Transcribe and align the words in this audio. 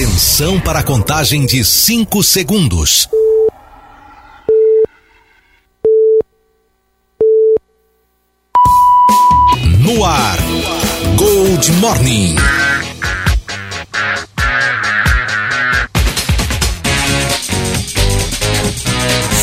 Atenção 0.00 0.58
para 0.58 0.78
a 0.78 0.82
contagem 0.82 1.44
de 1.44 1.62
5 1.62 2.22
segundos. 2.22 3.06
No 9.78 10.02
ar, 10.02 10.38
Gold 11.16 11.72
Morning. 11.72 12.34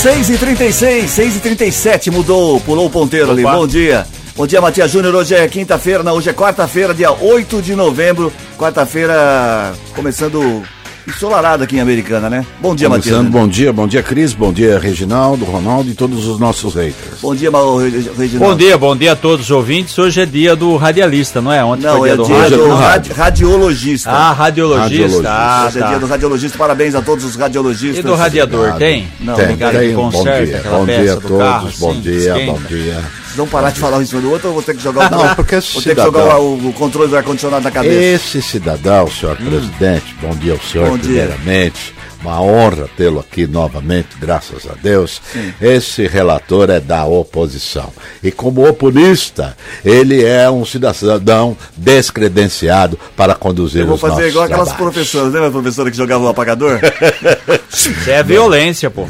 Seis 0.02 0.28
e 0.32 0.38
trinta 0.40 0.66
e 0.66 0.74
seis, 0.74 1.12
seis 1.12 1.36
e 1.36 1.40
trinta 1.40 1.66
e 1.66 1.72
sete, 1.72 2.10
mudou, 2.10 2.60
pulou 2.62 2.88
o 2.88 2.90
ponteiro 2.90 3.30
ali. 3.30 3.44
Bom 3.44 3.68
dia. 3.68 4.08
Bom 4.38 4.46
dia, 4.46 4.62
Matias 4.62 4.92
Júnior. 4.92 5.16
Hoje 5.16 5.34
é 5.34 5.48
quinta-feira, 5.48 6.04
não, 6.04 6.14
hoje 6.14 6.30
é 6.30 6.34
quarta-feira, 6.34 6.94
dia 6.94 7.12
8 7.12 7.60
de 7.62 7.76
novembro. 7.76 8.32
Quarta-feira, 8.58 9.74
começando 9.96 10.62
ensolarado 11.08 11.64
aqui 11.64 11.78
em 11.78 11.80
Americana, 11.80 12.30
né? 12.30 12.46
Bom 12.62 12.76
dia, 12.76 12.88
Matias. 12.88 13.16
Começando, 13.16 13.32
bom 13.32 13.48
dia, 13.48 13.74
bom 13.74 13.88
dia, 13.88 14.04
Cris, 14.04 14.34
bom 14.34 14.52
dia, 14.54 14.78
Reginaldo, 14.78 15.44
Ronaldo 15.46 15.90
e 15.90 15.94
todos 15.96 16.28
os 16.28 16.38
nossos 16.40 16.76
haters. 16.76 17.20
Bom 17.22 17.34
dia, 17.34 17.50
Mauro 17.50 17.80
Reginaldo. 17.84 18.38
Bom 18.38 18.56
dia, 18.56 18.78
bom 18.78 18.96
dia 18.96 19.14
a 19.14 19.16
todos 19.16 19.46
os 19.46 19.52
ouvintes. 19.52 19.98
Hoje 19.98 20.22
é 20.22 20.26
dia 20.26 20.56
do 20.56 20.76
radialista, 20.76 21.42
não 21.42 21.52
é? 21.52 21.64
Ontem 21.64 21.88
Não, 21.88 21.98
foi 21.98 22.10
é 22.10 22.16
dia 22.16 22.18
do 22.18 22.26
dia 22.28 22.38
rádio. 22.38 22.58
do 22.58 22.76
radi- 22.76 23.12
radiologista. 23.14 24.12
Ah, 24.12 24.34
radiologista. 24.34 24.84
Radiologista. 24.84 25.30
Ah, 25.32 25.66
Hoje 25.68 25.78
é 25.78 25.82
tá. 25.82 25.88
dia 25.88 26.00
do 26.00 26.06
radiologista. 26.06 26.58
Parabéns 26.60 26.94
a 26.96 27.02
todos 27.02 27.26
os 27.26 27.36
radiologistas. 27.36 28.00
E 28.00 28.04
do 28.04 28.14
radiador, 28.14 28.74
tem? 28.74 29.08
Não, 29.20 29.34
Tem, 29.36 29.56
tem, 29.58 29.96
bom 29.96 30.10
dia, 30.12 30.58
aquela 30.60 30.78
bom 30.78 30.86
peça 30.86 31.02
dia 31.02 31.12
a 31.14 31.16
do 31.16 31.22
todos, 31.22 31.38
carro, 31.44 31.70
bom 31.80 31.90
assim, 31.92 32.02
dia, 32.02 32.18
esquenta. 32.20 32.52
bom 32.52 32.60
dia. 32.68 32.98
Vão 33.38 33.48
parar 33.48 33.72
de 33.72 33.80
falar 33.80 33.98
um 33.98 34.02
em 34.02 34.06
cima 34.06 34.22
do 34.22 34.32
outro 34.32 34.48
ou 34.48 34.54
vou 34.56 34.64
ter 34.64 34.76
que 34.76 34.82
jogar 34.82 35.12
o, 35.14 35.16
Não, 35.16 35.36
porque 35.36 35.60
vou 35.60 35.82
ter 35.82 35.96
que 35.96 36.02
jogar 36.02 36.40
o, 36.40 36.70
o 36.70 36.74
controle 36.74 37.08
do 37.10 37.16
ar-condicionado 37.18 37.64
na 37.64 37.72
cabeça? 37.72 37.94
Esse 37.96 38.42
cidadão, 38.42 39.08
senhor 39.10 39.36
presidente, 39.38 40.16
bom 40.22 40.36
dia 40.36 40.54
ao 40.54 40.60
senhor, 40.60 40.88
Hum. 40.88 40.92
Bom 40.92 40.98
dia. 40.98 41.28
primeiramente. 41.28 41.96
Uma 42.20 42.42
honra 42.42 42.90
tê-lo 42.98 43.20
aqui 43.20 43.46
novamente, 43.46 44.10
graças 44.20 44.68
a 44.68 44.74
Deus. 44.82 45.22
Esse 45.62 46.08
relator 46.08 46.68
é 46.72 46.80
da 46.80 47.06
oposição. 47.06 47.94
E 48.24 48.32
como 48.32 48.68
oponista, 48.68 49.56
ele 49.86 50.26
é 50.26 50.50
um 50.50 50.66
cidadão 50.66 51.56
descredenciado 51.78 52.98
para 53.16 53.36
conduzir 53.36 53.82
Eu 53.82 53.86
vou 53.88 53.96
os 53.96 54.02
fazer 54.02 54.14
nossos 54.16 54.30
igual 54.30 54.46
aquelas 54.46 54.70
trabalhos. 54.70 54.94
professoras, 54.96 55.32
lembra 55.32 55.48
a 55.50 55.52
professora 55.52 55.92
que 55.92 55.98
jogava 55.98 56.24
o 56.24 56.28
apagador? 56.28 56.80
Isso 57.72 57.92
é 58.10 58.24
violência, 58.24 58.90
pô. 58.90 59.08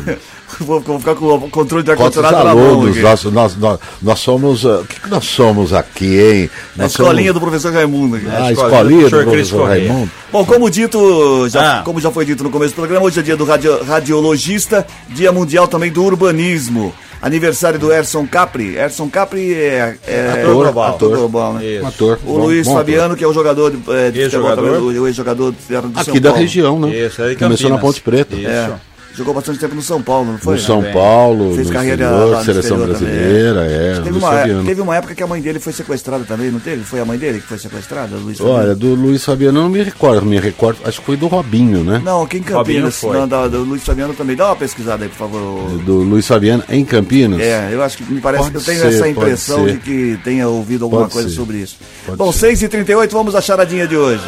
vou, 0.61 0.79
vou 0.79 0.99
ficar 0.99 1.15
com 1.15 1.25
o 1.25 1.49
controle 1.49 1.83
Quantos 1.83 2.17
ar-condicionado 2.23 2.43
na 2.43 2.55
mão. 2.55 2.65
alunos, 2.69 2.91
aqui. 2.91 3.01
nós, 3.01 3.23
nós, 3.25 3.55
nós, 3.57 3.79
nós 4.01 4.19
somos. 4.19 4.65
ah, 4.65 4.79
O 4.79 4.85
que, 4.85 4.99
que 5.01 5.09
nós 5.09 5.25
somos 5.25 5.73
aqui, 5.73 6.19
hein? 6.19 6.49
Na 6.75 6.85
escolinha 6.85 7.27
somos- 7.27 7.33
do 7.33 7.41
professor 7.41 7.73
Raimundo. 7.73 8.15
aqui. 8.15 8.25
A 8.27 8.51
escolinha 8.51 8.53
escolinha 8.53 9.09
do 9.09 9.17
do 9.17 9.23
professor. 9.23 9.67
Raimundo. 9.67 10.11
Bom, 10.31 10.45
como 10.45 10.69
dito, 10.69 11.47
já, 11.49 11.79
Ah. 11.79 11.81
como 11.83 11.99
já 11.99 12.11
foi 12.11 12.25
dito 12.25 12.43
no 12.43 12.49
começo 12.49 12.73
do 12.73 12.77
programa, 12.77 13.05
hoje 13.05 13.19
é 13.19 13.23
dia 13.23 13.35
do 13.37 13.45
radio- 13.45 13.83
radiologista, 13.83 14.85
dia 15.09 15.31
mundial 15.31 15.67
também 15.67 15.91
do 15.91 16.03
urbanismo. 16.03 16.93
Aniversário 17.19 17.79
do 17.79 17.91
Erson 17.91 18.27
Capri. 18.27 18.75
Erson 18.77 19.09
Capri 19.09 19.51
é, 19.53 19.95
é 20.07 20.29
Ator 20.43 20.53
global. 20.53 20.83
ator 20.83 20.95
Ator. 21.07 21.17
global, 21.17 21.53
né? 21.53 21.65
Isso. 21.65 21.85
Ator. 21.87 22.19
O 22.23 22.33
bom- 22.33 22.37
Luiz 22.45 22.67
bom 22.67 22.75
Fabiano, 22.75 23.15
que 23.15 23.23
é 23.23 23.27
o 23.27 23.33
jogador 23.33 23.71
de, 23.71 23.77
é, 23.77 24.11
de 24.11 24.23
futebol 24.25 24.49
Ex-jogador. 24.51 24.75
também, 24.81 24.99
o 24.99 25.07
ex-jogador 25.07 25.51
do 25.51 25.57
São 25.67 25.91
Aqui 25.95 26.19
da 26.19 26.29
Paulo. 26.29 26.41
região, 26.43 26.79
né? 26.79 26.95
Isso, 26.95 27.21
é 27.23 27.29
de 27.29 27.35
Começou 27.37 27.69
na. 27.71 27.79
Ponte 27.79 28.01
Preta. 28.01 28.35
Isso. 28.35 28.47
É, 28.47 28.71
jogou 29.17 29.33
bastante 29.33 29.59
tempo 29.59 29.73
no 29.75 29.81
São 29.81 30.01
Paulo, 30.01 30.31
não 30.31 30.37
foi? 30.37 30.53
No 30.55 30.61
São 30.61 30.77
Também. 30.77 30.93
Paulo, 30.93 31.55
Fez 31.55 31.67
no 31.67 31.73
carreira 31.73 32.03
exterior, 32.05 32.29
lá 32.31 32.37
no 32.39 32.45
seleção 32.45 32.77
exterior 32.77 32.97
também, 32.99 33.13
brasileira, 33.15 33.61
é. 33.65 33.93
Teve 33.95 34.09
Luiz 34.11 34.23
uma, 34.23 34.31
Fabiano. 34.31 34.63
teve 34.65 34.81
uma 34.81 34.95
época 34.95 35.15
que 35.15 35.23
a 35.23 35.27
mãe 35.27 35.41
dele 35.41 35.59
foi 35.59 35.73
sequestrada 35.73 36.23
também, 36.23 36.51
não 36.51 36.59
teve? 36.59 36.83
Foi 36.83 36.99
a 36.99 37.05
mãe 37.05 37.17
dele 37.17 37.39
que 37.41 37.47
foi 37.47 37.57
sequestrada, 37.57 38.15
Luiz 38.15 38.37
Fabiano? 38.37 38.59
Olha, 38.59 38.75
do 38.75 38.93
Luiz 38.93 39.25
Fabiano 39.25 39.57
eu 39.59 39.63
não 39.63 39.69
me 39.69 39.81
recordo, 39.81 40.25
me 40.25 40.39
recordo, 40.39 40.79
acho 40.85 40.99
que 40.99 41.05
foi 41.05 41.17
do 41.17 41.27
Robinho, 41.27 41.83
né? 41.83 42.01
Não, 42.03 42.21
aqui 42.23 42.37
em 42.37 42.43
Campinas, 42.43 42.95
foi. 42.99 43.17
não, 43.17 43.27
da- 43.27 43.47
do 43.47 43.63
Luiz 43.63 43.83
Fabiano 43.83 44.13
também. 44.13 44.35
Dá 44.35 44.45
uma 44.47 44.55
pesquisada 44.55 45.03
aí, 45.03 45.09
por 45.09 45.17
favor. 45.17 45.69
Do 45.79 45.97
Luiz 46.03 46.27
Fabiano 46.27 46.63
em 46.69 46.85
Campinas. 46.85 47.41
É, 47.41 47.69
eu 47.71 47.81
acho 47.81 47.97
que 47.97 48.03
me 48.11 48.21
parece 48.21 48.43
Pode 48.43 48.52
que 48.52 48.57
eu 48.57 48.63
tenho 48.65 48.79
ser, 48.81 48.87
essa 48.95 49.09
impressão 49.09 49.65
de 49.65 49.77
que 49.77 50.19
tenha 50.23 50.47
ouvido 50.47 50.86
alguma 50.86 51.02
Pode 51.03 51.13
coisa 51.13 51.30
ser. 51.30 51.36
sobre 51.36 51.58
isso. 51.58 51.77
Pode 52.05 52.17
Bom, 52.17 52.31
ser. 52.31 52.52
6h38, 52.53 53.09
vamos 53.11 53.36
à 53.36 53.42
charadinha 53.42 53.87
de 53.87 53.97
hoje. 53.97 54.23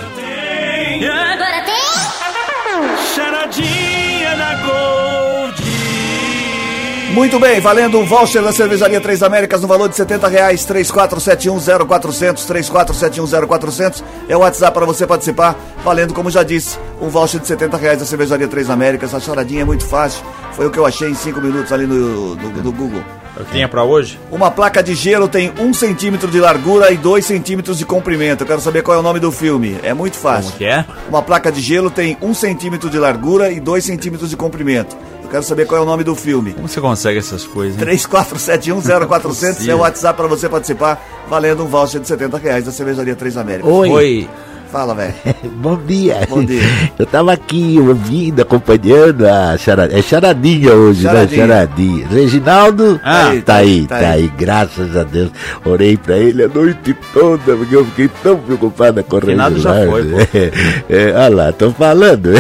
Muito 7.14 7.40
bem, 7.40 7.60
valendo 7.60 8.00
um 8.00 8.06
voucher 8.06 8.42
da 8.42 8.54
Cervejaria 8.54 9.02
Três 9.02 9.24
Américas 9.24 9.62
no 9.62 9.68
valor 9.68 9.90
de 9.90 9.96
70 9.96 10.28
reais, 10.28 10.66
34710400, 10.66 12.46
34710400 12.46 14.04
é 14.28 14.38
o 14.38 14.40
WhatsApp 14.40 14.74
para 14.74 14.86
você 14.86 15.08
participar, 15.08 15.56
valendo, 15.84 16.14
como 16.14 16.30
já 16.30 16.44
disse, 16.44 16.78
um 17.02 17.10
voucher 17.10 17.40
de 17.40 17.48
70 17.48 17.78
reais 17.78 18.00
da 18.00 18.06
Cervejaria 18.06 18.48
Três 18.48 18.70
Américas. 18.70 19.14
A 19.14 19.20
charadinha 19.20 19.64
é 19.64 19.66
muito 19.66 19.86
fácil, 19.86 20.24
foi 20.54 20.68
o 20.68 20.72
que 20.72 20.78
eu 20.78 20.86
achei 20.86 21.10
em 21.10 21.16
5 21.16 21.42
minutos 21.42 21.74
ali 21.74 21.88
no, 21.88 22.36
no, 22.36 22.50
no 22.52 22.72
Google. 22.72 23.04
Eu 23.36 23.46
tinha 23.46 23.68
pra 23.68 23.84
hoje? 23.84 24.20
Uma 24.32 24.52
placa 24.52 24.84
de 24.84 24.94
gelo 24.94 25.28
tem 25.28 25.52
1 25.58 25.74
centímetro 25.74 26.30
de 26.30 26.40
largura 26.40 26.92
e 26.92 26.98
2 26.98 27.26
centímetros 27.26 27.78
de 27.78 27.86
comprimento. 27.86 28.44
Eu 28.44 28.48
quero 28.48 28.60
saber 28.60 28.84
qual 28.84 28.98
é 28.98 29.00
o 29.00 29.04
nome 29.04 29.20
do 29.20 29.32
filme. 29.32 29.78
É 29.82 29.94
muito 29.94 30.18
fácil. 30.18 30.52
Como 30.52 30.58
que 30.58 30.66
é? 30.66 30.86
Uma 31.08 31.22
placa 31.22 31.52
de 31.52 31.62
gelo 31.62 31.90
tem 31.90 32.18
1 32.22 32.34
centímetro 32.34 32.90
de 32.90 33.00
largura 33.00 33.50
e 33.50 33.60
2 33.60 33.84
centímetros 33.84 34.30
de 34.30 34.36
comprimento. 34.36 34.98
Eu 35.30 35.34
quero 35.34 35.44
saber 35.44 35.68
qual 35.68 35.80
é 35.80 35.84
o 35.84 35.86
nome 35.86 36.04
do 36.04 36.16
filme. 36.16 36.54
Como 36.54 36.68
você 36.68 36.82
consegue 36.82 37.20
essas 37.20 37.46
coisas? 37.46 37.80
hein? 37.80 37.86
34710400 37.88 39.68
é 39.68 39.76
o 39.76 39.78
WhatsApp 39.78 40.18
para 40.18 40.28
você 40.28 40.50
participar, 40.50 41.00
valendo 41.30 41.64
um 41.64 41.68
voucher 41.68 42.02
de 42.02 42.08
70 42.08 42.36
reais 42.40 42.66
da 42.66 42.72
Cervejaria 42.72 43.16
Três 43.16 43.38
Américas. 43.38 43.72
Oi, 43.72 43.90
Oi. 43.92 44.30
Fala, 44.72 44.94
velho. 44.94 45.14
bom 45.58 45.76
dia. 45.78 46.18
Bom 46.30 46.44
dia. 46.46 46.62
Eu 47.00 47.06
tava 47.08 47.34
aqui 47.34 47.78
ouvindo, 47.80 48.40
acompanhando 48.42 49.26
a 49.28 49.58
charadinha. 49.58 50.00
É 50.00 50.02
charadinha 50.04 50.74
hoje, 50.74 51.02
Charadinha. 51.02 51.48
né? 51.48 51.54
Charadinha. 51.54 52.08
Reginaldo 52.08 53.00
Ah, 53.04 53.34
tá 53.44 53.56
aí, 53.56 53.88
tá 53.88 53.98
tá 54.00 54.10
aí. 54.10 54.22
aí. 54.24 54.32
Graças 54.38 54.96
a 54.96 55.04
Deus. 55.04 55.32
Orei 55.66 55.98
pra 55.98 56.18
ele 56.18 56.44
a 56.44 56.48
noite 56.48 56.96
toda, 57.12 57.56
porque 57.56 57.76
eu 57.76 57.84
fiquei 57.86 58.10
tão 58.22 58.38
preocupada 58.38 59.02
com 59.02 59.18
o 59.18 59.22
Finado 59.22 59.60
já 59.60 59.74
Reginaldo. 59.74 60.10
foi, 60.10 60.26
pô. 60.26 60.38
É, 60.38 60.52
é, 61.10 61.14
olha 61.16 61.36
lá, 61.36 61.52
tô 61.52 61.72
falando. 61.72 62.30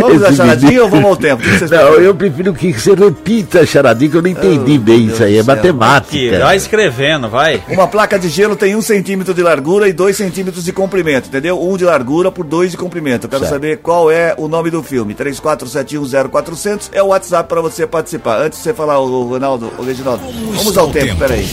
Vamos 0.00 0.22
Esse 0.22 0.36
charadinha 0.36 0.68
menino- 0.70 0.84
ou 0.84 0.88
vamos 0.90 1.10
ao 1.10 1.16
tempo? 1.16 1.42
O 1.42 1.44
que 1.44 1.58
vocês 1.58 1.70
Não, 1.70 1.94
eu 1.94 2.14
prefiro 2.14 2.54
que 2.54 2.72
você 2.72 2.94
repita 2.94 3.60
a 3.60 3.66
charadinha, 3.66 4.10
que 4.10 4.16
eu 4.16 4.22
não 4.22 4.30
entendi 4.30 4.76
Oh, 4.78 4.80
bem 4.80 5.04
isso 5.06 5.22
aí. 5.22 5.36
É 5.36 5.42
céu. 5.42 5.52
Aqui, 5.52 5.68
matemática. 5.68 6.38
vai 6.40 6.56
escrevendo, 6.56 7.28
vai. 7.28 7.62
Uma 7.68 7.86
placa 7.86 8.18
de 8.18 8.28
gelo 8.30 8.56
tem 8.56 8.74
1 8.74 8.80
centímetro 8.80 9.34
de 9.34 9.42
largura 9.42 9.86
e 9.88 9.97
2 9.98 10.16
centímetros 10.16 10.64
de 10.64 10.72
comprimento, 10.72 11.26
entendeu? 11.26 11.60
1 11.60 11.76
de 11.76 11.84
largura 11.84 12.30
por 12.30 12.44
2 12.46 12.70
de 12.70 12.76
comprimento. 12.76 13.26
Eu 13.26 13.30
quero 13.30 13.40
Certo. 13.42 13.52
saber 13.52 13.78
qual 13.78 14.08
é 14.12 14.32
o 14.38 14.46
nome 14.46 14.70
do 14.70 14.80
filme. 14.80 15.12
34710400 15.12 16.90
é 16.92 17.02
o 17.02 17.06
WhatsApp 17.08 17.48
para 17.48 17.60
você 17.60 17.84
participar. 17.84 18.40
Antes 18.40 18.58
de 18.58 18.62
você 18.62 18.72
falar, 18.72 19.00
o 19.00 19.24
Ronaldo, 19.28 19.72
o 19.76 19.82
Reginaldo, 19.82 20.22
vamos 20.54 20.78
ao 20.78 20.88
tempo, 20.90 21.06
tempo? 21.06 21.18
peraí. 21.18 21.44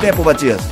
Tempo, 0.00 0.24
Matias. 0.24 0.62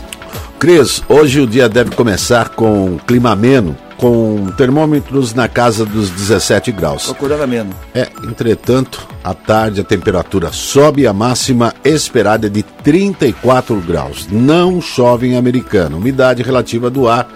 Cris, 0.59 1.03
hoje 1.11 1.41
o 1.41 1.47
dia 1.47 1.69
deve 1.69 1.91
começar 1.95 2.49
com 2.51 2.99
clima 3.07 3.33
ameno, 3.33 3.77
com 4.01 4.47
termômetros 4.57 5.35
na 5.35 5.47
casa 5.47 5.85
dos 5.85 6.09
17 6.09 6.73
graus. 6.73 7.05
Procurando 7.05 7.43
a 7.43 7.47
menos. 7.47 7.77
É, 7.95 8.09
entretanto, 8.25 9.07
à 9.23 9.35
tarde 9.35 9.83
a 9.83 9.85
temperatura 9.85 10.51
sobe 10.53 11.03
e 11.03 11.07
a 11.07 11.13
máxima 11.13 11.75
esperada 11.85 12.47
é 12.47 12.51
de 12.51 12.63
34 12.63 13.77
graus. 13.83 14.27
Não 14.31 14.81
chove 14.81 15.29
em 15.29 15.37
Americana. 15.37 15.99
Umidade 15.99 16.43
relativa 16.43 16.89
do 16.89 17.07
ar 17.07 17.29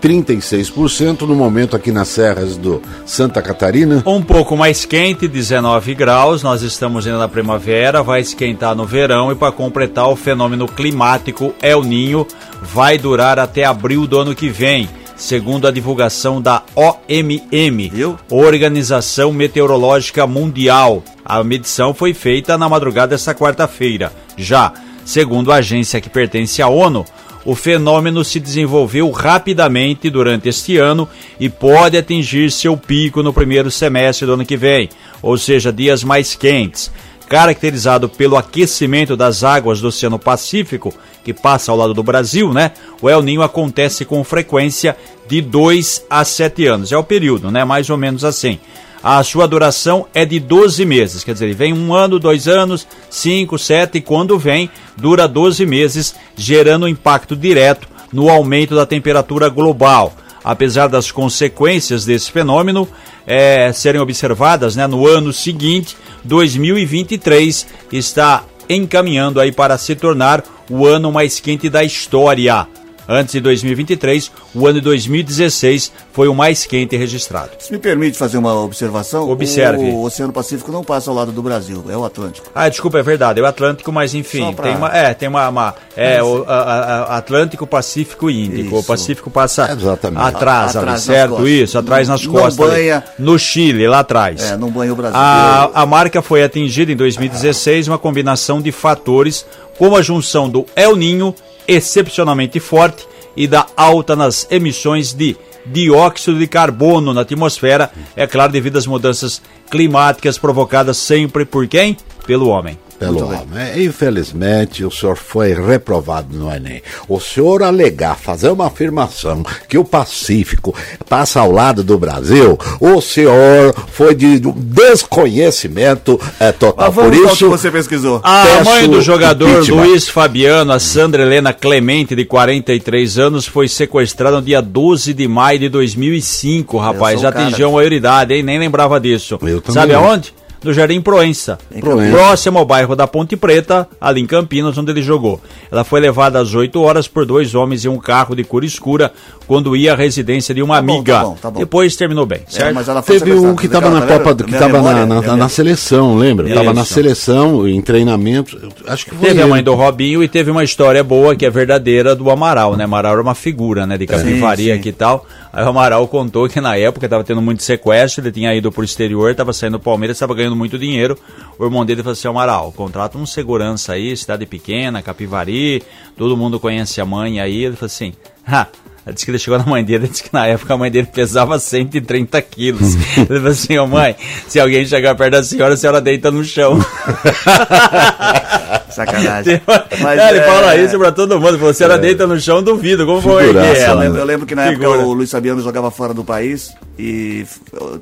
36% 0.00 1.22
no 1.22 1.34
momento 1.34 1.76
aqui 1.76 1.90
nas 1.90 2.08
serras 2.08 2.56
do 2.56 2.82
Santa 3.06 3.40
Catarina. 3.40 4.02
Um 4.06 4.22
pouco 4.22 4.56
mais 4.56 4.84
quente, 4.84 5.28
19 5.28 5.94
graus. 5.94 6.42
Nós 6.42 6.62
estamos 6.62 7.06
indo 7.06 7.18
na 7.18 7.28
primavera, 7.28 8.02
vai 8.02 8.20
esquentar 8.20 8.74
no 8.74 8.84
verão 8.84 9.32
e 9.32 9.34
para 9.34 9.52
completar 9.52 10.08
o 10.08 10.16
fenômeno 10.16 10.66
climático 10.66 11.54
El 11.62 11.82
Ninho 11.82 12.26
vai 12.62 12.98
durar 12.98 13.38
até 13.38 13.64
abril 13.64 14.06
do 14.06 14.18
ano 14.18 14.34
que 14.34 14.48
vem, 14.48 14.88
segundo 15.20 15.68
a 15.68 15.70
divulgação 15.70 16.40
da 16.40 16.62
OMM, 16.74 17.90
Viu? 17.90 18.18
Organização 18.30 19.32
Meteorológica 19.32 20.26
Mundial. 20.26 21.04
A 21.22 21.44
medição 21.44 21.92
foi 21.92 22.14
feita 22.14 22.56
na 22.56 22.68
madrugada 22.68 23.08
desta 23.08 23.34
quarta-feira. 23.34 24.10
Já, 24.36 24.72
segundo 25.04 25.52
a 25.52 25.56
agência 25.56 26.00
que 26.00 26.08
pertence 26.08 26.62
à 26.62 26.68
ONU, 26.68 27.04
o 27.44 27.54
fenômeno 27.54 28.24
se 28.24 28.40
desenvolveu 28.40 29.10
rapidamente 29.10 30.08
durante 30.08 30.48
este 30.48 30.78
ano 30.78 31.06
e 31.38 31.50
pode 31.50 31.98
atingir 31.98 32.50
seu 32.50 32.74
pico 32.76 33.22
no 33.22 33.32
primeiro 33.32 33.70
semestre 33.70 34.26
do 34.26 34.32
ano 34.32 34.46
que 34.46 34.56
vem, 34.56 34.88
ou 35.20 35.36
seja, 35.36 35.70
dias 35.70 36.02
mais 36.02 36.34
quentes. 36.34 36.90
Caracterizado 37.30 38.08
pelo 38.08 38.36
aquecimento 38.36 39.16
das 39.16 39.44
águas 39.44 39.80
do 39.80 39.86
Oceano 39.86 40.18
Pacífico, 40.18 40.92
que 41.22 41.32
passa 41.32 41.70
ao 41.70 41.78
lado 41.78 41.94
do 41.94 42.02
Brasil, 42.02 42.52
né? 42.52 42.72
O 43.00 43.08
El 43.08 43.22
Ninho 43.22 43.40
acontece 43.40 44.04
com 44.04 44.24
frequência 44.24 44.96
de 45.28 45.40
2 45.40 46.06
a 46.10 46.24
7 46.24 46.66
anos. 46.66 46.90
É 46.90 46.98
o 46.98 47.04
período, 47.04 47.48
né? 47.48 47.64
Mais 47.64 47.88
ou 47.88 47.96
menos 47.96 48.24
assim. 48.24 48.58
A 49.00 49.22
sua 49.22 49.46
duração 49.46 50.08
é 50.12 50.26
de 50.26 50.40
12 50.40 50.84
meses, 50.84 51.22
quer 51.22 51.32
dizer, 51.32 51.44
ele 51.44 51.54
vem 51.54 51.72
um 51.72 51.94
ano, 51.94 52.18
dois 52.18 52.48
anos, 52.48 52.84
cinco, 53.08 53.56
sete, 53.56 53.98
e 53.98 54.00
quando 54.02 54.36
vem, 54.36 54.68
dura 54.96 55.28
12 55.28 55.64
meses, 55.64 56.16
gerando 56.36 56.88
impacto 56.88 57.36
direto 57.36 57.88
no 58.12 58.28
aumento 58.28 58.74
da 58.74 58.84
temperatura 58.84 59.48
global. 59.48 60.14
Apesar 60.44 60.88
das 60.88 61.10
consequências 61.10 62.04
desse 62.04 62.30
fenômeno 62.30 62.88
é, 63.26 63.72
serem 63.72 64.00
observadas 64.00 64.76
né, 64.76 64.86
no 64.86 65.06
ano 65.06 65.32
seguinte, 65.32 65.96
2023 66.24 67.66
está 67.92 68.44
encaminhando 68.68 69.40
aí 69.40 69.50
para 69.50 69.76
se 69.76 69.94
tornar 69.96 70.44
o 70.68 70.86
ano 70.86 71.10
mais 71.10 71.40
quente 71.40 71.68
da 71.68 71.82
história. 71.82 72.66
Antes 73.08 73.32
de 73.32 73.40
2023, 73.40 74.30
o 74.54 74.66
ano 74.66 74.74
de 74.78 74.80
2016 74.82 75.92
foi 76.12 76.28
o 76.28 76.34
mais 76.34 76.64
quente 76.64 76.96
registrado. 76.96 77.50
Se 77.58 77.72
me 77.72 77.78
permite 77.78 78.16
fazer 78.16 78.38
uma 78.38 78.54
observação, 78.62 79.28
Observe. 79.28 79.82
o 79.90 80.02
Oceano 80.02 80.32
Pacífico 80.32 80.70
não 80.70 80.84
passa 80.84 81.10
ao 81.10 81.16
lado 81.16 81.32
do 81.32 81.42
Brasil, 81.42 81.84
é 81.88 81.96
o 81.96 82.04
Atlântico. 82.04 82.48
Ah, 82.54 82.68
desculpa, 82.68 82.98
é 82.98 83.02
verdade, 83.02 83.40
é 83.40 83.42
o 83.42 83.46
Atlântico, 83.46 83.90
mas 83.92 84.14
enfim, 84.14 84.52
pra- 84.52 84.66
tem 84.68 84.76
uma, 84.76 84.88
é, 84.96 85.14
tem 85.14 85.28
uma, 85.28 85.48
uma- 85.48 85.74
é, 85.96 86.22
o 86.22 86.44
a- 86.46 86.54
a- 86.54 87.16
Atlântico, 87.18 87.66
Pacífico 87.66 88.30
e 88.30 88.46
Índico. 88.46 88.76
O 88.76 88.78
Isso. 88.78 88.86
Pacífico 88.88 89.30
passa 89.30 89.70
Exatamente. 89.72 90.22
atrás, 90.22 90.76
A- 90.76 90.80
atrás 90.80 91.00
certo? 91.02 91.30
costas. 91.30 91.48
Isso, 91.48 91.78
atrás 91.78 92.08
nas 92.08 92.24
Não 92.24 92.32
costas. 92.32 92.56
banha- 92.56 93.04
No 93.18 93.38
Chile, 93.38 93.86
lá 93.88 94.00
atrás. 94.00 94.42
É, 94.52 94.56
não 94.56 94.70
banha 94.70 94.92
o 94.92 94.96
Brasil. 94.96 95.16
A, 95.18 95.70
a 95.82 95.86
marca 95.86 96.22
foi 96.22 96.42
atingida 96.42 96.92
em 96.92 96.96
2016, 96.96 97.88
uma 97.88 97.98
combinação 97.98 98.60
de 98.60 98.70
fatores, 98.72 99.44
como 99.78 99.96
a 99.96 100.02
junção 100.02 100.48
do 100.48 100.66
El 100.76 100.94
Ninho, 100.96 101.34
excepcionalmente 101.70 102.58
forte, 102.60 103.06
e 103.36 103.46
da 103.46 103.66
alta 103.76 104.16
nas 104.16 104.46
emissões 104.50 105.12
de 105.12 105.36
dióxido 105.64 106.38
de 106.38 106.46
carbono 106.46 107.14
na 107.14 107.20
atmosfera, 107.20 107.90
é 108.16 108.26
claro, 108.26 108.52
devido 108.52 108.76
às 108.76 108.86
mudanças 108.86 109.40
climáticas 109.70 110.36
provocadas 110.36 110.96
sempre 110.96 111.44
por 111.44 111.66
quem? 111.68 111.96
Pelo 112.26 112.48
homem. 112.48 112.76
Pelo 113.00 113.24
homem. 113.24 113.40
É, 113.56 113.82
Infelizmente, 113.82 114.84
o 114.84 114.90
senhor 114.90 115.16
foi 115.16 115.54
reprovado 115.54 116.36
no 116.36 116.52
Enem. 116.52 116.82
O 117.08 117.18
senhor 117.18 117.62
alegar, 117.62 118.14
fazer 118.14 118.50
uma 118.50 118.66
afirmação 118.66 119.42
que 119.66 119.78
o 119.78 119.84
Pacífico 119.84 120.74
passa 121.08 121.40
ao 121.40 121.50
lado 121.50 121.82
do 121.82 121.98
Brasil, 121.98 122.58
o 122.78 123.00
senhor 123.00 123.74
foi 123.90 124.14
de 124.14 124.38
desconhecimento 124.38 126.20
é, 126.38 126.52
total. 126.52 126.88
Mas 126.88 126.94
vamos 126.94 127.18
Por 127.18 127.32
isso, 127.32 127.48
você 127.48 127.70
pesquisou. 127.70 128.20
A 128.22 128.62
mãe 128.64 128.86
do 128.86 129.00
jogador 129.00 129.48
impeachment. 129.48 129.82
Luiz 129.82 130.06
Fabiano, 130.06 130.70
a 130.70 130.78
Sandra 130.78 131.22
Helena 131.22 131.54
Clemente, 131.54 132.14
de 132.14 132.26
43 132.26 133.18
anos, 133.18 133.46
foi 133.46 133.66
sequestrada 133.66 134.36
no 134.36 134.42
dia 134.42 134.60
12 134.60 135.14
de 135.14 135.26
maio 135.26 135.58
de 135.58 135.68
2005, 135.70 136.76
rapaz. 136.76 137.18
Já 137.18 137.30
atingiu 137.30 137.68
a 137.68 137.72
maioridade, 137.72 138.34
hein? 138.34 138.42
Nem 138.42 138.58
lembrava 138.58 139.00
disso. 139.00 139.38
Eu 139.40 139.62
também 139.62 139.80
Sabe 139.80 139.94
aonde? 139.94 140.34
No 140.62 140.72
Jardim 140.74 141.00
Proença. 141.00 141.58
Proença. 141.80 142.16
Próximo 142.16 142.58
ao 142.58 142.64
bairro 142.66 142.94
da 142.94 143.06
Ponte 143.06 143.34
Preta, 143.36 143.88
ali 144.00 144.20
em 144.20 144.26
Campinas, 144.26 144.76
onde 144.76 144.90
ele 144.90 145.02
jogou. 145.02 145.40
Ela 145.72 145.84
foi 145.84 146.00
levada 146.00 146.38
às 146.38 146.54
8 146.54 146.80
horas 146.82 147.08
por 147.08 147.24
dois 147.24 147.54
homens 147.54 147.84
em 147.84 147.88
um 147.88 147.96
carro 147.98 148.34
de 148.36 148.44
cor 148.44 148.62
escura 148.62 149.10
quando 149.46 149.74
ia 149.74 149.94
à 149.94 149.96
residência 149.96 150.54
de 150.54 150.62
uma 150.62 150.76
Tá 150.76 150.82
bom, 150.82 150.92
amiga. 150.94 151.14
tá 151.14 151.24
bom, 151.24 151.36
tá 151.40 151.50
bom. 151.50 151.60
Depois 151.60 151.96
terminou 151.96 152.26
bem, 152.26 152.40
É, 152.46 152.50
certo? 152.50 152.74
mas 152.74 152.88
ela 152.88 153.00
foi 153.02 153.18
Teve 153.18 153.32
um 153.34 153.56
que 153.56 153.66
estava 153.66 153.88
na 153.90 154.02
Tá 154.02 154.18
Copa, 154.18 154.34
que 154.44 154.52
estava 154.52 154.82
na, 154.82 155.06
na, 155.06 155.36
na 155.36 155.48
seleção, 155.48 156.16
lembra? 156.16 156.48
Estava 156.48 156.74
na 156.74 156.84
seleção, 156.84 157.66
em 157.66 157.80
treinamento. 157.80 158.58
Acho 158.86 159.06
que 159.06 159.10
foi 159.14 159.28
Teve 159.28 159.40
a 159.40 159.44
ele. 159.44 159.50
mãe 159.50 159.62
do 159.62 159.74
Robinho 159.74 160.22
e 160.22 160.28
teve 160.28 160.50
uma 160.50 160.62
história 160.62 161.02
boa 161.02 161.34
que 161.34 161.46
é 161.46 161.50
verdadeira 161.50 162.14
do 162.14 162.30
Amaral, 162.30 162.76
né? 162.76 162.84
Amaral 162.84 163.12
era 163.12 163.22
uma 163.22 163.34
figura, 163.34 163.86
né? 163.86 163.96
De 163.96 164.06
capivaria 164.06 164.74
aqui 164.74 164.90
e 164.90 164.92
tal. 164.92 165.24
Aí 165.52 165.64
o 165.64 165.68
Amaral 165.68 166.06
contou 166.06 166.48
que 166.48 166.60
na 166.60 166.76
época 166.76 167.06
estava 167.06 167.24
tendo 167.24 167.42
muito 167.42 167.62
sequestro, 167.62 168.22
ele 168.22 168.32
tinha 168.32 168.54
ido 168.54 168.70
pro 168.70 168.84
exterior, 168.84 169.30
estava 169.30 169.52
saindo 169.52 169.78
do 169.78 169.82
Palmeiras, 169.82 170.16
estava 170.16 170.34
ganhando 170.34 170.54
muito 170.54 170.78
dinheiro. 170.78 171.18
O 171.58 171.64
irmão 171.64 171.84
dele 171.84 172.02
falou 172.02 172.12
assim: 172.12 172.28
Amaral, 172.28 172.72
contrata 172.72 173.18
um 173.18 173.26
segurança 173.26 173.94
aí, 173.94 174.16
cidade 174.16 174.46
pequena, 174.46 175.02
Capivari, 175.02 175.82
todo 176.16 176.36
mundo 176.36 176.60
conhece 176.60 177.00
a 177.00 177.04
mãe 177.04 177.40
aí. 177.40 177.64
Ele 177.64 177.76
falou 177.76 177.86
assim: 177.86 178.12
ha. 178.46 178.68
Ela 179.04 179.14
disse 179.14 179.24
que 179.24 179.30
ele 179.30 179.38
chegou 179.38 179.58
na 179.58 179.64
mãe 179.64 179.82
dele, 179.82 180.06
disse 180.08 180.22
que 180.22 180.32
na 180.32 180.46
época 180.46 180.74
a 180.74 180.78
mãe 180.78 180.90
dele 180.90 181.08
pesava 181.12 181.58
130 181.58 182.40
quilos. 182.42 182.94
Ele 183.16 183.26
falou 183.26 183.48
assim, 183.48 183.78
ô 183.78 183.86
mãe, 183.86 184.14
se 184.46 184.60
alguém 184.60 184.84
chegar 184.84 185.14
perto 185.14 185.32
da 185.32 185.42
senhora, 185.42 185.74
a 185.74 185.76
senhora 185.76 186.00
deita 186.00 186.30
no 186.30 186.44
chão. 186.44 186.78
Sacanagem. 188.90 189.60
Mas, 190.00 190.18
é, 190.18 190.30
ele 190.30 190.38
é, 190.38 190.42
fala 190.42 190.76
isso 190.76 190.98
pra 190.98 191.12
todo 191.12 191.40
mundo. 191.40 191.58
Falou, 191.58 191.74
se 191.74 191.84
ela 191.84 191.98
deita 191.98 192.26
no 192.26 192.38
chão, 192.40 192.62
duvido. 192.62 193.06
Como 193.06 193.20
foi 193.20 193.48
erguer 193.48 193.76
ela? 193.76 194.00
lembro, 194.00 194.18
eu 194.18 194.24
lembro 194.24 194.46
que 194.46 194.54
na 194.54 194.66
época 194.66 194.86
Figura. 194.86 195.06
o 195.06 195.12
Luiz 195.12 195.30
Fabiano 195.30 195.60
jogava 195.60 195.90
fora 195.90 196.14
do 196.14 196.24
país 196.24 196.74
e 196.98 197.46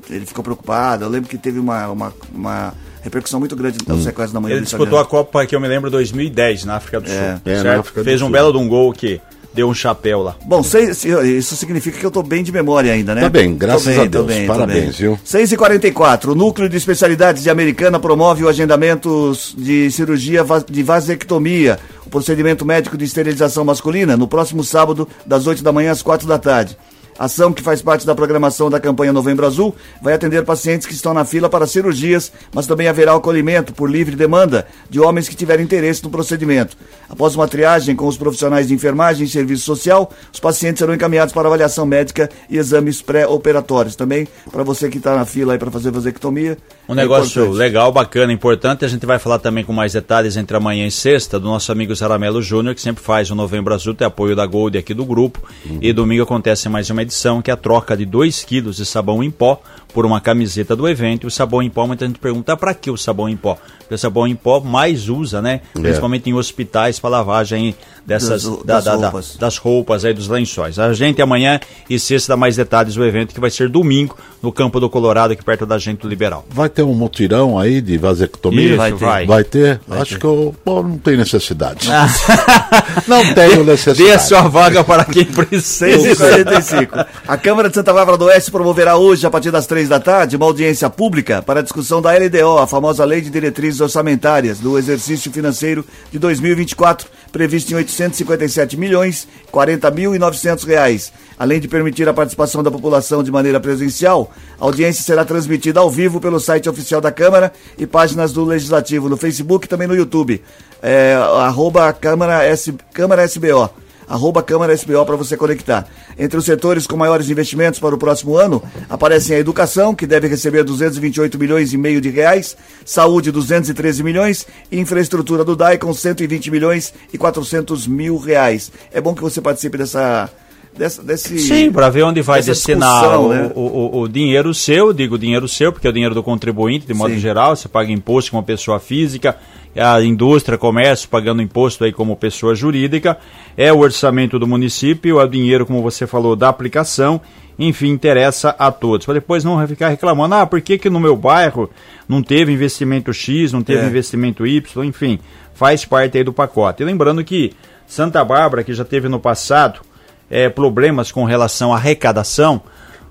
ele 0.09 0.25
ficou 0.25 0.43
preocupado. 0.43 1.05
Eu 1.05 1.09
lembro 1.09 1.29
que 1.29 1.37
teve 1.37 1.59
uma, 1.59 1.87
uma, 1.87 2.13
uma 2.33 2.73
repercussão 3.01 3.39
muito 3.39 3.55
grande 3.55 3.77
no 3.87 4.01
sequestro 4.01 4.33
da 4.33 4.39
mãe 4.39 4.51
Ele 4.51 4.61
disputou 4.61 4.99
a. 4.99 5.05
Copa, 5.05 5.45
que 5.45 5.55
eu 5.55 5.59
me 5.59 5.67
lembro, 5.67 5.89
2010, 5.89 6.65
na 6.65 6.75
África 6.75 6.99
do 7.01 7.09
Sul. 7.09 7.17
É. 7.17 7.39
É, 7.45 7.55
na 7.55 7.61
certo? 7.61 8.03
Fez 8.03 8.21
um 8.21 8.25
Sul. 8.25 8.33
belo 8.33 8.51
de 8.51 8.57
um 8.57 8.67
gol 8.67 8.93
que 8.93 9.19
deu 9.53 9.67
um 9.67 9.73
chapéu 9.73 10.21
lá. 10.21 10.35
Bom, 10.45 10.61
seis, 10.63 11.03
isso 11.03 11.55
significa 11.55 11.97
que 11.97 12.05
eu 12.05 12.11
tô 12.11 12.21
bem 12.23 12.43
de 12.43 12.51
memória 12.51 12.93
ainda, 12.93 13.15
né? 13.15 13.21
Tá 13.21 13.29
bem, 13.29 13.55
graças 13.55 13.83
Tô 13.83 13.89
bem, 13.89 13.99
a 13.99 14.03
tô 14.03 14.09
Deus. 14.09 14.25
bem, 14.27 14.41
tô 14.47 14.53
Parabéns, 14.53 14.81
bem. 14.83 14.91
viu? 14.91 15.19
6 15.23 15.51
e 15.51 15.57
44 15.57 16.31
o 16.31 16.35
Núcleo 16.35 16.69
de 16.69 16.77
Especialidades 16.77 17.43
de 17.43 17.49
Americana 17.49 17.99
promove 17.99 18.43
o 18.43 18.49
agendamento 18.49 19.31
de 19.57 19.89
cirurgia 19.91 20.45
de 20.69 20.83
vasectomia, 20.83 21.79
o 22.05 22.09
procedimento 22.09 22.65
médico 22.65 22.97
de 22.97 23.05
esterilização 23.05 23.65
masculina, 23.65 24.15
no 24.15 24.27
próximo 24.27 24.63
sábado, 24.63 25.07
das 25.25 25.47
8 25.47 25.63
da 25.63 25.71
manhã 25.71 25.91
às 25.91 26.01
4 26.01 26.27
da 26.27 26.37
tarde. 26.37 26.77
Ação 27.19 27.51
que 27.51 27.61
faz 27.61 27.81
parte 27.81 28.05
da 28.05 28.15
programação 28.15 28.69
da 28.69 28.79
campanha 28.79 29.11
Novembro 29.11 29.45
Azul 29.45 29.75
vai 30.01 30.13
atender 30.13 30.45
pacientes 30.45 30.87
que 30.87 30.93
estão 30.93 31.13
na 31.13 31.25
fila 31.25 31.49
para 31.49 31.67
cirurgias, 31.67 32.31
mas 32.53 32.65
também 32.65 32.87
haverá 32.87 33.13
acolhimento 33.13 33.73
por 33.73 33.91
livre 33.91 34.15
demanda 34.15 34.65
de 34.89 35.01
homens 35.01 35.27
que 35.27 35.35
tiverem 35.35 35.65
interesse 35.65 36.01
no 36.01 36.09
procedimento. 36.09 36.77
Após 37.09 37.35
uma 37.35 37.45
triagem 37.45 37.93
com 37.93 38.07
os 38.07 38.17
profissionais 38.17 38.69
de 38.69 38.73
enfermagem 38.73 39.25
e 39.25 39.29
serviço 39.29 39.65
social, 39.65 40.09
os 40.31 40.39
pacientes 40.39 40.79
serão 40.79 40.93
encaminhados 40.93 41.33
para 41.33 41.47
avaliação 41.47 41.85
médica 41.85 42.29
e 42.49 42.57
exames 42.57 43.01
pré-operatórios. 43.01 43.97
Também 43.97 44.25
para 44.49 44.63
você 44.63 44.87
que 44.87 44.97
está 44.97 45.13
na 45.13 45.25
fila 45.25 45.51
aí 45.53 45.59
para 45.59 45.69
fazer 45.69 45.91
vasectomia. 45.91 46.57
Um 46.87 46.93
é 46.93 46.95
negócio 46.95 47.41
importante. 47.41 47.59
legal, 47.59 47.91
bacana, 47.91 48.31
importante. 48.31 48.85
A 48.85 48.87
gente 48.87 49.05
vai 49.05 49.19
falar 49.19 49.39
também 49.39 49.65
com 49.65 49.73
mais 49.73 49.91
detalhes 49.91 50.37
entre 50.37 50.55
amanhã 50.55 50.87
e 50.87 50.91
sexta 50.91 51.37
do 51.37 51.47
nosso 51.47 51.71
amigo 51.71 51.93
Zaramelo 51.93 52.41
Júnior, 52.41 52.73
que 52.73 52.81
sempre 52.81 53.03
faz 53.03 53.29
o 53.29 53.35
Novembro 53.35 53.73
Azul, 53.73 53.93
tem 53.93 54.07
apoio 54.07 54.35
da 54.35 54.45
Gold 54.45 54.77
aqui 54.77 54.93
do 54.93 55.05
grupo. 55.05 55.41
E 55.81 55.91
domingo 55.91 56.23
acontece 56.23 56.69
mais 56.69 56.89
uma 56.89 57.01
edição, 57.01 57.08
que 57.41 57.51
é 57.51 57.53
a 57.53 57.57
troca 57.57 57.95
de 57.95 58.05
2 58.05 58.43
quilos 58.43 58.77
de 58.77 58.85
sabão 58.85 59.23
em 59.23 59.31
pó 59.31 59.61
por 59.93 60.05
uma 60.05 60.19
camiseta 60.21 60.75
do 60.75 60.87
evento. 60.87 61.25
E 61.25 61.27
o 61.27 61.31
sabão 61.31 61.61
em 61.61 61.69
pó, 61.69 61.85
muita 61.87 62.05
gente 62.05 62.19
pergunta, 62.19 62.55
para 62.55 62.73
que 62.73 62.89
o 62.91 62.97
sabão 62.97 63.27
em 63.29 63.35
pó? 63.37 63.57
Porque 63.79 63.95
o 63.95 63.97
sabão 63.97 64.27
em 64.27 64.35
pó 64.35 64.59
mais 64.59 65.09
usa, 65.09 65.41
né? 65.41 65.61
Principalmente 65.73 66.29
em 66.29 66.33
hospitais 66.33 66.99
para 66.99 67.09
lavagem 67.09 67.75
dessas 68.05 68.43
Das- 68.43 68.57
da- 68.63 68.73
das 68.75 68.83
da- 68.85 68.95
da- 68.95 69.01
roupas. 69.09 69.35
das 69.37 69.57
roupas 69.57 70.05
aí, 70.05 70.13
dos 70.13 70.27
lençóis. 70.27 70.77
A 70.79 70.93
gente 70.93 71.21
amanhã 71.21 71.59
e 71.89 71.97
sexta 71.99 72.33
dá 72.33 72.37
mais 72.37 72.55
detalhes 72.55 72.93
do 72.95 73.03
evento, 73.05 73.33
que 73.33 73.39
vai 73.39 73.49
ser 73.51 73.67
domingo, 73.69 74.15
no 74.41 74.51
Campo 74.51 74.79
do 74.79 74.89
Colorado, 74.89 75.33
aqui 75.33 75.43
perto 75.43 75.65
da 75.65 75.77
gente 75.77 75.99
do 76.01 76.07
Liberal. 76.07 76.45
Vai 76.49 76.69
ter 76.69 76.83
um 76.83 76.93
mutirão 76.93 77.57
aí 77.59 77.81
de 77.81 77.97
vasectomia? 77.97 78.67
Isso, 78.69 78.77
vai 78.77 78.91
vai. 78.93 79.21
ter. 79.21 79.27
Vai 79.27 79.43
ter? 79.43 79.81
Acho 79.89 80.17
que 80.19 80.25
eu 80.25 80.55
bom, 80.65 80.81
não 80.83 80.97
tem 80.97 81.17
necessidade. 81.17 81.87
não 83.07 83.33
tenho 83.33 83.63
necessidade. 83.63 84.03
Dê 84.03 84.11
a 84.11 84.19
sua 84.19 84.41
vaga 84.47 84.83
para 84.83 85.03
quem 85.05 85.25
6 85.25 85.35
precisa. 86.03 86.11
e 86.11 86.15
45 86.15 87.05
A 87.27 87.37
Câmara 87.37 87.69
de 87.69 87.75
Santa 87.75 87.93
Bárbara 87.93 88.17
do 88.17 88.25
Oeste 88.25 88.51
promoverá 88.51 88.97
hoje, 88.97 89.25
a 89.25 89.29
partir 89.29 89.51
das 89.51 89.65
três 89.79 89.87
da 89.87 89.97
tarde, 89.97 90.35
uma 90.35 90.45
audiência 90.45 90.89
pública 90.89 91.41
para 91.41 91.61
a 91.61 91.63
discussão 91.63 92.01
da 92.01 92.11
LDO, 92.11 92.57
a 92.57 92.67
famosa 92.67 93.05
Lei 93.05 93.21
de 93.21 93.29
Diretrizes 93.29 93.79
Orçamentárias 93.79 94.59
do 94.59 94.77
Exercício 94.77 95.31
Financeiro 95.31 95.85
de 96.11 96.19
2024, 96.19 97.07
prevista 97.31 97.71
em 97.71 97.77
857 97.77 98.75
milhões 98.75 99.25
40 99.49 99.89
mil 99.91 100.13
e 100.13 100.19
900 100.19 100.65
reais. 100.65 101.13
Além 101.37 101.61
de 101.61 101.69
permitir 101.69 102.09
a 102.09 102.13
participação 102.13 102.61
da 102.61 102.69
população 102.69 103.23
de 103.23 103.31
maneira 103.31 103.57
presencial, 103.57 104.33
a 104.59 104.65
audiência 104.65 105.01
será 105.01 105.23
transmitida 105.23 105.79
ao 105.79 105.89
vivo 105.89 106.19
pelo 106.19 106.41
site 106.41 106.67
oficial 106.67 106.99
da 106.99 107.09
Câmara 107.09 107.53
e 107.77 107.87
páginas 107.87 108.33
do 108.33 108.43
Legislativo 108.43 109.07
no 109.07 109.15
Facebook 109.15 109.65
e 109.65 109.69
também 109.69 109.87
no 109.87 109.95
YouTube. 109.95 110.43
É, 110.83 111.13
arroba 111.37 111.93
Câmara, 111.93 112.43
S, 112.43 112.73
Câmara 112.91 113.23
SBO 113.23 113.69
arroba 114.09 114.41
Câmara 114.43 114.73
SBO 114.73 115.05
para 115.05 115.15
você 115.15 115.37
conectar. 115.37 115.87
Entre 116.17 116.37
os 116.37 116.43
setores 116.45 116.87
com 116.87 116.97
maiores 116.97 117.29
investimentos 117.29 117.79
para 117.79 117.93
o 117.93 117.97
próximo 117.97 118.35
ano, 118.35 118.61
aparecem 118.89 119.35
a 119.37 119.39
educação, 119.39 119.93
que 119.93 120.07
deve 120.07 120.27
receber 120.27 120.63
228 120.63 121.37
milhões 121.37 121.71
e 121.71 121.77
meio 121.77 122.01
de 122.01 122.09
reais, 122.09 122.57
saúde 122.83 123.31
213 123.31 124.01
milhões 124.03 124.47
e 124.71 124.79
infraestrutura 124.79 125.45
do 125.45 125.55
DAI 125.55 125.77
com 125.77 125.93
120 125.93 126.49
milhões 126.51 126.93
e 127.13 127.17
400 127.17 127.85
mil 127.87 128.17
reais. 128.17 128.71
É 128.91 128.99
bom 128.99 129.13
que 129.13 129.21
você 129.21 129.39
participe 129.39 129.77
dessa... 129.77 130.29
dessa 130.75 131.03
desse, 131.03 131.37
Sim, 131.39 131.71
para 131.71 131.89
ver 131.89 132.03
onde 132.03 132.21
vai 132.21 132.41
destinar 132.41 133.19
o, 133.19 133.29
né? 133.29 133.51
o, 133.55 133.59
o- 133.61 134.01
o 134.01 134.07
dinheiro 134.07 134.53
seu, 134.53 134.91
digo 134.93 135.17
dinheiro 135.17 135.47
seu, 135.47 135.71
porque 135.71 135.85
é 135.87 135.89
o 135.89 135.93
dinheiro 135.93 136.15
do 136.15 136.23
contribuinte, 136.23 136.85
de 136.87 136.93
modo 136.93 137.13
Sim. 137.13 137.19
geral, 137.19 137.55
você 137.55 137.67
paga 137.67 137.91
imposto 137.91 138.31
como 138.31 138.41
pessoa 138.43 138.79
física, 138.79 139.37
a 139.75 140.01
indústria, 140.01 140.57
comércio 140.57 141.07
pagando 141.09 141.41
imposto 141.41 141.83
aí 141.83 141.91
como 141.91 142.15
pessoa 142.15 142.55
jurídica, 142.55 143.17
é 143.55 143.71
o 143.71 143.79
orçamento 143.79 144.39
do 144.39 144.47
município, 144.47 145.19
é 145.19 145.23
o 145.23 145.27
dinheiro, 145.27 145.65
como 145.65 145.81
você 145.81 146.07
falou, 146.07 146.35
da 146.35 146.49
aplicação, 146.49 147.21
enfim, 147.57 147.89
interessa 147.89 148.55
a 148.57 148.71
todos. 148.71 149.05
Para 149.05 149.15
depois 149.15 149.43
não 149.43 149.65
ficar 149.67 149.89
reclamando, 149.89 150.35
ah, 150.35 150.45
por 150.45 150.61
que, 150.61 150.77
que 150.77 150.89
no 150.89 150.99
meu 150.99 151.15
bairro 151.15 151.69
não 152.07 152.23
teve 152.23 152.51
investimento 152.51 153.13
X, 153.13 153.51
não 153.51 153.61
teve 153.61 153.83
É. 153.83 153.87
investimento 153.87 154.47
Y, 154.47 154.83
enfim, 154.85 155.19
faz 155.53 155.85
parte 155.85 156.17
aí 156.17 156.23
do 156.23 156.33
pacote. 156.33 156.81
E 156.81 156.85
lembrando 156.85 157.23
que 157.23 157.53
Santa 157.85 158.23
Bárbara, 158.23 158.63
que 158.63 158.73
já 158.73 158.85
teve 158.85 159.09
no 159.09 159.19
passado, 159.19 159.81
é, 160.29 160.47
problemas 160.47 161.11
com 161.11 161.25
relação 161.25 161.73
à 161.73 161.75
arrecadação, 161.75 162.61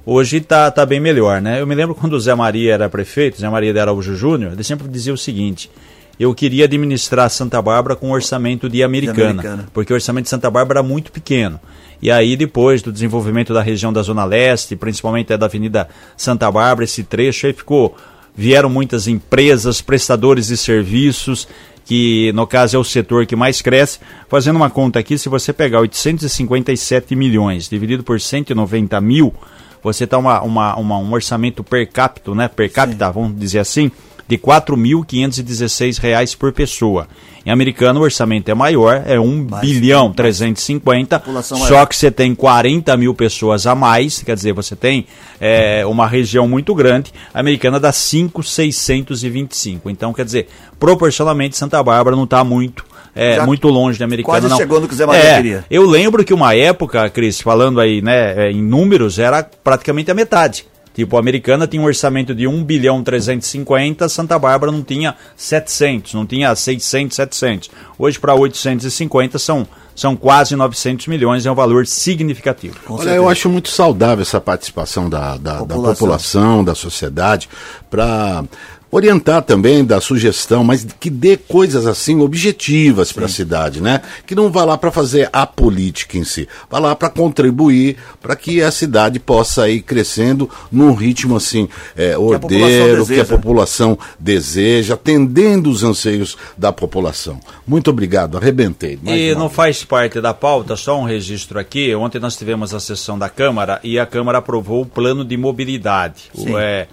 hoje 0.06 0.38
está 0.38 0.70
tá 0.70 0.86
bem 0.86 0.98
melhor, 1.00 1.42
né? 1.42 1.60
Eu 1.60 1.66
me 1.66 1.74
lembro 1.74 1.94
quando 1.94 2.14
o 2.14 2.20
Zé 2.20 2.34
Maria 2.34 2.74
era 2.74 2.88
prefeito, 2.88 3.38
Zé 3.38 3.48
Maria 3.48 3.72
de 3.72 3.78
Araújo 3.78 4.14
Júnior, 4.16 4.52
ele 4.52 4.64
sempre 4.64 4.88
dizia 4.88 5.12
o 5.12 5.18
seguinte: 5.18 5.70
eu 6.18 6.34
queria 6.34 6.64
administrar 6.64 7.28
Santa 7.30 7.60
Bárbara 7.62 7.94
com 7.96 8.10
orçamento 8.10 8.68
de 8.68 8.82
americana, 8.82 9.16
De 9.16 9.22
Americana. 9.30 9.68
porque 9.72 9.92
o 9.92 9.96
orçamento 9.96 10.24
de 10.24 10.30
Santa 10.30 10.50
Bárbara 10.50 10.80
era 10.80 10.86
muito 10.88 11.12
pequeno. 11.12 11.60
E 12.00 12.10
aí, 12.10 12.36
depois 12.36 12.80
do 12.82 12.92
desenvolvimento 12.92 13.52
da 13.52 13.60
região 13.62 13.92
da 13.92 14.02
Zona 14.02 14.24
Leste, 14.24 14.76
principalmente 14.76 15.36
da 15.36 15.46
Avenida 15.46 15.88
Santa 16.16 16.50
Bárbara, 16.50 16.84
esse 16.84 17.02
trecho 17.04 17.46
aí 17.46 17.52
ficou. 17.52 17.96
Vieram 18.36 18.68
muitas 18.70 19.08
empresas, 19.08 19.80
prestadores 19.80 20.46
de 20.46 20.56
serviços, 20.56 21.48
que 21.84 22.30
no 22.34 22.46
caso 22.46 22.76
é 22.76 22.78
o 22.78 22.84
setor 22.84 23.26
que 23.26 23.34
mais 23.34 23.60
cresce. 23.60 23.98
Fazendo 24.28 24.54
uma 24.56 24.70
conta 24.70 25.00
aqui, 25.00 25.18
se 25.18 25.28
você 25.28 25.52
pegar 25.52 25.80
857 25.80 27.16
milhões 27.16 27.68
dividido 27.68 28.04
por 28.04 28.20
190 28.20 29.00
mil, 29.00 29.34
você 29.82 30.04
está 30.04 30.18
uma, 30.18 30.40
uma, 30.42 30.76
uma- 30.76 30.98
um 30.98 31.12
orçamento 31.12 31.64
per 31.64 31.90
capita, 31.90 32.32
né? 32.34 32.46
Per 32.48 32.70
capita, 32.70 33.10
vamos 33.10 33.36
dizer 33.38 33.58
assim, 33.60 33.90
de 34.28 34.36
4.516 34.36 35.98
reais 35.98 36.34
por 36.34 36.52
pessoa. 36.52 37.08
Em 37.46 37.50
americano 37.50 38.00
o 38.00 38.02
orçamento 38.02 38.50
é 38.50 38.54
maior, 38.54 39.02
é 39.06 39.18
1 39.18 39.46
bilhão 39.62 40.12
350, 40.12 41.18
População 41.18 41.56
só 41.56 41.64
maior. 41.72 41.86
que 41.86 41.96
você 41.96 42.10
tem 42.10 42.34
40 42.34 42.94
mil 42.98 43.14
pessoas 43.14 43.66
a 43.66 43.74
mais, 43.74 44.22
quer 44.22 44.34
dizer, 44.34 44.52
você 44.52 44.76
tem 44.76 45.06
é, 45.40 45.86
uma 45.86 46.06
região 46.06 46.46
muito 46.46 46.74
grande, 46.74 47.10
a 47.32 47.40
americana 47.40 47.80
dá 47.80 47.90
5,625. 47.90 49.88
Então, 49.88 50.12
quer 50.12 50.26
dizer, 50.26 50.48
proporcionalmente 50.78 51.56
Santa 51.56 51.82
Bárbara 51.82 52.14
não 52.14 52.24
está 52.24 52.44
muito, 52.44 52.84
é, 53.14 53.36
Já 53.36 53.46
muito 53.46 53.68
longe 53.68 53.98
da 53.98 54.04
americana. 54.04 54.40
quase 54.40 54.48
não. 54.50 54.58
chegou 54.58 54.78
no 54.78 54.86
que 54.86 54.92
o 54.92 54.96
Zé 54.96 55.06
Maria 55.06 55.22
É, 55.22 55.36
queria. 55.36 55.64
Eu 55.70 55.86
lembro 55.86 56.22
que 56.24 56.34
uma 56.34 56.54
época, 56.54 57.08
Cris, 57.08 57.40
falando 57.40 57.80
aí, 57.80 58.02
né, 58.02 58.48
é, 58.48 58.50
em 58.50 58.62
números, 58.62 59.18
era 59.18 59.42
praticamente 59.42 60.10
a 60.10 60.14
metade. 60.14 60.66
Tipo, 60.98 61.16
a 61.16 61.20
americana 61.20 61.64
tinha 61.64 61.80
um 61.80 61.84
orçamento 61.84 62.34
de 62.34 62.48
1 62.48 62.64
bilhão 62.64 63.04
350, 63.04 64.08
Santa 64.08 64.36
Bárbara 64.36 64.72
não 64.72 64.82
tinha 64.82 65.14
700, 65.36 66.12
não 66.14 66.26
tinha 66.26 66.52
600, 66.52 67.14
700. 67.14 67.70
Hoje, 67.96 68.18
para 68.18 68.34
850, 68.34 69.38
são, 69.38 69.64
são 69.94 70.16
quase 70.16 70.56
900 70.56 71.06
milhões, 71.06 71.46
é 71.46 71.52
um 71.52 71.54
valor 71.54 71.86
significativo. 71.86 72.74
Com 72.84 72.94
Olha, 72.94 73.02
certeza. 73.04 73.16
eu 73.16 73.28
acho 73.28 73.48
muito 73.48 73.68
saudável 73.68 74.22
essa 74.22 74.40
participação 74.40 75.08
da, 75.08 75.36
da, 75.36 75.52
da 75.52 75.58
População. 75.58 75.94
população, 75.94 76.64
da 76.64 76.74
sociedade, 76.74 77.48
para 77.88 78.42
orientar 78.90 79.42
também 79.42 79.84
da 79.84 80.00
sugestão, 80.00 80.64
mas 80.64 80.86
que 80.98 81.10
dê 81.10 81.36
coisas 81.36 81.86
assim 81.86 82.20
objetivas 82.20 83.12
para 83.12 83.26
a 83.26 83.28
cidade, 83.28 83.80
né? 83.82 84.00
Que 84.26 84.34
não 84.34 84.50
vá 84.50 84.64
lá 84.64 84.78
para 84.78 84.90
fazer 84.90 85.28
a 85.32 85.46
política 85.46 86.16
em 86.16 86.24
si, 86.24 86.48
vá 86.70 86.78
lá 86.78 86.94
para 86.96 87.10
contribuir 87.10 87.96
para 88.20 88.34
que 88.34 88.62
a 88.62 88.70
cidade 88.70 89.18
possa 89.18 89.68
ir 89.68 89.82
crescendo 89.82 90.48
num 90.72 90.94
ritmo 90.94 91.36
assim 91.36 91.68
é, 91.96 92.16
ordeiro, 92.16 93.04
que 93.06 93.14
a 93.14 93.16
deseja. 93.18 93.24
população 93.24 93.98
deseja, 94.18 94.94
atendendo 94.94 95.70
os 95.70 95.82
anseios 95.82 96.36
da 96.56 96.72
população. 96.72 97.38
Muito 97.66 97.90
obrigado, 97.90 98.36
arrebentei. 98.38 98.98
Mais 99.02 99.20
E 99.20 99.28
uma 99.32 99.40
não 99.40 99.48
vez. 99.48 99.56
faz 99.56 99.84
parte 99.84 100.20
da 100.20 100.32
pauta, 100.32 100.76
só 100.76 100.98
um 100.98 101.04
registro 101.04 101.58
aqui. 101.58 101.94
Ontem 101.94 102.18
nós 102.18 102.36
tivemos 102.36 102.72
a 102.74 102.80
sessão 102.80 103.18
da 103.18 103.28
Câmara 103.28 103.80
e 103.84 103.98
a 103.98 104.06
Câmara 104.06 104.38
aprovou 104.38 104.82
o 104.82 104.86
plano 104.86 105.24
de 105.24 105.36
mobilidade. 105.36 106.24
Sim. 106.34 106.52
O, 106.52 106.58
é, 106.58 106.88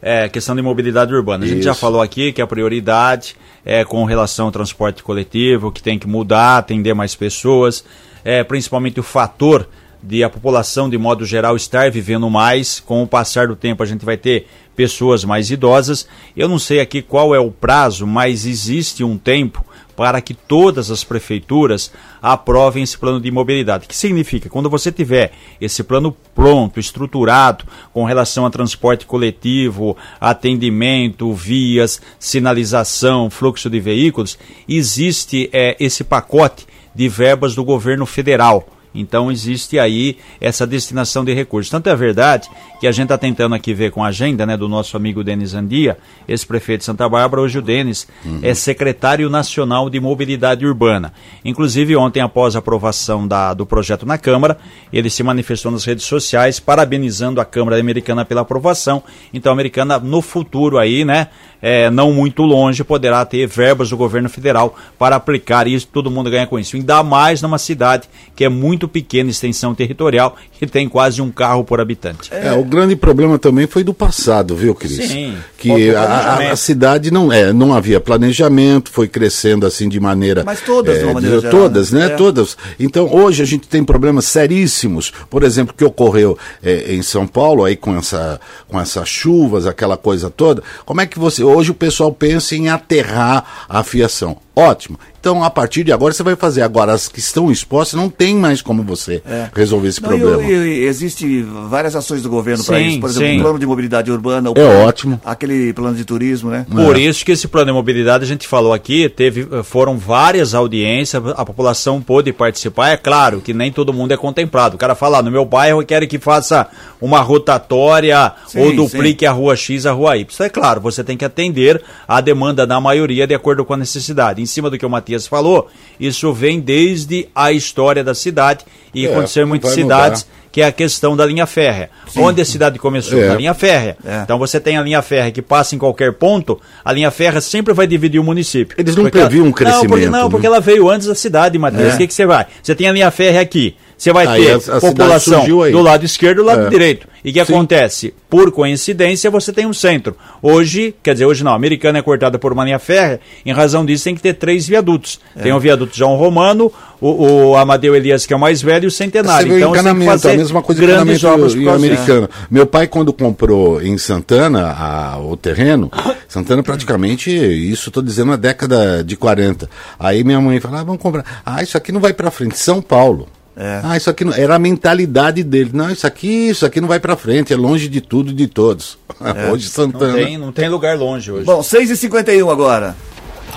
é, 0.00 0.28
questão 0.28 0.54
de 0.54 0.62
mobilidade 0.62 1.12
urbana. 1.14 1.44
A 1.44 1.48
gente 1.48 1.62
já 1.62 1.72
Isso. 1.72 1.80
falou 1.80 2.00
aqui 2.00 2.32
que 2.32 2.42
a 2.42 2.46
prioridade 2.46 3.36
é 3.64 3.84
com 3.84 4.04
relação 4.04 4.46
ao 4.46 4.52
transporte 4.52 5.02
coletivo, 5.02 5.72
que 5.72 5.82
tem 5.82 5.98
que 5.98 6.06
mudar, 6.06 6.58
atender 6.58 6.94
mais 6.94 7.14
pessoas, 7.14 7.84
é, 8.24 8.44
principalmente 8.44 9.00
o 9.00 9.02
fator 9.02 9.68
de 10.02 10.22
a 10.22 10.30
população, 10.30 10.88
de 10.88 10.96
modo 10.96 11.24
geral, 11.24 11.56
estar 11.56 11.90
vivendo 11.90 12.30
mais. 12.30 12.78
Com 12.78 13.02
o 13.02 13.08
passar 13.08 13.48
do 13.48 13.56
tempo, 13.56 13.82
a 13.82 13.86
gente 13.86 14.04
vai 14.04 14.16
ter 14.16 14.46
pessoas 14.76 15.24
mais 15.24 15.50
idosas. 15.50 16.06
Eu 16.36 16.48
não 16.48 16.58
sei 16.58 16.78
aqui 16.80 17.02
qual 17.02 17.34
é 17.34 17.40
o 17.40 17.50
prazo, 17.50 18.06
mas 18.06 18.46
existe 18.46 19.02
um 19.02 19.18
tempo 19.18 19.65
para 19.96 20.20
que 20.20 20.34
todas 20.34 20.90
as 20.90 21.02
prefeituras 21.02 21.90
aprovem 22.20 22.82
esse 22.82 22.96
plano 22.98 23.20
de 23.20 23.30
mobilidade. 23.30 23.86
O 23.86 23.88
que 23.88 23.96
significa? 23.96 24.48
Quando 24.48 24.68
você 24.68 24.92
tiver 24.92 25.32
esse 25.60 25.82
plano 25.82 26.14
pronto, 26.34 26.78
estruturado, 26.78 27.64
com 27.92 28.04
relação 28.04 28.44
a 28.44 28.50
transporte 28.50 29.06
coletivo, 29.06 29.96
atendimento, 30.20 31.32
vias, 31.32 32.00
sinalização, 32.18 33.30
fluxo 33.30 33.70
de 33.70 33.80
veículos, 33.80 34.38
existe 34.68 35.48
eh, 35.52 35.76
esse 35.80 36.04
pacote 36.04 36.66
de 36.94 37.08
verbas 37.08 37.54
do 37.54 37.64
governo 37.64 38.06
federal. 38.06 38.68
Então 38.96 39.30
existe 39.30 39.78
aí 39.78 40.16
essa 40.40 40.66
destinação 40.66 41.24
de 41.24 41.32
recursos. 41.34 41.70
Tanto 41.70 41.88
é 41.88 41.96
verdade 41.96 42.48
que 42.80 42.86
a 42.86 42.92
gente 42.92 43.04
está 43.04 43.18
tentando 43.18 43.54
aqui 43.54 43.72
ver 43.72 43.90
com 43.90 44.04
a 44.04 44.08
agenda 44.08 44.44
né, 44.44 44.56
do 44.56 44.68
nosso 44.68 44.96
amigo 44.96 45.24
Denis 45.24 45.54
Andia, 45.54 45.96
esse 46.28 46.46
prefeito 46.46 46.80
de 46.80 46.84
Santa 46.86 47.08
Bárbara, 47.08 47.42
hoje 47.42 47.58
o 47.58 47.62
Denis 47.62 48.06
é 48.42 48.54
secretário 48.54 49.30
nacional 49.30 49.88
de 49.88 49.98
mobilidade 50.00 50.66
urbana. 50.66 51.12
Inclusive 51.44 51.96
ontem, 51.96 52.20
após 52.20 52.54
a 52.54 52.58
aprovação 52.58 53.26
da, 53.26 53.54
do 53.54 53.64
projeto 53.64 54.04
na 54.04 54.18
Câmara, 54.18 54.58
ele 54.92 55.08
se 55.08 55.22
manifestou 55.22 55.72
nas 55.72 55.84
redes 55.84 56.04
sociais 56.04 56.60
parabenizando 56.60 57.40
a 57.40 57.44
Câmara 57.44 57.78
Americana 57.78 58.24
pela 58.24 58.42
aprovação. 58.42 59.02
Então 59.32 59.52
a 59.52 59.54
Americana 59.54 59.98
no 59.98 60.20
futuro 60.20 60.78
aí, 60.78 61.04
né, 61.04 61.28
é, 61.60 61.90
não 61.90 62.12
muito 62.12 62.42
longe, 62.42 62.84
poderá 62.84 63.24
ter 63.24 63.46
verbas 63.46 63.90
do 63.90 63.96
governo 63.96 64.28
federal 64.28 64.76
para 64.98 65.16
aplicar 65.16 65.66
isso, 65.66 65.88
todo 65.88 66.10
mundo 66.10 66.30
ganha 66.30 66.46
com 66.46 66.58
isso. 66.58 66.76
Ainda 66.76 67.02
mais 67.02 67.42
numa 67.42 67.58
cidade 67.58 68.08
que 68.34 68.44
é 68.44 68.48
muito 68.48 68.85
pequena 68.88 69.30
extensão 69.30 69.74
territorial, 69.74 70.36
que 70.58 70.66
tem 70.66 70.88
quase 70.88 71.20
um 71.20 71.30
carro 71.30 71.64
por 71.64 71.80
habitante. 71.80 72.32
É, 72.32 72.52
o 72.52 72.64
grande 72.64 72.96
problema 72.96 73.38
também 73.38 73.66
foi 73.66 73.84
do 73.84 73.94
passado, 73.94 74.54
viu, 74.54 74.74
Cris? 74.74 75.08
Sim, 75.08 75.36
Que 75.74 75.94
a, 75.94 76.52
a- 76.52 76.56
cidade 76.56 77.10
não, 77.10 77.32
é, 77.32 77.52
não 77.52 77.74
havia 77.74 78.00
planejamento, 78.00 78.90
foi 78.90 79.08
crescendo 79.08 79.66
assim 79.66 79.88
de 79.88 79.98
maneira. 80.00 80.42
Mas 80.44 80.60
todas, 80.60 80.98
de 80.98 81.04
uma 81.04 81.10
é, 81.10 81.14
maneira 81.14 81.40
geral, 81.40 81.60
Todas, 81.60 81.90
né? 81.92 82.06
né? 82.08 82.12
É. 82.12 82.16
Todas. 82.16 82.56
Então, 82.78 83.08
hoje 83.12 83.42
a 83.42 83.46
gente 83.46 83.66
tem 83.68 83.82
problemas 83.84 84.24
seríssimos. 84.26 85.12
Por 85.30 85.42
exemplo, 85.42 85.74
que 85.76 85.84
ocorreu 85.84 86.38
é, 86.62 86.94
em 86.94 87.02
São 87.02 87.26
Paulo, 87.26 87.64
aí 87.64 87.76
com, 87.76 87.96
essa, 87.96 88.40
com 88.68 88.80
essas 88.80 89.08
chuvas, 89.08 89.66
aquela 89.66 89.96
coisa 89.96 90.30
toda. 90.30 90.62
Como 90.84 91.00
é 91.00 91.06
que 91.06 91.18
você. 91.18 91.42
Hoje 91.42 91.70
o 91.70 91.74
pessoal 91.74 92.12
pensa 92.12 92.54
em 92.54 92.68
aterrar 92.68 93.66
a 93.68 93.82
fiação. 93.82 94.36
Ótimo. 94.58 94.98
Então, 95.20 95.42
a 95.44 95.50
partir 95.50 95.84
de 95.84 95.92
agora, 95.92 96.14
você 96.14 96.22
vai 96.22 96.34
fazer. 96.36 96.62
Agora, 96.62 96.92
as 96.92 97.08
que 97.08 97.18
estão 97.18 97.50
expostas, 97.50 98.00
não 98.00 98.08
tem 98.08 98.34
mais 98.36 98.62
como 98.62 98.82
você 98.82 99.20
resolver 99.54 99.88
esse 99.88 99.98
É. 99.98 100.08
Não, 100.08 100.18
problema. 100.18 100.42
E, 100.42 100.84
existe 100.84 101.42
várias 101.68 101.94
ações 101.94 102.22
do 102.22 102.30
governo 102.30 102.64
para 102.64 102.80
isso. 102.80 102.98
Por 103.00 103.10
exemplo, 103.10 103.28
sim. 103.28 103.38
o 103.38 103.42
plano 103.42 103.58
de 103.58 103.66
mobilidade 103.66 104.10
urbana. 104.10 104.48
o 104.48 104.52
É 104.52 104.54
plano- 104.54 104.80
ótimo. 104.86 105.20
Aquele 105.24 105.55
plano 105.74 105.96
de 105.96 106.04
turismo, 106.04 106.50
né? 106.50 106.66
Por 106.70 106.96
isso 106.98 107.24
que 107.24 107.32
esse 107.32 107.48
plano 107.48 107.66
de 107.66 107.72
mobilidade 107.72 108.24
a 108.24 108.26
gente 108.26 108.46
falou 108.46 108.72
aqui, 108.72 109.08
teve, 109.08 109.46
eh, 109.50 109.62
foram 109.62 109.98
várias 109.98 110.54
audiências, 110.54 111.22
a 111.36 111.44
população 111.44 112.00
pôde 112.00 112.32
participar. 112.32 112.90
É 112.90 112.96
claro 112.96 113.40
que 113.40 113.52
nem 113.52 113.70
todo 113.72 113.92
mundo 113.92 114.12
é 114.12 114.16
contemplado. 114.16 114.76
O 114.76 114.78
cara 114.78 114.94
fala, 114.94 115.18
"Ah, 115.18 115.22
no 115.22 115.30
meu 115.30 115.44
bairro 115.44 115.80
eu 115.80 115.86
quero 115.86 116.06
que 116.06 116.18
faça 116.18 116.66
uma 117.00 117.20
rotatória 117.20 118.32
Sim, 118.46 118.60
ou 118.60 118.74
duplique 118.74 119.24
a 119.26 119.32
rua 119.32 119.56
X, 119.56 119.86
a 119.86 119.92
rua 119.92 120.16
Y. 120.16 120.46
É 120.46 120.48
claro, 120.48 120.80
você 120.80 121.02
tem 121.02 121.16
que 121.16 121.24
atender 121.24 121.82
a 122.06 122.20
demanda 122.20 122.66
da 122.66 122.80
maioria 122.80 123.26
de 123.26 123.34
acordo 123.34 123.64
com 123.64 123.74
a 123.74 123.76
necessidade. 123.76 124.42
Em 124.42 124.46
cima 124.46 124.70
do 124.70 124.78
que 124.78 124.86
o 124.86 124.90
Matias 124.90 125.26
falou, 125.26 125.68
isso 125.98 126.32
vem 126.32 126.60
desde 126.60 127.28
a 127.34 127.52
história 127.52 128.02
da 128.04 128.14
cidade 128.14 128.64
e 128.94 129.06
É, 129.06 129.10
aconteceu 129.10 129.44
em 129.44 129.48
muitas 129.48 129.72
cidades 129.72 130.24
mudar. 130.24 130.45
Que 130.56 130.62
é 130.62 130.64
a 130.64 130.72
questão 130.72 131.14
da 131.14 131.26
linha 131.26 131.44
férrea. 131.44 131.90
Onde 132.16 132.40
a 132.40 132.44
cidade 132.46 132.78
começou? 132.78 133.22
É. 133.22 133.28
Na 133.28 133.34
linha 133.34 133.52
férrea. 133.52 133.94
É. 134.02 134.22
Então 134.22 134.38
você 134.38 134.58
tem 134.58 134.78
a 134.78 134.82
linha 134.82 135.02
férrea 135.02 135.30
que 135.30 135.42
passa 135.42 135.74
em 135.74 135.78
qualquer 135.78 136.14
ponto, 136.14 136.58
a 136.82 136.94
linha 136.94 137.10
férrea 137.10 137.42
sempre 137.42 137.74
vai 137.74 137.86
dividir 137.86 138.18
o 138.18 138.24
município. 138.24 138.74
Eles 138.80 138.96
não 138.96 139.04
Porque 139.04 139.18
ela- 139.18 139.26
previam 139.28 139.42
um 139.44 139.48
Não, 139.48 139.52
porque, 139.52 139.64
crescimento, 139.64 140.10
não, 140.10 140.24
né? 140.24 140.30
porque 140.30 140.46
ela 140.46 140.58
veio 140.58 140.88
antes 140.88 141.08
da 141.08 141.14
cidade, 141.14 141.58
Matheus. 141.58 141.92
É. 141.92 141.94
O 141.94 141.98
que, 141.98 142.06
que 142.06 142.14
você 142.14 142.24
vai? 142.24 142.46
Você 142.62 142.74
tem 142.74 142.88
a 142.88 142.92
linha 142.92 143.10
férrea 143.10 143.42
aqui. 143.42 143.76
Você 143.98 144.12
vai 144.12 144.26
Aí 144.26 144.44
ter 144.44 144.52
a- 144.70 144.76
a 144.76 144.80
população 144.80 145.46
do 145.46 145.80
lado 145.80 146.04
esquerdo 146.04 146.40
e 146.40 146.42
do 146.42 146.46
lado 146.46 146.66
É. 146.66 146.68
direito. 146.68 147.08
E 147.24 147.30
o 147.30 147.32
que 147.32 147.44
Sim. 147.44 147.54
acontece? 147.54 148.14
Por 148.28 148.52
coincidência, 148.52 149.30
você 149.30 149.52
tem 149.54 149.64
um 149.66 149.72
centro. 149.72 150.14
Hoje, 150.42 150.94
quer 151.02 151.14
dizer, 151.14 151.24
hoje 151.24 151.42
não, 151.42 151.52
a 151.52 151.56
americana 151.56 151.98
é 151.98 152.02
cortada 152.02 152.38
por 152.38 152.52
uma 152.52 152.62
linha 152.62 152.78
férrea, 152.78 153.18
em 153.44 153.52
razão 153.52 153.86
disso 153.86 154.04
tem 154.04 154.14
que 154.14 154.20
ter 154.20 154.34
três 154.34 154.68
viadutos. 154.68 155.18
É. 155.34 155.42
Tem 155.44 155.52
o 155.52 155.58
viaduto 155.58 155.96
João 155.96 156.14
Romano, 156.16 156.70
o, 157.00 157.48
o 157.48 157.56
Amadeu 157.56 157.96
Elias, 157.96 158.26
que 158.26 158.34
é 158.34 158.36
o 158.36 158.38
mais 158.40 158.60
velho, 158.60 158.84
e 158.84 158.86
o 158.86 158.90
Você 158.90 158.98
centenário. 158.98 159.46
Então 159.56 159.70
você 159.70 159.74
que 159.74 159.80
encanamento, 159.80 160.10
fazer 160.12 160.30
a 160.30 160.36
mesma 160.36 160.62
coisa 160.62 160.80
grandes 160.82 161.24
obras 161.24 161.54
em 161.54 161.66
americano. 161.66 162.28
Meu 162.50 162.66
pai, 162.66 162.86
quando 162.86 163.12
comprou 163.14 163.80
em 163.82 163.96
Santana 163.96 164.72
a- 164.78 165.18
o 165.18 165.36
terreno, 165.38 165.90
Santana 166.28 166.62
praticamente, 166.62 167.30
isso 167.30 167.88
estou 167.88 168.02
dizendo 168.02 168.28
na 168.28 168.36
década 168.36 169.02
de 169.02 169.16
40. 169.16 169.68
Aí 169.98 170.22
minha 170.22 170.40
mãe 170.40 170.60
falava, 170.60 170.82
ah, 170.82 170.84
vamos 170.84 171.00
comprar. 171.02 171.24
Ah, 171.46 171.62
isso 171.62 171.76
aqui 171.78 171.90
não 171.90 172.00
vai 172.00 172.12
para 172.12 172.30
frente. 172.30 172.58
São 172.58 172.80
Paulo. 172.82 173.26
É. 173.56 173.80
Ah, 173.82 173.96
isso 173.96 174.10
aqui 174.10 174.22
não... 174.22 174.34
era 174.34 174.54
a 174.54 174.58
mentalidade 174.58 175.42
dele. 175.42 175.70
Não, 175.72 175.90
isso 175.90 176.06
aqui, 176.06 176.50
isso 176.50 176.66
aqui 176.66 176.80
não 176.80 176.88
vai 176.88 177.00
para 177.00 177.16
frente, 177.16 177.54
é 177.54 177.56
longe 177.56 177.88
de 177.88 178.02
tudo 178.02 178.30
e 178.30 178.34
de 178.34 178.46
todos. 178.46 178.98
Hoje 179.50 179.64
Não 179.64 179.72
Santana. 179.72 180.12
tem, 180.12 180.36
não 180.36 180.52
tem 180.52 180.68
lugar 180.68 180.96
longe 180.96 181.32
hoje. 181.32 181.44
Bom, 181.44 181.60
6h51 181.60 182.52
agora. 182.52 182.94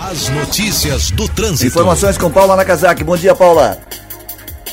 As 0.10 0.29
notícias 0.29 1.12
do 1.12 1.27
trânsito. 1.27 1.68
Informações 1.68 2.18
com 2.18 2.32
Paula 2.32 2.56
Nakazaki. 2.56 3.03
Bom 3.03 3.18
dia, 3.18 3.36
Paula. 3.36 3.77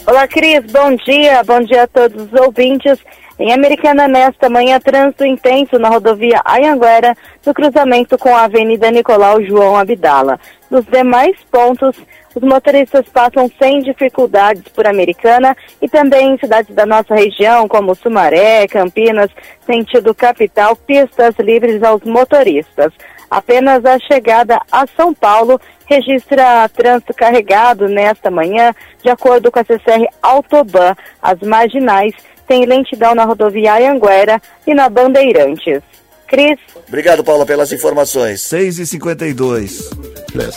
Olá, 0.06 0.28
Cris, 0.28 0.60
bom 0.70 0.94
dia. 0.94 1.42
Bom 1.42 1.60
dia 1.62 1.82
a 1.82 1.86
todos 1.88 2.22
os 2.22 2.40
ouvintes. 2.40 2.98
Em 3.38 3.52
Americana, 3.52 4.06
nesta 4.06 4.48
manhã, 4.48 4.78
trânsito 4.78 5.24
intenso 5.24 5.78
na 5.78 5.88
rodovia 5.88 6.40
Anhanguera, 6.46 7.14
no 7.44 7.52
cruzamento 7.52 8.16
com 8.16 8.34
a 8.34 8.44
Avenida 8.44 8.90
Nicolau 8.90 9.44
João 9.44 9.76
Abdala. 9.76 10.38
Nos 10.70 10.86
demais 10.86 11.36
pontos, 11.50 11.96
os 12.36 12.42
motoristas 12.42 13.08
passam 13.08 13.50
sem 13.58 13.80
dificuldades 13.80 14.64
por 14.68 14.86
Americana 14.86 15.56
e 15.80 15.88
também 15.88 16.34
em 16.34 16.38
cidades 16.38 16.74
da 16.74 16.84
nossa 16.84 17.14
região, 17.14 17.66
como 17.66 17.94
Sumaré, 17.94 18.68
Campinas, 18.68 19.30
sentido 19.64 20.14
capital, 20.14 20.76
pistas 20.76 21.34
livres 21.38 21.82
aos 21.82 22.02
motoristas. 22.02 22.92
Apenas 23.30 23.86
a 23.86 23.98
chegada 23.98 24.60
a 24.70 24.86
São 24.86 25.14
Paulo 25.14 25.58
registra 25.86 26.68
trânsito 26.68 27.14
carregado 27.14 27.88
nesta 27.88 28.30
manhã, 28.30 28.74
de 29.02 29.08
acordo 29.08 29.50
com 29.50 29.58
a 29.58 29.64
CCR 29.64 30.06
Autoban. 30.20 30.94
As 31.22 31.40
marginais 31.40 32.12
têm 32.46 32.66
lentidão 32.66 33.14
na 33.14 33.24
rodoviária 33.24 33.90
Anguera 33.90 34.42
e 34.66 34.74
na 34.74 34.90
Bandeirantes. 34.90 35.82
Cris, 36.28 36.58
Obrigado, 36.88 37.22
Paula, 37.24 37.44
pelas 37.46 37.72
informações. 37.72 38.40
6h52. 38.42 39.90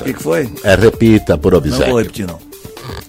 O 0.01 0.03
que, 0.03 0.13
que 0.13 0.23
foi? 0.23 0.49
É, 0.63 0.75
repita 0.75 1.37
por 1.37 1.51
Não 1.53 1.59
obséquio. 1.59 1.87
vou 1.87 1.97
repetir, 2.01 2.27
não. 2.27 2.39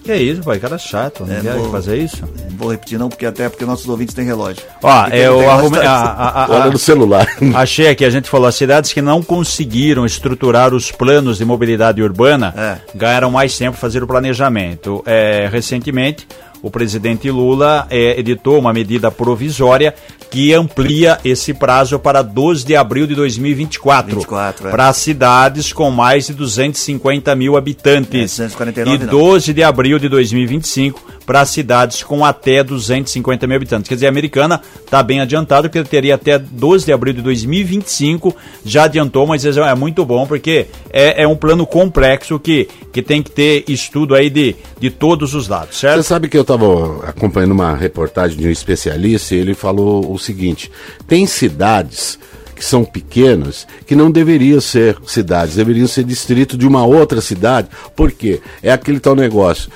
Que 0.03 0.15
isso, 0.15 0.41
pai, 0.41 0.59
cara 0.59 0.77
chato, 0.77 1.25
não 1.25 1.35
É, 1.35 1.41
quer 1.41 1.53
vou- 1.55 1.71
fazer 1.71 1.97
isso? 1.97 2.21
Não 2.21 2.57
vou 2.57 2.71
repetir, 2.71 2.97
não, 2.97 3.09
porque 3.09 3.25
até 3.25 3.49
porque 3.49 3.65
nossos 3.65 3.87
ouvintes 3.87 4.13
têm 4.15 4.25
relógio. 4.25 4.63
Ó, 4.81 5.07
E 5.07 5.11
quem 5.11 5.19
eu 5.21 5.49
arrumei. 5.49 5.81
tá- 5.81 5.91
a- 5.91 6.29
a- 6.29 6.45
a- 6.45 6.49
Olha 6.61 6.71
no 6.71 6.77
celular. 6.77 7.27
Achei 7.55 7.87
aqui, 7.87 8.05
a 8.05 8.09
gente 8.09 8.29
falou, 8.29 8.47
as 8.47 8.55
cidades 8.55 8.93
que 8.93 9.01
não 9.01 9.21
conseguiram 9.21 10.05
estruturar 10.05 10.73
os 10.73 10.91
planos 10.91 11.37
de 11.39 11.45
mobilidade 11.45 12.01
urbana 12.01 12.53
É. 12.57 12.77
ganharam 12.97 13.29
mais 13.31 13.55
tempo 13.57 13.71
para 13.73 13.81
fazer 13.81 14.01
o 14.03 14.07
planejamento. 14.07 15.03
É, 15.05 15.47
recentemente, 15.51 16.27
o 16.63 16.69
presidente 16.71 17.29
Lula 17.29 17.85
é, 17.89 18.19
editou 18.19 18.57
uma 18.59 18.73
medida 18.73 19.09
provisória 19.11 19.93
que 20.31 20.53
amplia 20.53 21.19
esse 21.25 21.53
prazo 21.53 21.99
para 21.99 22.21
12 22.21 22.65
de 22.65 22.73
abril 22.75 23.05
de 23.05 23.13
2024 23.13 24.15
24, 24.15 24.67
é. 24.67 24.71
para 24.71 24.91
cidades 24.93 25.73
com 25.73 25.91
mais 25.91 26.27
de 26.27 26.33
250 26.33 27.35
mil 27.35 27.57
habitantes 27.57 28.39
É, 28.39 28.43
249 28.43 28.95
e 28.95 29.05
não. 29.05 29.11
12 29.11 29.53
de 29.53 29.61
abril 29.61 29.99
de 29.99 30.07
2025 30.07 31.11
para 31.25 31.45
cidades 31.45 32.03
com 32.03 32.25
até 32.25 32.63
250 32.63 33.45
mil 33.45 33.55
habitantes. 33.55 33.87
Quer 33.87 33.95
dizer, 33.95 34.07
a 34.07 34.09
americana 34.09 34.61
está 34.83 35.03
bem 35.03 35.21
adiantado, 35.21 35.69
porque 35.69 35.87
teria 35.87 36.15
até 36.15 36.37
12 36.37 36.85
de 36.85 36.93
abril 36.93 37.13
de 37.13 37.21
2025, 37.21 38.35
já 38.65 38.83
adiantou, 38.83 39.27
mas 39.27 39.45
é 39.45 39.75
muito 39.75 40.03
bom, 40.05 40.25
porque 40.25 40.67
é, 40.91 41.23
é 41.23 41.27
um 41.27 41.35
plano 41.35 41.65
complexo 41.65 42.39
que, 42.39 42.67
que 42.91 43.01
tem 43.01 43.21
que 43.21 43.31
ter 43.31 43.63
estudo 43.67 44.15
aí 44.15 44.29
de, 44.29 44.55
de 44.79 44.89
todos 44.89 45.33
os 45.33 45.47
lados, 45.47 45.75
Você 45.75 45.87
certo? 45.87 46.03
sabe 46.03 46.27
que 46.27 46.37
eu 46.37 46.41
estava 46.41 47.07
acompanhando 47.07 47.51
uma 47.51 47.75
reportagem 47.75 48.37
de 48.37 48.47
um 48.47 48.51
especialista 48.51 49.35
e 49.35 49.39
ele 49.39 49.53
falou 49.53 50.11
o 50.11 50.17
seguinte: 50.21 50.71
tem 51.07 51.25
cidades 51.25 52.17
que 52.55 52.65
são 52.67 52.85
pequenas 52.85 53.65
que 53.87 53.95
não 53.95 54.11
deveriam 54.11 54.61
ser 54.61 54.95
cidades, 55.07 55.55
deveriam 55.55 55.87
ser 55.87 56.03
distrito 56.03 56.55
de 56.55 56.67
uma 56.67 56.85
outra 56.85 57.19
cidade. 57.19 57.67
Por 57.95 58.11
quê? 58.11 58.39
É 58.61 58.71
aquele 58.71 58.99
tal 58.99 59.15
negócio. 59.15 59.71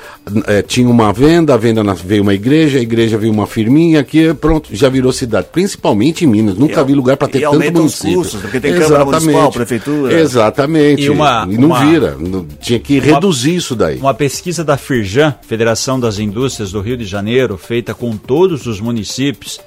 É, 0.46 0.62
tinha 0.62 0.88
uma 0.88 1.12
venda, 1.12 1.56
a 1.56 1.58
venda 1.58 1.82
veio 1.96 2.22
uma 2.22 2.36
igreja, 2.36 2.78
a 2.78 2.82
igreja 2.84 3.18
veio 3.18 3.34
uma 3.34 3.48
firminha, 3.48 4.02
aqui 4.02 4.32
pronto, 4.36 4.70
já 4.72 4.88
virou 4.88 5.12
cidade. 5.12 5.48
Principalmente 5.52 6.26
em 6.26 6.28
Minas. 6.28 6.56
Nunca 6.60 6.82
E- 6.82 6.84
vi 6.84 6.94
lugar 6.94 7.18
para 7.18 7.28
ter 7.28 7.40
e 7.40 7.42
tanto 7.42 7.54
aumentam 7.56 7.86
os 7.86 8.00
município. 8.04 8.18
custos, 8.18 8.42
porque 8.42 8.60
tem 8.60 8.76
Câmara 8.78 9.04
Municipal, 9.04 9.52
Prefeitura. 9.52 10.20
Exatamente. 10.22 11.02
E 11.06 11.10
uma- 11.10 11.44
não 11.48 11.70
uma- 11.70 11.84
vira. 11.86 12.16
Tinha 12.62 12.78
que 12.80 13.00
reduzir 13.00 13.56
isso 13.56 13.76
daí. 13.76 13.98
Uma 13.98 14.14
pesquisa 14.14 14.64
da 14.64 14.78
Firjan, 14.78 15.34
Federação 15.48 16.00
das 16.00 16.20
Indústrias 16.20 16.72
do 16.72 16.82
Rio 16.82 16.98
de 16.98 17.06
Janeiro, 17.06 17.58
feita 17.58 17.96
com 17.96 18.16
todos 18.16 18.68
os 18.68 18.80
municípios 18.80 19.60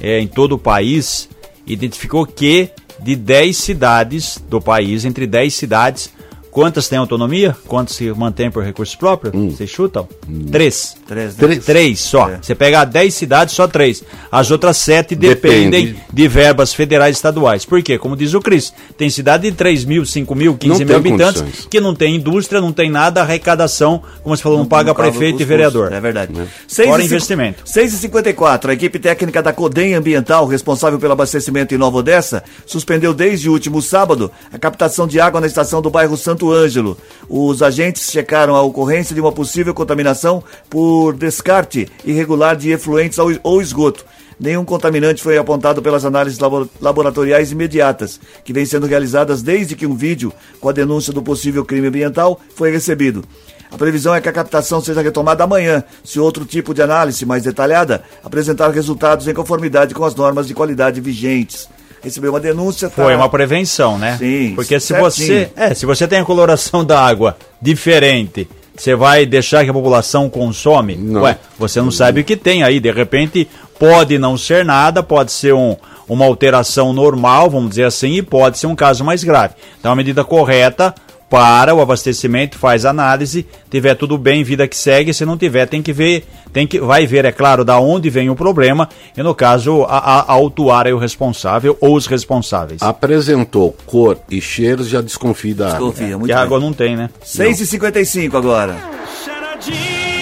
é, 0.00 0.20
em 0.20 0.26
todo 0.26 0.52
o 0.52 0.58
país, 0.58 1.28
identificou 1.66 2.26
que 2.26 2.70
de 3.00 3.16
10 3.16 3.56
cidades 3.56 4.42
do 4.48 4.60
país, 4.60 5.04
entre 5.04 5.26
10 5.26 5.52
cidades, 5.52 6.12
quantas 6.54 6.88
têm 6.88 6.96
autonomia? 6.96 7.54
Quantas 7.66 7.96
se 7.96 8.08
mantêm 8.12 8.48
por 8.48 8.62
recursos 8.62 8.94
próprios? 8.94 9.34
Vocês 9.34 9.68
chutam? 9.68 10.08
Três. 10.52 10.96
Três, 11.06 11.36
né? 11.36 11.46
Três. 11.46 11.64
Três 11.64 12.00
só. 12.00 12.30
É. 12.30 12.38
Você 12.40 12.54
pega 12.54 12.84
10 12.84 13.12
cidades, 13.12 13.54
só 13.54 13.66
três. 13.66 14.04
As 14.30 14.52
outras 14.52 14.76
sete 14.76 15.16
dependem 15.16 15.86
Depende. 15.86 16.04
de 16.12 16.28
verbas 16.28 16.72
federais 16.72 17.16
e 17.16 17.18
estaduais. 17.18 17.64
Por 17.64 17.82
quê? 17.82 17.98
Como 17.98 18.16
diz 18.16 18.34
o 18.34 18.40
Cris, 18.40 18.72
tem 18.96 19.10
cidade 19.10 19.50
de 19.50 19.56
3 19.56 19.84
mil, 19.84 20.06
5 20.06 20.34
mil, 20.34 20.56
15 20.56 20.78
Não 20.80 20.86
mil 20.86 20.96
habitantes 20.96 21.42
condições. 21.42 21.66
que 21.68 21.80
não 21.80 21.94
tem 21.94 22.14
indústria, 22.14 22.60
não 22.60 22.72
tem 22.72 22.88
nada, 22.88 23.22
arrecadação, 23.22 24.00
como 24.22 24.36
você 24.36 24.42
falou, 24.42 24.58
não, 24.58 24.66
paga 24.66 24.90
Não 24.90 24.94
cabe 24.94 25.10
prefeito 25.10 25.42
e 25.42 25.44
vereador. 25.44 25.92
É 25.92 26.00
verdade. 26.00 26.32
Né? 26.32 26.46
Seis 26.68 26.88
Fora 26.88 27.02
e 27.02 27.06
investimento. 27.06 27.64
6h54, 27.64 28.68
a 28.68 28.72
equipe 28.74 29.00
técnica 29.00 29.42
da 29.42 29.52
Codem 29.52 29.94
Ambiental, 29.94 30.46
responsável 30.46 31.00
pelo 31.00 31.12
abastecimento 31.14 31.74
em 31.74 31.78
Nova 31.78 31.98
Odessa, 31.98 32.44
suspendeu 32.64 33.12
desde 33.12 33.48
o 33.48 33.52
último 33.52 33.82
sábado 33.82 34.30
a 34.52 34.58
captação 34.58 35.08
de 35.08 35.18
água 35.18 35.40
na 35.40 35.48
estação 35.48 35.82
do 35.82 35.90
bairro 35.90 36.16
Santo 36.16 36.43
Ângelo. 36.52 36.96
Os 37.28 37.62
agentes 37.62 38.10
checaram 38.10 38.54
a 38.54 38.62
ocorrência 38.62 39.14
de 39.14 39.20
uma 39.20 39.32
possível 39.32 39.72
contaminação 39.74 40.42
por 40.68 41.14
descarte 41.14 41.88
irregular 42.04 42.56
de 42.56 42.70
efluentes 42.70 43.18
ou 43.42 43.62
esgoto. 43.62 44.04
Nenhum 44.38 44.64
contaminante 44.64 45.22
foi 45.22 45.38
apontado 45.38 45.80
pelas 45.80 46.04
análises 46.04 46.38
labo- 46.40 46.68
laboratoriais 46.80 47.52
imediatas, 47.52 48.20
que 48.44 48.52
vêm 48.52 48.66
sendo 48.66 48.86
realizadas 48.86 49.42
desde 49.42 49.76
que 49.76 49.86
um 49.86 49.94
vídeo 49.94 50.32
com 50.60 50.68
a 50.68 50.72
denúncia 50.72 51.12
do 51.12 51.22
possível 51.22 51.64
crime 51.64 51.86
ambiental 51.86 52.40
foi 52.56 52.70
recebido. 52.72 53.24
A 53.70 53.76
previsão 53.76 54.14
é 54.14 54.20
que 54.20 54.28
a 54.28 54.32
captação 54.32 54.80
seja 54.80 55.02
retomada 55.02 55.42
amanhã, 55.44 55.82
se 56.04 56.20
outro 56.20 56.44
tipo 56.44 56.74
de 56.74 56.82
análise 56.82 57.24
mais 57.24 57.42
detalhada 57.44 58.04
apresentar 58.22 58.70
resultados 58.70 59.26
em 59.26 59.34
conformidade 59.34 59.94
com 59.94 60.04
as 60.04 60.14
normas 60.14 60.46
de 60.46 60.54
qualidade 60.54 61.00
vigentes. 61.00 61.68
Recebeu 62.04 62.30
uma 62.30 62.40
denúncia, 62.40 62.88
tá? 62.88 63.02
Foi 63.02 63.16
uma 63.16 63.28
prevenção, 63.28 63.98
né? 63.98 64.16
Sim, 64.18 64.52
Porque 64.54 64.78
se 64.78 64.88
certinho. 64.88 65.10
você, 65.10 65.50
é, 65.56 65.74
se 65.74 65.86
você 65.86 66.06
tem 66.06 66.20
a 66.20 66.24
coloração 66.24 66.84
da 66.84 67.00
água 67.00 67.36
diferente, 67.60 68.46
você 68.76 68.94
vai 68.94 69.24
deixar 69.24 69.64
que 69.64 69.70
a 69.70 69.72
população 69.72 70.28
consome? 70.28 70.96
Não. 70.96 71.22
Ué, 71.22 71.38
você 71.58 71.80
não 71.80 71.90
sabe 71.90 72.20
o 72.20 72.24
que 72.24 72.36
tem 72.36 72.62
aí, 72.62 72.78
de 72.78 72.90
repente 72.90 73.48
pode 73.78 74.18
não 74.18 74.36
ser 74.36 74.64
nada, 74.64 75.02
pode 75.02 75.32
ser 75.32 75.54
um, 75.54 75.76
uma 76.08 76.24
alteração 76.24 76.92
normal, 76.92 77.48
vamos 77.50 77.70
dizer 77.70 77.84
assim, 77.84 78.14
e 78.14 78.22
pode 78.22 78.58
ser 78.58 78.66
um 78.66 78.76
caso 78.76 79.04
mais 79.04 79.24
grave. 79.24 79.54
Então 79.78 79.92
a 79.92 79.96
medida 79.96 80.24
correta 80.24 80.94
para 81.34 81.74
o 81.74 81.80
abastecimento, 81.80 82.56
faz 82.56 82.84
análise, 82.84 83.44
tiver 83.68 83.96
tudo 83.96 84.16
bem, 84.16 84.44
vida 84.44 84.68
que 84.68 84.76
segue, 84.76 85.12
se 85.12 85.24
não 85.26 85.36
tiver, 85.36 85.66
tem 85.66 85.82
que 85.82 85.92
ver, 85.92 86.24
tem 86.52 86.64
que, 86.64 86.78
vai 86.78 87.08
ver, 87.08 87.24
é 87.24 87.32
claro, 87.32 87.64
da 87.64 87.80
onde 87.80 88.08
vem 88.08 88.30
o 88.30 88.36
problema, 88.36 88.88
e 89.16 89.20
no 89.20 89.34
caso, 89.34 89.82
a, 89.82 89.98
a, 89.98 90.20
a 90.20 90.32
autuar 90.32 90.86
é 90.86 90.92
o 90.92 90.96
responsável 90.96 91.76
ou 91.80 91.96
os 91.96 92.06
responsáveis. 92.06 92.80
Apresentou 92.80 93.76
cor 93.84 94.16
e 94.30 94.40
cheiro, 94.40 94.84
já 94.84 95.00
desconfia 95.00 95.56
da 95.56 95.74
água. 95.74 95.78
Desconfia, 95.90 96.16
muito 96.16 96.26
que 96.26 96.32
a 96.32 96.36
bem. 96.36 96.44
água 96.44 96.60
não 96.60 96.72
tem, 96.72 96.94
né? 96.94 97.10
6h55 97.24 98.32
agora. 98.36 98.76
Charadinha. 99.24 100.13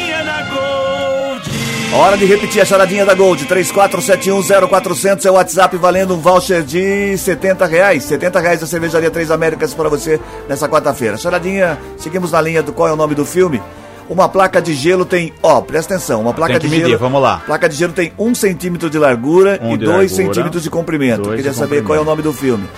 Hora 1.95 2.17
de 2.17 2.25
repetir 2.25 2.63
a 2.63 2.65
charadinha 2.65 3.05
da 3.05 3.15
Gold. 3.15 3.45
34710400 3.45 5.27
é 5.27 5.31
o 5.31 5.35
WhatsApp 5.35 5.77
valendo 5.77 6.15
um 6.15 6.19
voucher 6.19 6.63
de 6.63 7.17
70 7.19 7.67
reais. 7.67 8.05
70 8.05 8.41
reais 8.41 8.61
da 8.61 8.67
Cervejaria 8.67 9.11
Três 9.11 9.31
Américas 9.31 9.75
para 9.75 9.91
você 9.91 10.19
nessa 10.49 10.67
quarta-feira. 10.67 11.19
Charadinha, 11.19 11.79
seguimos 11.99 12.33
na 12.33 12.41
linha 12.41 12.63
do 12.63 12.73
qual 12.73 12.89
é 12.89 12.93
o 12.93 12.97
nome 12.97 13.15
do 13.15 13.27
filme. 13.27 13.61
Uma 14.09 14.27
placa 14.27 14.61
de 14.61 14.73
gelo 14.75 15.05
tem, 15.05 15.33
ó, 15.43 15.61
presta 15.61 15.95
atenção, 15.95 16.23
uma 16.23 16.35
placa 16.35 16.59
de 16.59 16.67
medir, 16.67 16.87
gelo. 16.87 16.99
vamos 16.99 17.23
lá. 17.23 17.43
Placa 17.45 17.69
de 17.69 17.77
gelo 17.77 17.93
tem 17.93 18.13
um 18.19 18.35
centímetro 18.35 18.91
de 18.91 18.99
largura 18.99 19.61
Um 19.63 19.75
e 19.75 19.79
de 19.79 19.85
dois 19.85 20.11
largura, 20.11 20.35
centímetros 20.35 20.63
de 20.63 20.71
comprimento. 20.71 21.29
Queria 21.31 21.51
de 21.51 21.57
saber 21.57 21.83
qual 21.85 21.97
é 21.97 22.01
o 22.01 22.05
comprimento. 22.05 22.07
nome 22.07 22.23
do 22.23 22.33
filme. 22.33 22.69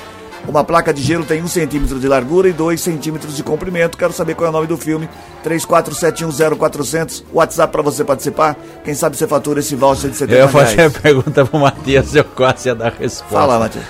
Uma 0.47 0.63
placa 0.63 0.93
de 0.93 1.03
gelo 1.03 1.25
tem 1.25 1.43
um 1.43 1.49
centímetro 1.49 1.99
de 1.99 2.07
largura 2.07 2.49
e 2.49 2.53
dois 2.53 2.81
centímetros 2.81 3.37
de 3.37 3.43
comprimento. 3.43 3.97
Quero 3.97 4.13
saber 4.13 4.35
qual 4.35 4.47
é 4.47 4.51
o 4.51 4.53
nome 4.53 4.67
do 4.67 4.77
filme. 4.77 5.09
34710400. 5.45 7.25
WhatsApp 7.33 7.73
para 7.73 7.83
você 7.83 8.05
participar. 8.05 8.57
Quem 8.85 8.95
sabe 8.95 9.17
você 9.17 9.27
fatura 9.27 9.61
esse 9.61 9.75
voucher 9.75 10.11
de 10.11 10.17
70 10.17 10.39
Eu 10.39 10.43
ia 10.45 10.49
fazer 10.49 10.73
a 10.73 10.77
reais. 10.77 10.93
pergunta 10.99 11.45
pro 11.47 11.59
Matias, 11.59 12.15
eu 12.15 12.25
quase 12.25 12.69
ia 12.69 12.75
dar 12.75 12.89
a 12.89 12.91
resposta. 12.99 13.35
Fala, 13.35 13.59
Matias. 13.59 13.85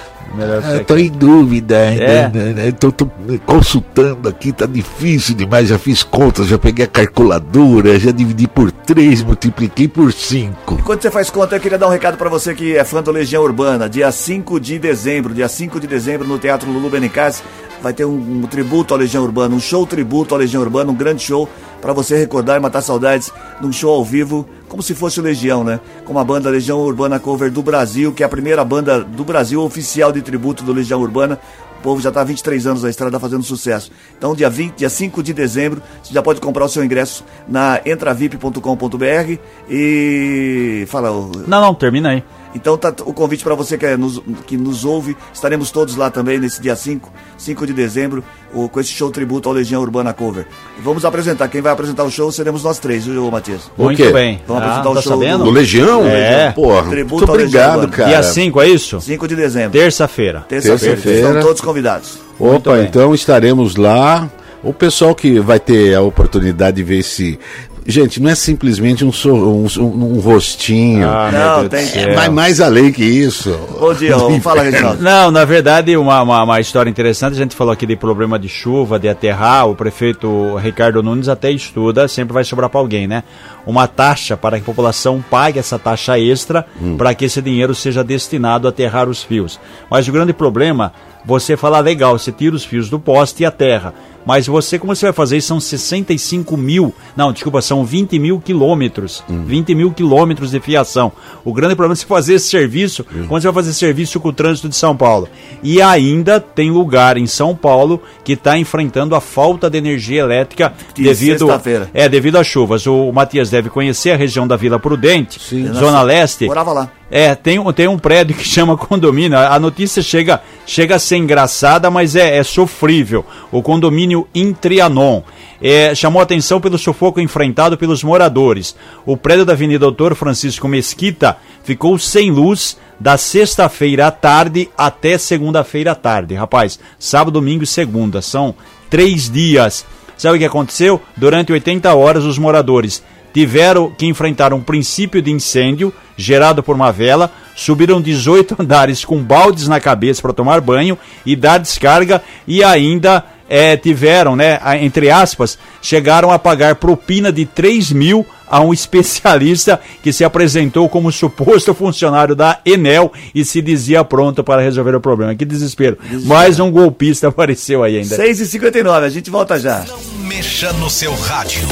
Você 0.62 0.80
tô 0.84 0.96
em 0.96 1.08
dúvida 1.10 1.76
É? 1.76 2.24
ainda. 2.24 2.38
né, 2.44 2.52
né? 2.52 2.72
Tô, 2.72 2.90
tô 2.90 3.08
consultando 3.46 4.28
aqui, 4.28 4.52
tá 4.52 4.66
difícil 4.66 5.34
demais. 5.34 5.68
Já 5.68 5.78
fiz 5.78 6.02
contas, 6.02 6.46
já 6.48 6.58
peguei 6.58 6.84
a 6.84 6.88
calculadora, 6.88 7.98
já 7.98 8.10
dividi 8.10 8.46
por 8.48 8.70
3, 8.70 9.22
multipliquei 9.22 9.87
por 9.88 10.12
5. 10.12 10.74
Enquanto 10.80 11.02
você 11.02 11.10
faz 11.10 11.30
conta, 11.30 11.56
eu 11.56 11.60
queria 11.60 11.78
dar 11.78 11.87
um 11.87 11.90
recado 11.90 12.16
pra 12.16 12.28
você 12.28 12.54
que 12.54 12.76
é 12.76 12.84
fã 12.84 13.02
do 13.02 13.10
Legião 13.10 13.42
Urbana. 13.42 13.88
Dia 13.88 14.10
5 14.10 14.58
de 14.58 14.78
dezembro, 14.78 15.32
dia 15.34 15.48
5 15.48 15.78
de 15.78 15.87
dezembro, 15.87 16.26
no 16.26 16.38
Teatro 16.38 16.70
Lulu 16.70 16.90
Benicaz, 16.90 17.42
vai 17.82 17.92
ter 17.92 18.04
um, 18.04 18.14
um 18.42 18.42
tributo 18.42 18.94
à 18.94 18.96
Legião 18.96 19.22
Urbana, 19.24 19.54
um 19.54 19.60
show 19.60 19.87
tributo 19.87 20.34
à 20.34 20.38
Legião 20.38 20.62
Urbana, 20.62 20.90
um 20.90 20.94
grande 20.94 21.22
show 21.22 21.48
pra 21.80 21.92
você 21.92 22.16
recordar 22.16 22.56
e 22.56 22.60
matar 22.60 22.80
saudades 22.82 23.30
num 23.60 23.70
show 23.70 23.94
ao 23.94 24.04
vivo, 24.04 24.46
como 24.74 24.82
se 24.82 24.92
fosse 24.92 25.20
o 25.20 25.22
Legião, 25.22 25.62
né? 25.62 25.78
Com 26.04 26.18
a 26.18 26.24
banda 26.24 26.50
Legião 26.50 26.80
Urbana 26.80 27.20
Cover 27.20 27.48
do 27.48 27.62
Brasil, 27.62 28.12
que 28.12 28.24
é 28.24 28.26
a 28.26 28.28
primeira 28.28 28.64
banda 28.64 29.04
do 29.04 29.22
Brasil 29.22 29.62
oficial 29.62 30.10
de 30.10 30.20
tributo 30.20 30.64
do 30.64 30.72
Legião 30.72 31.00
Urbana. 31.00 31.38
povo 31.80 32.00
já 32.00 32.08
está 32.08 32.22
há 32.22 32.24
23 32.24 32.66
anos 32.66 32.82
na 32.82 32.90
estrada 32.90 33.20
fazendo 33.20 33.44
sucesso. 33.44 33.92
Então, 34.18 34.34
dia 34.34 34.50
20, 34.50 34.74
dia 34.74 34.90
5 34.90 35.22
de 35.22 35.32
dezembro, 35.32 35.80
você 36.02 36.12
já 36.12 36.20
pode 36.20 36.40
comprar 36.40 36.64
o 36.64 36.68
seu 36.68 36.84
ingresso 36.84 37.24
na 37.46 37.80
entravip.com.br 37.87 39.38
e 39.70 40.84
fala 40.88 41.12
o 41.12 41.30
Não, 41.46 41.60
não, 41.60 41.72
termina 41.72 42.08
aí. 42.08 42.24
Então 42.55 42.77
tá 42.77 42.93
o 43.05 43.12
convite 43.12 43.43
para 43.43 43.55
você 43.55 43.77
que, 43.77 43.85
é 43.87 43.97
nos, 43.97 44.21
que 44.47 44.57
nos 44.57 44.85
ouve. 44.85 45.17
Estaremos 45.33 45.71
todos 45.71 45.97
lá 45.97 46.11
também 46.11 46.38
nesse 46.38 46.61
dia 46.62 46.77
5, 46.77 47.12
5 47.37 47.67
de 47.67 47.73
dezembro, 47.73 48.23
o- 48.53 48.69
com 48.69 48.81
esse 48.81 48.90
show 48.90 49.11
tributo 49.11 49.49
ao 49.49 49.55
Legião 49.55 49.83
Urbana 49.83 50.12
Cover. 50.12 50.47
E 50.79 50.83
vamos 50.83 51.05
apresentar. 51.05 51.49
Quem 51.49 51.61
vai 51.61 51.73
apresentar 51.73 52.05
o 52.05 52.11
show 52.11 52.31
seremos 52.33 52.62
nós 52.62 52.79
três, 52.79 53.05
viu, 53.07 53.31
Matias? 53.31 53.71
O 53.77 53.85
Muito 53.85 53.97
quê? 54.03 54.11
bem. 54.12 54.40
Vamos 54.47 54.62
Ah, 54.62 54.67
apresentar 54.67 54.90
o 54.90 54.95
tá 54.95 55.03
show 55.03 55.12
sabendo? 55.12 55.45
Do 55.45 55.51
Legião? 55.51 56.07
É. 56.07 56.53
Porra, 56.53 56.88
Tributo 56.90 57.17
muito 57.27 57.31
ao 57.31 57.37
Legião 57.37 57.75
obrigado, 57.77 57.90
cara. 57.97 58.09
Dia 58.11 58.23
5, 58.23 58.61
é 58.61 58.69
isso? 58.69 59.01
5 59.01 59.27
de 59.29 59.37
dezembro. 59.37 59.73
Terça-feira. 59.73 60.45
Terça-feira. 60.49 60.95
Terça-feira. 60.97 61.29
Estão 61.29 61.43
todos 61.43 61.61
convidados. 61.61 62.19
Opa, 62.38 62.79
então 62.81 63.14
estaremos 63.14 63.77
lá. 63.77 64.29
O 64.62 64.73
pessoal 64.73 65.14
que 65.14 65.38
vai 65.40 65.61
ter 65.61 65.95
a 65.95 66.01
oportunidade 66.01 66.77
de 66.79 66.83
ver 66.83 66.99
esse. 67.01 67.38
Gente, 67.87 68.20
não 68.20 68.31
é 68.31 68.35
simplesmente 68.35 69.05
um, 69.05 69.12
so- 69.12 69.35
um, 69.35 69.66
um- 69.79 70.16
um 70.16 70.20
rostinho. 70.20 71.07
Ah, 71.07 71.31
Não, 71.61 71.68
tem- 71.68 71.87
é 71.94 72.14
mais, 72.16 72.33
mais 72.33 72.61
além 72.61 72.90
que 72.90 73.05
isso. 73.05 73.51
Bom 73.79 73.92
dia, 73.92 74.16
ô, 74.16 74.31
fala, 74.40 74.62
Reginaldo. 74.62 75.03
Não, 75.03 75.31
na 75.31 75.44
verdade, 75.44 75.94
uma, 75.97 76.23
uma, 76.23 76.42
uma 76.44 76.61
história 76.61 76.88
interessante. 76.88 77.35
A 77.35 77.37
gente 77.37 77.55
falou 77.55 77.73
aqui 77.75 77.85
de 77.85 77.94
problema 77.94 78.38
de 78.38 78.49
chuva, 78.49 78.99
de 78.99 79.07
aterrar. 79.09 79.68
O 79.68 79.75
prefeito 79.77 80.57
Ricardo 80.57 81.03
Nunes 81.03 81.29
até 81.29 81.51
estuda, 81.51 82.09
sempre 82.09 82.33
vai 82.33 82.42
sobrar 82.44 82.70
para 82.70 82.81
alguém, 82.81 83.07
né? 83.07 83.23
Uma 83.66 83.87
taxa 83.87 84.35
para 84.37 84.57
que 84.57 84.62
a 84.62 84.66
população 84.66 85.23
pague 85.31 85.59
essa 85.59 85.79
taxa 85.79 86.18
extra 86.18 86.64
para 86.97 87.14
que 87.14 87.27
esse 87.27 87.42
dinheiro 87.42 87.75
seja 87.75 88.03
destinado 88.03 88.66
a 88.66 88.70
aterrar 88.70 89.09
os 89.11 89.23
fios. 89.23 89.61
Mas 89.90 90.09
o 90.09 90.12
grande 90.12 90.33
problema, 90.33 90.92
você 91.24 91.56
fala 91.56 91.80
legal, 91.80 92.18
você 92.18 92.30
tira 92.30 92.54
os 92.54 92.64
fios 92.64 92.88
do 92.88 92.98
poste 92.98 93.42
e 93.42 93.46
aterra. 93.46 93.94
Mas 94.26 94.46
você, 94.46 94.78
como 94.78 94.94
você 94.94 95.06
vai 95.06 95.12
fazer 95.12 95.37
isso? 95.37 95.48
São 95.48 95.60
65 95.60 96.56
mil, 96.56 96.94
não, 97.16 97.32
desculpa, 97.32 97.60
são 97.60 97.84
20 97.84 98.18
mil 98.18 98.40
quilômetros. 98.40 99.22
20 99.28 99.74
mil 99.74 99.90
quilômetros 99.92 100.50
de 100.50 100.60
fiação. 100.60 101.12
O 101.44 101.52
grande 101.52 101.74
problema 101.74 101.92
é 101.92 101.96
você 101.96 102.06
fazer 102.06 102.34
esse 102.34 102.48
serviço, 102.48 103.04
quando 103.28 103.42
você 103.42 103.48
vai 103.48 103.62
fazer 103.62 103.74
serviço 103.74 104.18
com 104.18 104.28
o 104.28 104.32
trânsito 104.32 104.68
de 104.68 104.76
São 104.76 104.96
Paulo. 104.96 105.28
E 105.62 105.82
ainda 105.82 106.40
tem 106.40 106.70
lugar 106.70 107.18
em 107.18 107.26
São 107.26 107.54
Paulo 107.54 108.00
que 108.24 108.32
está 108.32 108.56
enfrentando 108.56 109.14
a 109.14 109.20
falta 109.20 109.68
de 109.68 109.76
energia 109.76 110.20
elétrica 110.22 110.72
Que 110.94 111.02
devido, 111.02 111.46
é, 111.92 112.08
devido 112.08 112.37
às 112.37 112.46
chuvas. 112.46 112.87
O 112.87 113.12
Matias 113.12 113.50
deve 113.50 113.68
conhecer 113.68 114.12
a 114.12 114.16
região 114.16 114.48
da 114.48 114.56
Vila 114.56 114.78
Prudente, 114.78 115.38
Sim. 115.38 115.70
Zona 115.74 116.02
Leste. 116.02 116.46
Morava 116.46 116.72
lá. 116.72 116.90
É, 117.16 117.33
tem, 117.37 117.61
um- 117.61 117.72
tem 117.72 117.87
um 117.87 117.96
prédio 117.96 118.35
que 118.35 118.42
chama 118.48 118.77
condomínio. 118.77 119.38
A 119.38 119.57
notícia 119.61 120.03
chega, 120.03 120.42
chega 120.66 120.96
a 120.96 120.98
ser 120.98 121.16
engraçada, 121.18 121.88
mas 121.88 122.16
é, 122.16 122.38
é 122.38 122.42
sofrível. 122.42 123.24
O 123.53 123.62
condomínio 123.62 124.27
em 124.35 124.53
Trianon. 124.53 125.22
É, 125.62 125.94
chamou 125.94 126.20
atenção 126.20 126.61
pelo 126.61 126.77
sufoco 126.77 127.20
enfrentado 127.20 127.79
pelos 127.79 128.03
moradores. 128.03 128.74
O 129.07 129.16
prédio 129.16 129.44
da 129.44 129.53
Avenida 129.53 129.79
Doutor 129.79 130.16
Francisco 130.16 130.66
Mesquita 130.66 131.37
ficou 131.62 131.96
sem 132.00 132.33
luz 132.33 132.77
da 132.98 133.16
sexta-feira 133.16 134.09
à 134.09 134.11
tarde 134.11 134.68
até 134.77 135.16
segunda-feira 135.16 135.92
à 135.92 135.94
tarde. 135.94 136.35
Rapaz, 136.35 136.81
sábado, 136.98 137.35
domingo 137.35 137.62
e 137.62 137.66
segunda. 137.66 138.20
São 138.20 138.57
três 138.90 139.31
dias. 139.31 139.87
Sabe 140.16 140.37
o 140.37 140.38
que 140.40 140.44
aconteceu? 140.44 141.00
Durante 141.16 141.53
80 141.53 141.94
horas, 141.94 142.24
os 142.24 142.38
moradores 142.38 143.03
tiveram 143.35 143.90
que 143.90 144.07
enfrentar 144.07 144.55
um 144.55 144.62
princípio 144.62 145.20
de 145.20 145.33
incêndio 145.33 145.92
gerado 146.16 146.62
por 146.62 146.77
uma 146.77 146.92
vela, 146.92 147.33
subiram 147.57 148.01
18 148.01 148.57
andares 148.62 149.05
com 149.05 149.20
baldes 149.20 149.66
na 149.66 149.81
cabeça 149.81 150.23
para 150.23 150.33
tomar 150.33 150.61
banho 150.61 150.97
e 151.27 151.35
dar 151.35 151.59
descarga 151.59 152.23
e 152.47 152.62
ainda 152.62 153.25
eh, 153.51 153.77
tiveram, 153.77 154.37
né, 154.37 154.61
entre 154.81 155.11
aspas, 155.11 155.59
chegaram 155.83 156.31
a 156.31 156.38
pagar 156.38 156.77
propina 156.77 157.33
de 157.33 157.44
3 157.44 157.90
mil 157.90 158.25
a 158.47 158.61
um 158.61 158.73
especialista 158.73 159.81
que 160.01 160.12
se 160.12 160.23
apresentou 160.23 160.88
como 160.88 161.11
suposto 161.11 161.75
funcionário 161.75 162.37
da 162.37 162.61
Enel 162.64 163.12
e 163.35 163.44
se 163.44 163.61
dizia 163.61 164.05
pronto 164.05 164.44
para 164.44 164.62
resolver 164.62 164.94
o 164.94 165.01
problema. 165.01 165.35
Que 165.35 165.44
desespero. 165.44 165.99
Mais 166.25 166.61
um 166.61 166.70
golpista 166.70 167.27
apareceu 167.29 167.83
aí 167.83 167.99
ainda. 167.99 168.16
6h59, 168.16 169.03
a 169.03 169.09
gente 169.09 169.29
volta 169.29 169.59
já. 169.59 169.85
Não 169.88 170.25
mexa 170.29 170.73
no 170.75 170.88
seu 170.88 171.12
rádio. 171.16 171.66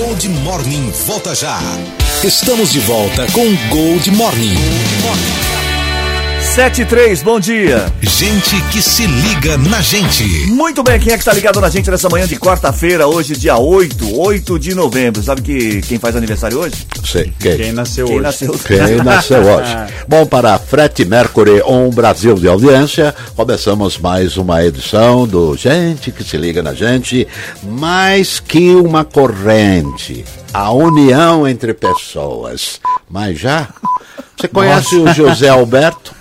Gold 0.00 0.30
Morning 0.30 0.90
volta 1.06 1.34
já. 1.34 1.58
Estamos 2.24 2.72
de 2.72 2.80
volta 2.80 3.26
com 3.32 3.44
Gold 3.68 4.10
Morning. 4.12 4.56
7 4.56 5.46
e 5.46 5.49
3, 6.68 7.22
bom 7.22 7.40
dia. 7.40 7.90
Gente 8.02 8.60
que 8.70 8.82
se 8.82 9.06
liga 9.06 9.56
na 9.56 9.80
gente. 9.80 10.22
Muito 10.48 10.82
bem, 10.82 11.00
quem 11.00 11.14
é 11.14 11.16
que 11.16 11.24
tá 11.24 11.32
ligado 11.32 11.58
na 11.58 11.70
gente 11.70 11.90
nessa 11.90 12.06
manhã 12.10 12.26
de 12.26 12.36
quarta-feira, 12.36 13.06
hoje, 13.08 13.34
dia 13.34 13.56
8, 13.56 14.20
8 14.20 14.58
de 14.58 14.74
novembro? 14.74 15.22
Sabe 15.22 15.40
que 15.40 15.80
quem 15.80 15.98
faz 15.98 16.14
aniversário 16.14 16.58
hoje? 16.58 16.86
Sei, 17.02 17.32
quem? 17.40 17.56
Quem 17.56 17.72
nasceu 17.72 18.04
Quem 18.04 18.16
hoje? 18.16 18.22
nasceu 18.22 18.52
Quem 18.58 18.96
nasceu 19.02 19.42
hoje? 19.42 19.74
Bom, 20.06 20.26
para 20.26 20.54
a 20.54 20.58
Frete 20.58 21.06
Mercury, 21.06 21.62
um 21.62 21.88
Brasil 21.88 22.34
de 22.34 22.46
audiência, 22.46 23.14
começamos 23.34 23.96
mais 23.96 24.36
uma 24.36 24.62
edição 24.62 25.26
do 25.26 25.56
Gente 25.56 26.12
que 26.12 26.22
se 26.22 26.36
liga 26.36 26.62
na 26.62 26.74
gente, 26.74 27.26
mais 27.62 28.38
que 28.38 28.74
uma 28.74 29.02
corrente, 29.02 30.26
a 30.52 30.70
união 30.70 31.48
entre 31.48 31.72
pessoas. 31.72 32.78
Mas 33.08 33.40
já? 33.40 33.66
Você 34.36 34.46
conhece 34.46 34.94
o 34.96 35.10
José 35.14 35.48
Alberto? 35.48 36.19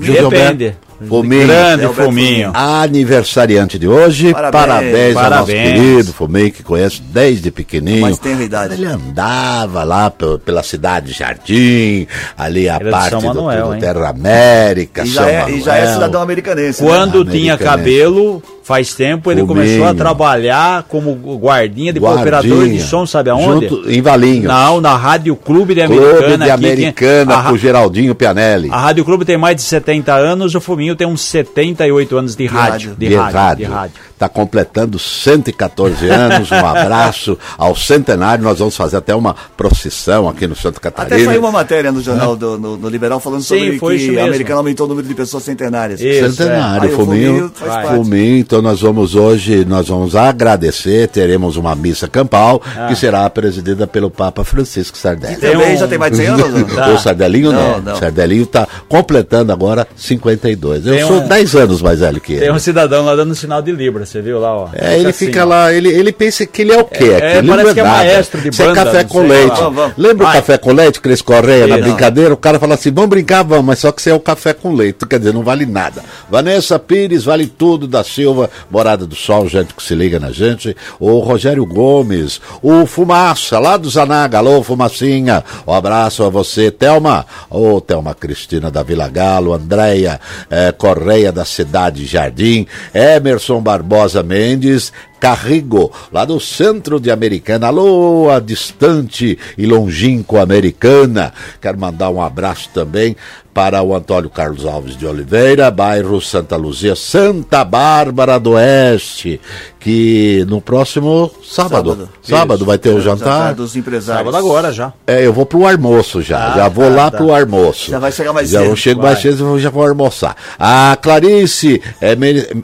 Fuminho. 0.00 0.22
José 0.22 0.36
Depende. 0.52 0.76
Fuminho. 1.08 1.46
Grande 1.46 1.84
Alberto 1.84 1.94
Fuminho. 2.04 2.50
Aniversariante 2.54 3.78
de 3.78 3.88
hoje, 3.88 4.32
Parabéns. 4.32 4.52
parabéns, 4.64 5.16
ao 5.16 5.22
nosso 5.22 5.30
Parabéns. 5.46 5.72
querido 5.80 6.12
Fuminho, 6.12 6.52
que 6.52 6.62
conheço 6.62 7.02
desde 7.02 7.50
pequenininho. 7.50 8.02
Mas 8.02 8.18
tem 8.18 8.40
idade. 8.40 8.74
Ele 8.74 8.86
andava 8.86 9.82
lá 9.84 10.08
pe- 10.10 10.38
pela 10.44 10.62
cidade 10.62 11.06
de 11.08 11.12
Jardim, 11.18 12.06
ali 12.38 12.68
a 12.68 12.78
parte 12.80 13.16
do, 13.16 13.22
Manuel, 13.22 13.74
do? 13.74 13.80
Terra 13.80 14.08
América, 14.08 15.02
E 15.04 15.06
já, 15.08 15.28
é, 15.28 15.50
e 15.50 15.60
já 15.60 15.76
é 15.76 15.92
cidadão 15.92 16.22
americanense. 16.22 16.82
né? 16.82 16.88
Quando 16.88 17.24
né? 17.24 17.32
tinha 17.32 17.58
cabelo, 17.58 18.42
faz 18.64 18.94
tempo, 18.94 19.30
ele 19.30 19.44
começou 19.44 19.84
a 19.84 19.92
trabalhar 19.94 20.84
como 20.88 21.12
guardinha 21.36 21.92
de 21.92 22.00
Guardinha. 22.00 22.22
operador 22.22 22.66
de 22.66 22.80
som, 22.80 23.04
sabe 23.06 23.28
aonde? 23.28 23.68
Junto, 23.68 23.90
em 23.90 24.00
Valinhos. 24.00 24.44
Não, 24.46 24.80
na 24.80 24.96
Rádio 24.96 25.36
Clube 25.36 25.74
de 25.74 25.84
Clube 25.84 26.00
Americana. 26.02 26.44
de 26.46 26.50
aqui, 26.50 26.60
que- 26.62 26.66
Americana 26.72 27.38
a, 27.38 27.42
com 27.44 27.56
Geraldinho 27.58 28.14
Pianelli. 28.14 28.70
a 28.72 28.78
Rádio 28.80 29.04
Clube 29.04 29.24
tem 29.26 29.36
mais 29.36 29.54
de 29.56 29.62
70 29.62 30.14
anos, 30.14 30.54
o 30.54 30.60
Fuminho 30.62 30.96
tem 30.96 31.06
uns 31.06 31.20
78 31.20 32.16
anos 32.16 32.34
de, 32.34 32.46
rádio, 32.46 32.90
rádio. 32.90 32.94
De, 32.96 33.14
rádio, 33.14 33.56
de 33.66 33.72
rádio. 33.72 33.94
Está 34.24 34.28
completando 34.28 34.98
114 34.98 36.08
anos. 36.08 36.50
Um 36.50 36.54
abraço 36.66 37.38
ao 37.58 37.76
centenário. 37.76 38.42
Nós 38.42 38.58
vamos 38.58 38.74
fazer 38.74 38.96
até 38.96 39.14
uma 39.14 39.36
procissão 39.54 40.26
aqui 40.28 40.46
no 40.46 40.56
Santa 40.56 40.80
Catarina. 40.80 41.14
Até 41.16 41.24
saiu 41.26 41.40
uma 41.40 41.52
matéria 41.52 41.92
no 41.92 42.00
jornal 42.00 42.34
do, 42.34 42.58
no, 42.58 42.76
no 42.78 42.88
Liberal 42.88 43.20
falando 43.20 43.42
Sim, 43.42 43.58
sobre 43.58 43.78
foi 43.78 43.98
que 43.98 44.10
o 44.12 44.22
americano 44.22 44.58
aumentou 44.60 44.86
o 44.86 44.88
número 44.88 45.06
de 45.06 45.14
pessoas 45.14 45.42
centenárias. 45.42 46.00
Isso, 46.00 46.32
Centenário, 46.32 46.86
é. 46.86 46.88
Aí 46.88 46.94
o 46.94 46.96
Fuminho, 46.96 47.52
Fuminho 47.96 48.38
então 48.38 48.62
nós 48.62 48.80
vamos 48.80 49.14
hoje, 49.14 49.64
nós 49.66 49.88
vamos 49.88 50.16
agradecer, 50.16 51.08
teremos 51.08 51.56
uma 51.58 51.74
missa 51.74 52.08
campal, 52.08 52.62
Ah. 52.78 52.86
que 52.86 52.96
será 52.96 53.28
presidida 53.28 53.86
pelo 53.86 54.10
Papa 54.10 54.42
Francisco 54.42 54.96
Sardelli. 54.96 55.36
Também 55.36 55.74
um- 55.74 55.78
já 55.78 55.86
tem 55.86 55.98
mais 55.98 56.12
de 56.12 56.18
100 56.18 56.26
anos? 56.28 56.44
ou 56.46 56.50
não? 56.80 56.94
O 56.94 56.98
Sardelinho 56.98 57.52
não. 57.52 57.64
Não, 57.74 57.80
não. 57.82 57.92
O 57.92 57.96
Sardelinho 57.98 58.44
está 58.44 58.66
completando 58.88 59.52
agora 59.52 59.86
52. 59.96 60.86
Eu 60.86 60.94
Tem 60.94 61.06
sou 61.06 61.20
um- 61.20 61.28
10 61.28 61.54
anos 61.56 61.82
mais 61.82 62.00
velho 62.00 62.20
que 62.20 62.32
ele. 62.32 62.40
Tem 62.42 62.52
um 62.52 62.58
cidadão 62.58 63.04
lá 63.04 63.14
dando 63.14 63.34
sinal 63.34 63.60
de 63.60 63.72
Libra, 63.72 64.06
você 64.14 64.22
viu 64.22 64.38
lá, 64.38 64.56
ó. 64.56 64.68
É, 64.72 64.98
ele 64.98 65.08
assim, 65.08 65.26
fica 65.26 65.42
ó. 65.44 65.48
lá, 65.48 65.72
ele, 65.72 65.88
ele 65.88 66.12
pensa 66.12 66.46
que 66.46 66.62
ele 66.62 66.72
é 66.72 66.78
o 66.78 66.84
quê? 66.84 67.04
É, 67.04 67.34
é, 67.34 67.38
Ele 67.38 67.48
parece 67.48 67.66
não 67.66 67.74
que 67.74 67.80
é 67.80 67.82
nada. 67.82 67.96
maestro 67.96 68.40
de 68.40 68.48
Isso 68.50 68.62
é 68.62 68.66
banda, 68.66 68.84
café 68.84 69.02
não 69.02 69.08
com 69.08 69.26
leite. 69.26 69.56
vamos, 69.56 69.74
vamos. 69.74 69.94
Lembra 69.96 70.26
Vai. 70.26 70.34
o 70.34 70.40
café 70.40 70.58
com 70.58 70.72
leite, 70.72 71.00
Cris 71.00 71.20
Correia, 71.20 71.66
na 71.66 71.78
brincadeira? 71.78 72.32
O 72.32 72.36
cara 72.36 72.60
fala 72.60 72.74
assim, 72.74 72.92
vamos 72.92 73.10
brincar, 73.10 73.42
vamos, 73.42 73.64
mas 73.64 73.80
só 73.80 73.90
que 73.90 74.00
você 74.00 74.10
é 74.10 74.14
o 74.14 74.20
café 74.20 74.54
com 74.54 74.72
leite. 74.72 75.04
Quer 75.04 75.18
dizer, 75.18 75.34
não 75.34 75.42
vale 75.42 75.66
nada. 75.66 76.02
Vanessa 76.30 76.78
Pires, 76.78 77.24
vale 77.24 77.48
tudo 77.48 77.88
da 77.88 78.04
Silva, 78.04 78.48
Morada 78.70 79.04
do 79.04 79.16
Sol, 79.16 79.48
gente 79.48 79.74
que 79.74 79.82
se 79.82 79.96
liga 79.96 80.20
na 80.20 80.30
gente. 80.30 80.76
O 81.00 81.18
Rogério 81.18 81.66
Gomes, 81.66 82.40
o 82.62 82.86
Fumaça, 82.86 83.58
lá 83.58 83.76
do 83.76 83.90
Zanaga. 83.90 84.38
Alô, 84.38 84.62
Fumacinha. 84.62 85.42
Um 85.66 85.72
abraço 85.72 86.22
a 86.22 86.28
você, 86.28 86.70
Thelma. 86.70 87.26
Ô, 87.50 87.80
Thelma 87.80 88.14
Cristina 88.14 88.70
da 88.70 88.82
Vila 88.84 89.08
Galo, 89.08 89.52
Andréia 89.52 90.20
eh, 90.50 90.72
Correia 90.72 91.32
da 91.32 91.44
Cidade 91.44 92.06
Jardim, 92.06 92.66
Emerson 92.94 93.60
Barbosa 93.60 93.93
Mendes, 94.24 94.92
Carrigo, 95.24 95.90
lá 96.12 96.26
do 96.26 96.38
centro 96.38 97.00
de 97.00 97.10
Americana. 97.10 97.68
Alô, 97.68 98.28
a 98.28 98.38
distante 98.38 99.38
e 99.56 99.64
longínqua 99.64 100.42
Americana. 100.42 101.32
Quero 101.62 101.80
mandar 101.80 102.10
um 102.10 102.20
abraço 102.20 102.68
também 102.74 103.16
para 103.54 103.80
o 103.82 103.94
Antônio 103.94 104.28
Carlos 104.28 104.66
Alves 104.66 104.96
de 104.96 105.06
Oliveira, 105.06 105.70
bairro 105.70 106.20
Santa 106.20 106.56
Luzia, 106.56 106.96
Santa 106.96 107.64
Bárbara 107.64 108.38
do 108.40 108.50
Oeste, 108.50 109.40
que 109.78 110.44
no 110.48 110.60
próximo 110.60 111.30
sábado, 111.44 111.90
sábado, 111.90 112.08
sábado 112.20 112.64
vai 112.64 112.76
ter 112.78 112.88
o 112.88 113.00
jantar. 113.00 113.18
jantar 113.18 113.54
dos 113.54 113.76
empresários. 113.76 114.32
Sábado 114.32 114.36
agora 114.36 114.72
já. 114.72 114.92
É, 115.06 115.24
eu 115.24 115.32
vou 115.32 115.46
pro 115.46 115.68
almoço 115.68 116.20
já, 116.20 116.52
ah, 116.52 116.56
já 116.56 116.68
vou 116.68 116.88
tá, 116.88 116.96
lá 116.96 117.10
tá. 117.12 117.18
pro 117.18 117.32
almoço. 117.32 117.92
Já 117.92 118.00
vai 118.00 118.10
chegar 118.10 118.32
mais 118.32 118.50
já 118.50 118.58
cedo. 118.58 118.70
Já 118.70 118.76
chego 118.76 119.02
mais 119.02 119.20
cedo 119.20 119.56
e 119.56 119.60
já 119.60 119.70
vou 119.70 119.86
almoçar. 119.86 120.34
A 120.58 120.98
Clarice 121.00 121.80
é, 122.00 122.16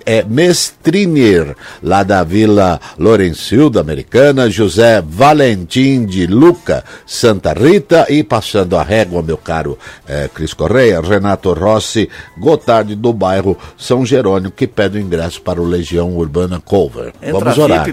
é 0.04 0.24
Mestriner, 0.24 1.54
lá 1.80 2.02
da 2.02 2.24
Vila 2.24 2.49
Lourencilda, 2.98 3.80
americana, 3.80 4.50
José 4.50 5.02
Valentim 5.06 6.04
de 6.04 6.26
Luca, 6.26 6.84
Santa 7.06 7.52
Rita 7.52 8.06
e 8.08 8.22
passando 8.22 8.76
a 8.76 8.82
régua, 8.82 9.22
meu 9.22 9.36
caro 9.36 9.78
é, 10.06 10.28
Cris 10.32 10.54
Correia, 10.54 10.80
Correia, 10.80 11.00
Renato 11.00 11.52
Rossi, 11.52 12.08
Gotardi 12.38 12.94
do 12.94 13.12
bairro 13.12 13.56
São 13.76 14.06
Jerônimo, 14.06 14.52
que 14.52 14.66
pede 14.66 14.98
o 14.98 15.00
ingresso 15.00 15.42
para 15.42 15.60
o 15.60 15.64
Legião 15.64 16.16
Urbana 16.16 16.60
Cover. 16.64 17.12
Entra 17.20 17.32
Vamos 17.32 17.58
orar. 17.58 17.88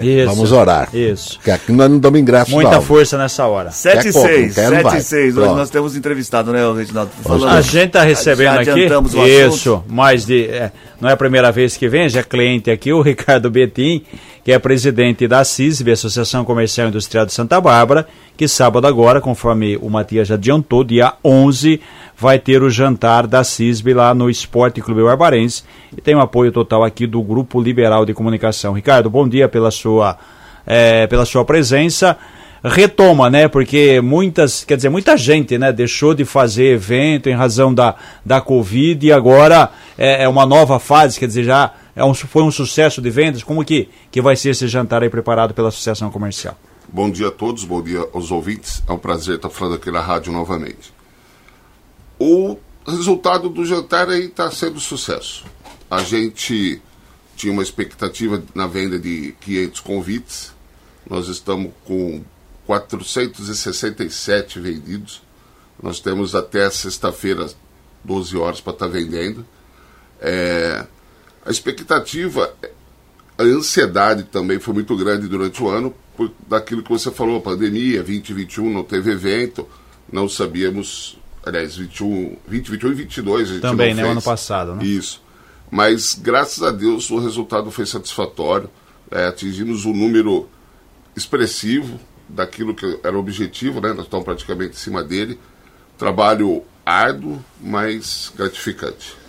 Isso, 0.00 0.26
Vamos 0.26 0.52
orar. 0.52 0.88
Isso. 0.92 1.38
Que 1.40 1.50
aqui 1.50 1.72
nós 1.72 1.88
não 1.88 1.98
damos 1.98 2.20
ingresso. 2.20 2.50
Muita 2.50 2.72
não. 2.72 2.82
força 2.82 3.16
nessa 3.16 3.46
hora. 3.46 3.70
7 3.70 4.08
e 4.08 4.12
6, 4.12 4.54
7 4.54 4.96
e 4.96 5.02
6. 5.02 5.36
Hoje 5.36 5.54
nós 5.54 5.70
temos 5.70 5.96
entrevistado, 5.96 6.52
né, 6.52 6.60
Reginaldo? 6.72 7.12
Falando, 7.22 7.48
a 7.48 7.60
gente 7.60 7.86
está 7.86 8.02
recebendo 8.02 8.58
aqui. 8.58 8.88
Isso, 9.46 9.84
mas 9.86 10.26
de, 10.26 10.46
é, 10.46 10.72
não 11.00 11.08
é 11.08 11.12
a 11.12 11.16
primeira 11.16 11.52
vez 11.52 11.76
que 11.76 11.88
vem, 11.88 12.08
já 12.08 12.20
é 12.20 12.22
cliente 12.22 12.70
aqui, 12.70 12.92
o 12.92 13.00
Ricardo 13.00 13.29
Betim 13.38 14.02
que 14.42 14.52
é 14.52 14.58
presidente 14.58 15.28
da 15.28 15.44
CISB, 15.44 15.92
Associação 15.92 16.44
Comercial 16.44 16.86
e 16.86 16.90
Industrial 16.90 17.26
de 17.26 17.32
Santa 17.32 17.60
Bárbara, 17.60 18.06
que 18.36 18.48
sábado 18.48 18.86
agora, 18.86 19.20
conforme 19.20 19.76
o 19.76 19.90
Matias 19.90 20.28
já 20.28 20.34
adiantou, 20.34 20.82
dia 20.82 21.12
11, 21.22 21.80
vai 22.16 22.38
ter 22.38 22.62
o 22.62 22.70
jantar 22.70 23.26
da 23.26 23.44
CISB 23.44 23.92
lá 23.92 24.14
no 24.14 24.30
Esporte 24.30 24.80
Clube 24.80 25.02
Barbarense 25.02 25.62
e 25.96 26.00
tem 26.00 26.14
o 26.14 26.18
um 26.18 26.20
apoio 26.22 26.50
total 26.50 26.84
aqui 26.84 27.06
do 27.06 27.22
Grupo 27.22 27.60
Liberal 27.60 28.06
de 28.06 28.14
Comunicação. 28.14 28.72
Ricardo, 28.72 29.10
bom 29.10 29.28
dia 29.28 29.48
pela 29.48 29.70
sua, 29.70 30.16
é, 30.66 31.06
pela 31.06 31.26
sua 31.26 31.44
presença 31.44 32.16
retoma, 32.62 33.30
né? 33.30 33.48
Porque 33.48 34.00
muitas, 34.00 34.64
quer 34.64 34.76
dizer, 34.76 34.88
muita 34.88 35.16
gente, 35.16 35.56
né, 35.58 35.72
deixou 35.72 36.14
de 36.14 36.24
fazer 36.24 36.74
evento 36.74 37.28
em 37.28 37.34
razão 37.34 37.72
da, 37.72 37.94
da 38.24 38.40
Covid 38.40 39.06
e 39.06 39.12
agora 39.12 39.70
é, 39.96 40.24
é 40.24 40.28
uma 40.28 40.44
nova 40.44 40.78
fase, 40.78 41.18
quer 41.18 41.26
dizer, 41.26 41.44
já 41.44 41.72
é 41.94 42.04
um, 42.04 42.14
foi 42.14 42.42
um 42.42 42.50
sucesso 42.50 43.00
de 43.02 43.10
vendas? 43.10 43.42
Como 43.42 43.64
que, 43.64 43.88
que 44.10 44.20
vai 44.20 44.36
ser 44.36 44.50
esse 44.50 44.68
jantar 44.68 45.02
aí 45.02 45.10
preparado 45.10 45.54
pela 45.54 45.68
Associação 45.68 46.10
Comercial? 46.10 46.56
Bom 46.88 47.10
dia 47.10 47.28
a 47.28 47.30
todos, 47.30 47.64
bom 47.64 47.82
dia 47.82 48.06
aos 48.12 48.30
ouvintes. 48.30 48.82
É 48.88 48.92
um 48.92 48.98
prazer 48.98 49.36
estar 49.36 49.50
falando 49.50 49.76
aqui 49.76 49.90
na 49.90 50.00
rádio 50.00 50.32
novamente. 50.32 50.92
O 52.18 52.56
resultado 52.86 53.48
do 53.48 53.64
jantar 53.64 54.08
aí 54.08 54.26
está 54.26 54.50
sendo 54.50 54.80
sucesso. 54.80 55.44
A 55.90 56.02
gente 56.02 56.80
tinha 57.36 57.52
uma 57.52 57.62
expectativa 57.62 58.42
na 58.54 58.66
venda 58.66 58.98
de 58.98 59.34
500 59.40 59.80
convites. 59.80 60.52
Nós 61.08 61.28
estamos 61.28 61.72
com 61.84 62.22
467 62.70 64.60
vendidos. 64.60 65.22
Nós 65.82 65.98
temos 65.98 66.36
até 66.36 66.70
sexta-feira 66.70 67.48
12 68.04 68.36
horas 68.36 68.60
para 68.60 68.72
estar 68.74 68.86
tá 68.86 68.92
vendendo. 68.92 69.44
É, 70.20 70.86
a 71.44 71.50
expectativa, 71.50 72.54
a 73.36 73.42
ansiedade 73.42 74.22
também 74.22 74.60
foi 74.60 74.72
muito 74.72 74.96
grande 74.96 75.26
durante 75.26 75.60
o 75.60 75.68
ano, 75.68 75.92
por 76.16 76.30
daquilo 76.46 76.84
que 76.84 76.90
você 76.90 77.10
falou, 77.10 77.40
pandemia, 77.40 78.04
2021 78.04 78.72
não 78.72 78.84
teve 78.84 79.10
evento, 79.10 79.66
não 80.12 80.28
sabíamos, 80.28 81.18
aliás, 81.44 81.76
21, 81.76 82.36
20, 82.46 82.70
21 82.70 82.90
e 82.90 82.94
22 82.94 83.50
a 83.50 83.52
gente 83.52 83.62
Também, 83.62 83.94
né, 83.94 84.08
ano 84.08 84.22
passado, 84.22 84.76
né? 84.76 84.84
Isso. 84.84 85.20
Mas, 85.68 86.14
graças 86.14 86.62
a 86.62 86.70
Deus, 86.70 87.10
o 87.10 87.18
resultado 87.18 87.68
foi 87.72 87.84
satisfatório, 87.84 88.70
é, 89.10 89.26
atingimos 89.26 89.84
um 89.86 89.92
número 89.92 90.48
expressivo 91.16 91.98
daquilo 92.34 92.74
que 92.74 92.98
era 93.02 93.16
o 93.16 93.20
objetivo, 93.20 93.80
né? 93.80 93.92
Nós 93.92 94.04
estamos 94.04 94.24
praticamente 94.24 94.72
em 94.72 94.78
cima 94.78 95.02
dele. 95.02 95.38
Trabalho 95.98 96.62
árduo, 96.84 97.44
mas 97.60 98.32
gratificante. 98.36 99.20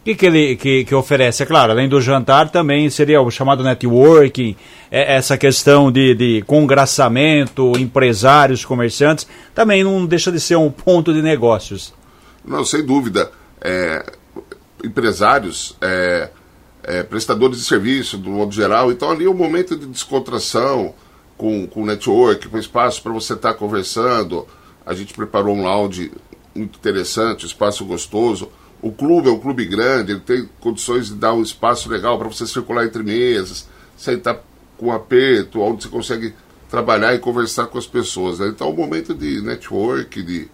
O 0.00 0.04
que, 0.04 0.14
que 0.14 0.26
ele 0.26 0.56
que, 0.56 0.84
que 0.84 0.94
oferece? 0.94 1.42
É 1.42 1.46
claro, 1.46 1.72
além 1.72 1.88
do 1.88 1.98
jantar, 1.98 2.50
também 2.50 2.90
seria 2.90 3.22
o 3.22 3.30
chamado 3.30 3.64
networking, 3.64 4.54
é, 4.90 5.16
essa 5.16 5.38
questão 5.38 5.90
de, 5.90 6.14
de 6.14 6.42
congraçamento, 6.46 7.72
empresários, 7.78 8.66
comerciantes, 8.66 9.26
também 9.54 9.82
não 9.82 10.04
deixa 10.04 10.30
de 10.30 10.38
ser 10.38 10.56
um 10.56 10.70
ponto 10.70 11.12
de 11.12 11.22
negócios. 11.22 11.94
Não, 12.44 12.62
sem 12.66 12.84
dúvida. 12.84 13.30
É, 13.62 14.04
empresários, 14.84 15.74
é, 15.80 16.28
é, 16.82 17.02
prestadores 17.02 17.56
de 17.56 17.64
serviço, 17.64 18.18
do 18.18 18.28
modo 18.28 18.52
geral, 18.52 18.92
então 18.92 19.10
ali 19.10 19.24
é 19.24 19.30
um 19.30 19.34
momento 19.34 19.74
de 19.74 19.86
descontração, 19.86 20.94
com, 21.36 21.66
com 21.66 21.84
network, 21.84 22.48
com 22.48 22.58
espaço 22.58 23.02
para 23.02 23.12
você 23.12 23.34
estar 23.34 23.52
tá 23.52 23.58
conversando. 23.58 24.46
A 24.84 24.94
gente 24.94 25.14
preparou 25.14 25.54
um 25.54 25.62
lounge 25.62 26.12
muito 26.54 26.78
interessante, 26.78 27.46
espaço 27.46 27.84
gostoso 27.84 28.50
o 28.84 28.92
clube 28.92 29.30
é 29.30 29.32
um 29.32 29.38
clube 29.38 29.64
grande, 29.64 30.12
ele 30.12 30.20
tem 30.20 30.46
condições 30.60 31.06
de 31.06 31.14
dar 31.14 31.32
um 31.32 31.42
espaço 31.42 31.88
legal 31.88 32.18
para 32.18 32.28
você 32.28 32.46
circular 32.46 32.84
entre 32.84 33.02
mesas, 33.02 33.66
sentar 33.96 34.38
com 34.76 34.92
aperto, 34.92 35.62
onde 35.62 35.84
você 35.84 35.88
consegue 35.88 36.34
trabalhar 36.68 37.14
e 37.14 37.18
conversar 37.18 37.66
com 37.68 37.78
as 37.78 37.86
pessoas. 37.86 38.40
Né? 38.40 38.48
Então 38.48 38.68
é 38.68 38.70
um 38.70 38.76
momento 38.76 39.14
de 39.14 39.40
network, 39.40 40.22
de 40.22 40.48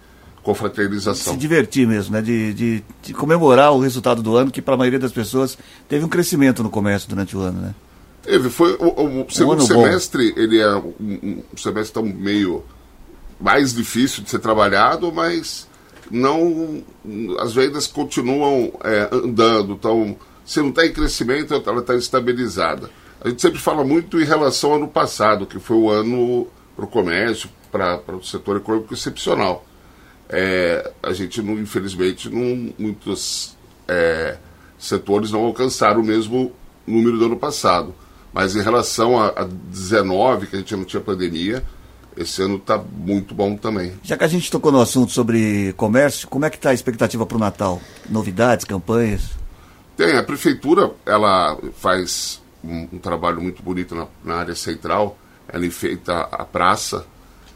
confraternização. 0.45 1.33
Se 1.33 1.39
divertir 1.41 1.89
mesmo, 1.89 2.15
né? 2.15 2.23
De, 2.23 2.55
de, 2.55 2.85
de 3.03 3.13
comemorar 3.13 3.73
o 3.73 3.81
resultado 3.81 4.23
do 4.23 4.37
ano, 4.37 4.53
que 4.53 4.63
para 4.63 4.75
a 4.75 4.79
maioria 4.79 5.01
das 5.01 5.13
pessoas 5.13 5.59
teve 5.89 6.05
um 6.05 6.09
crescimento 6.09 6.63
no 6.63 6.71
comércio 6.71 7.09
durante 7.09 7.37
o 7.37 7.41
ano, 7.41 7.61
né? 7.61 7.75
Teve, 8.23 8.51
foi 8.51 8.77
o, 8.79 9.25
o 9.25 9.31
segundo 9.31 9.63
um 9.63 9.67
semestre, 9.67 10.33
bom. 10.33 10.41
ele 10.41 10.59
é 10.59 10.75
um, 10.75 11.43
um 11.53 11.57
semestre 11.57 11.95
tão 11.95 12.03
meio 12.03 12.63
mais 13.41 13.73
difícil 13.75 14.23
de 14.23 14.31
ser 14.31 14.39
trabalhado, 14.39 15.11
mas 15.11 15.67
não 16.11 16.83
as 17.39 17.55
vendas 17.55 17.87
continuam 17.87 18.73
é, 18.85 19.09
andando, 19.11 19.73
então 19.73 20.17
se 20.45 20.61
não 20.61 20.71
está 20.71 20.85
em 20.85 20.93
crescimento, 20.93 21.55
ela 21.55 21.81
está 21.81 21.95
estabilizada. 21.95 22.91
A 23.21 23.29
gente 23.29 23.41
sempre 23.41 23.61
fala 23.61 23.85
muito 23.85 24.21
em 24.21 24.25
relação 24.25 24.71
ao 24.71 24.77
ano 24.77 24.89
passado, 24.89 25.47
que 25.47 25.59
foi 25.59 25.77
o 25.77 25.91
ano 25.91 26.49
para 26.75 26.85
o 26.85 26.89
comércio, 26.89 27.49
para 27.71 28.17
o 28.17 28.23
setor 28.23 28.57
econômico 28.57 28.93
excepcional. 28.93 29.65
É, 30.29 30.91
a 31.03 31.13
gente, 31.13 31.43
não, 31.43 31.55
infelizmente, 31.55 32.29
não, 32.29 32.73
muitos 32.79 33.57
é, 33.87 34.39
setores 34.79 35.31
não 35.31 35.45
alcançaram 35.45 36.01
o 36.01 36.05
mesmo 36.05 36.53
número 36.87 37.19
do 37.19 37.27
ano 37.27 37.37
passado. 37.37 37.95
Mas 38.33 38.55
em 38.55 38.63
relação 38.63 39.19
a, 39.19 39.29
a 39.29 39.45
19, 39.45 40.47
que 40.47 40.57
a 40.57 40.59
gente 40.59 40.77
não 40.77 40.85
tinha 40.85 41.01
pandemia, 41.01 41.65
esse 42.17 42.43
ano 42.43 42.57
está 42.57 42.79
muito 42.79 43.35
bom 43.35 43.57
também. 43.57 43.93
Já 44.03 44.17
que 44.17 44.25
a 44.25 44.29
gente 44.29 44.51
tocou 44.51 44.71
no 44.71 44.81
assunto 44.81 45.13
sobre 45.13 45.73
comércio, 45.77 46.29
como 46.29 46.45
é 46.45 46.51
que 46.51 46.57
está 46.57 46.71
a 46.71 46.75
expectativa 46.75 47.25
para 47.27 47.37
o 47.37 47.41
Natal? 47.41 47.81
Novidades, 48.09 48.65
campanhas? 48.65 49.31
Tem, 49.97 50.17
a 50.17 50.23
prefeitura 50.23 50.91
ela 51.05 51.59
faz 51.75 52.41
um, 52.65 52.89
um 52.93 52.99
trabalho 52.99 53.41
muito 53.41 53.63
bonito 53.63 53.95
na, 53.95 54.07
na, 54.25 54.37
área 54.37 54.55
central. 54.55 55.19
Ela 55.49 55.67
enfeita 55.67 56.21
a 56.21 56.45
praça 56.45 57.07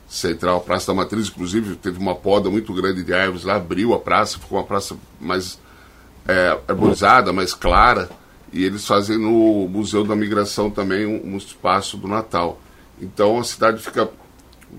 central, 0.08 0.58
a 0.58 0.60
Praça 0.60 0.88
da 0.88 0.94
Matriz, 0.94 1.28
inclusive 1.28 1.74
teve 1.76 1.98
uma 1.98 2.14
poda 2.14 2.50
muito 2.50 2.72
grande 2.72 3.02
de 3.02 3.12
árvores 3.12 3.44
lá, 3.44 3.56
abriu 3.56 3.94
a 3.94 3.98
praça, 3.98 4.38
ficou 4.38 4.58
uma 4.58 4.64
praça 4.64 4.96
mais 5.20 5.58
é, 6.28 6.58
arborizada, 6.68 7.32
mais 7.32 7.52
clara. 7.54 8.08
E 8.54 8.64
eles 8.64 8.86
fazem 8.86 9.18
no 9.18 9.66
Museu 9.68 10.04
da 10.04 10.14
Migração 10.14 10.70
também 10.70 11.04
um, 11.04 11.34
um 11.34 11.36
espaço 11.36 11.96
do 11.96 12.06
Natal. 12.06 12.60
Então 13.02 13.40
a 13.40 13.42
cidade 13.42 13.82
fica 13.82 14.08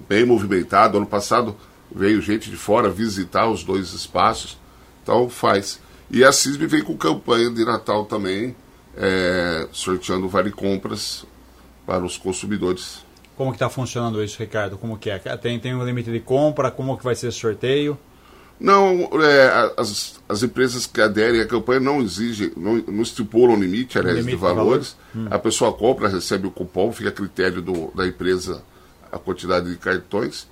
bem 0.07 0.25
movimentado. 0.25 0.97
Ano 0.97 1.05
passado 1.05 1.53
veio 1.93 2.21
gente 2.21 2.49
de 2.49 2.55
fora 2.55 2.89
visitar 2.89 3.49
os 3.49 3.65
dois 3.65 3.91
espaços, 3.91 4.57
então 5.03 5.29
faz. 5.29 5.81
E 6.09 6.23
a 6.23 6.31
CISB 6.31 6.67
vem 6.67 6.83
com 6.83 6.95
campanha 6.95 7.49
de 7.49 7.65
Natal 7.65 8.05
também, 8.05 8.55
é, 8.95 9.67
sorteando 9.73 10.29
vale 10.29 10.51
compras 10.51 11.25
para 11.85 12.05
os 12.05 12.17
consumidores. 12.17 13.03
Como 13.35 13.51
que 13.51 13.57
está 13.57 13.69
funcionando 13.69 14.23
isso, 14.23 14.39
Ricardo? 14.39 14.77
Como 14.77 14.97
que 14.97 15.09
é? 15.09 15.19
Tem, 15.35 15.59
tem 15.59 15.75
um 15.75 15.83
limite 15.83 16.09
de 16.09 16.21
compra? 16.21 16.71
Como 16.71 16.97
que 16.97 17.03
vai 17.03 17.13
ser 17.13 17.27
esse 17.27 17.39
sorteio? 17.39 17.99
Não, 18.59 19.09
é, 19.21 19.73
as, 19.77 20.19
as 20.29 20.43
empresas 20.43 20.85
que 20.85 21.01
aderem 21.01 21.41
à 21.41 21.45
campanha 21.45 21.79
não 21.79 22.01
exigem, 22.01 22.51
não, 22.55 22.77
não 22.77 23.01
estipulam 23.01 23.59
limite, 23.59 23.99
aliás, 23.99 24.17
limite 24.17 24.35
de 24.35 24.41
valores. 24.41 24.95
De 25.13 25.19
hum. 25.19 25.27
A 25.29 25.37
pessoa 25.37 25.73
compra, 25.73 26.07
recebe 26.07 26.47
o 26.47 26.51
cupom, 26.51 26.91
fica 26.91 27.09
a 27.09 27.11
critério 27.11 27.61
do, 27.61 27.91
da 27.93 28.07
empresa 28.07 28.63
a 29.11 29.19
quantidade 29.19 29.69
de 29.69 29.77
cartões, 29.77 30.47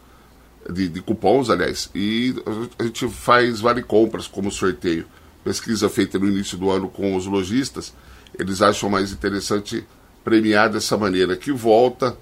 de, 0.70 0.88
de 0.88 1.02
cupons, 1.02 1.50
aliás, 1.50 1.90
e 1.94 2.34
a 2.80 2.84
gente 2.84 3.08
faz 3.10 3.60
vale 3.60 3.84
compras 3.84 4.28
como 4.28 4.52
sorteio. 4.52 5.06
Pesquisa 5.44 5.90
feita 5.90 6.18
no 6.18 6.28
início 6.28 6.58
do 6.58 6.72
ano 6.72 6.88
com 6.90 7.16
os 7.16 7.26
lojistas, 7.26 7.94
eles 8.38 8.62
acham 8.62 8.90
mais 8.90 9.12
interessante 9.12 9.86
premiar 10.24 10.70
dessa 10.70 10.98
maneira, 10.98 11.36
que 11.36 11.52
volta 11.52 12.18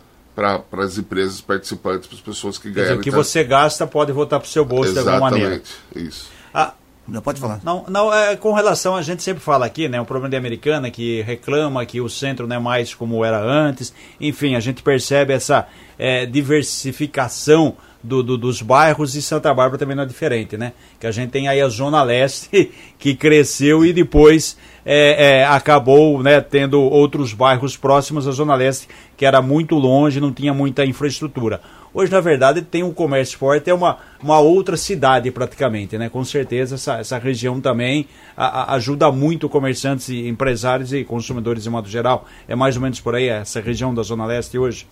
para 0.70 0.84
as 0.84 0.98
empresas 0.98 1.42
participantes, 1.42 2.08
para 2.08 2.16
as 2.16 2.22
pessoas 2.22 2.58
que 2.58 2.70
ganham. 2.72 2.98
O 2.98 3.00
que 3.00 3.10
então, 3.10 3.24
você 3.24 3.44
gasta 3.44 3.86
pode 3.86 4.12
voltar 4.12 4.40
para 4.40 4.48
o 4.48 4.50
seu 4.50 4.66
bolso 4.66 4.94
de 4.94 5.00
alguma 5.00 5.20
maneira. 5.20 5.62
Isso. 5.96 6.30
Ah, 6.54 6.74
não 7.08 7.22
pode 7.22 7.40
falar. 7.40 7.60
Não, 7.64 7.86
não 7.88 8.14
é, 8.14 8.36
com 8.36 8.54
relação, 8.54 8.96
a 8.96 9.02
gente 9.02 9.24
sempre 9.24 9.44
fala 9.44 9.66
aqui, 9.66 9.90
né? 9.90 10.00
O 10.00 10.06
problema 10.06 10.30
de 10.30 10.38
americana 10.38 10.90
que 10.90 11.22
reclama 11.22 11.86
que 11.86 12.00
o 12.00 12.10
centro 12.10 12.48
não 12.48 12.56
é 12.56 12.60
mais 12.60 12.94
como 12.94 13.24
era 13.26 13.42
antes. 13.42 13.94
Enfim, 14.20 14.56
a 14.56 14.60
gente 14.60 14.82
percebe 14.82 15.34
essa 15.34 15.68
é, 15.98 16.26
diversificação 16.26 17.76
do, 18.04 18.24
do, 18.24 18.38
dos 18.38 18.62
bairros 18.62 19.16
e 19.16 19.22
Santa 19.22 19.54
Bárbara 19.54 19.78
também 19.78 19.96
não 19.96 20.04
é 20.04 20.06
diferente, 20.06 20.58
né? 20.58 20.74
Que 21.00 21.08
a 21.08 21.12
gente 21.12 21.30
tem 21.30 21.48
aí 21.48 21.62
a 21.62 21.68
Zona 21.68 22.02
Leste 22.04 22.72
que 22.98 23.16
cresceu 23.16 23.86
e 23.86 23.94
depois 23.94 24.58
é, 24.86 25.40
é, 25.40 25.46
acabou 25.46 26.22
né, 26.24 26.42
tendo 26.42 26.82
outros 26.82 27.34
bairros 27.34 27.78
próximos 27.78 28.28
à 28.28 28.32
Zona 28.32 28.56
Leste 28.56 28.88
que 29.16 29.26
era 29.26 29.42
muito 29.42 29.76
longe, 29.76 30.20
não 30.20 30.32
tinha 30.32 30.54
muita 30.54 30.84
infraestrutura. 30.84 31.62
Hoje, 31.94 32.12
na 32.12 32.22
verdade, 32.22 32.62
tem 32.62 32.84
um 32.84 32.94
comércio 32.94 33.38
forte, 33.38 33.70
é 33.70 33.74
uma, 33.74 33.98
uma 34.24 34.40
outra 34.40 34.78
cidade 34.78 35.30
praticamente, 35.30 35.98
né? 35.98 36.10
Com 36.10 36.24
certeza 36.24 36.76
essa, 36.76 37.00
essa 37.00 37.18
região 37.18 37.60
também 37.60 38.08
a, 38.36 38.72
a 38.72 38.76
ajuda 38.76 39.12
muito 39.12 39.50
comerciantes 39.50 40.08
e 40.10 40.28
empresários 40.28 40.94
e 40.94 41.04
consumidores 41.04 41.64
de 41.64 41.70
modo 41.70 41.90
geral. 41.90 42.26
É 42.48 42.56
mais 42.56 42.78
ou 42.78 42.82
menos 42.82 43.00
por 43.00 43.14
aí 43.14 43.28
essa 43.28 43.60
região 43.60 43.94
da 43.94 44.04
Zona 44.04 44.26
Leste 44.26 44.58
hoje? 44.58 44.88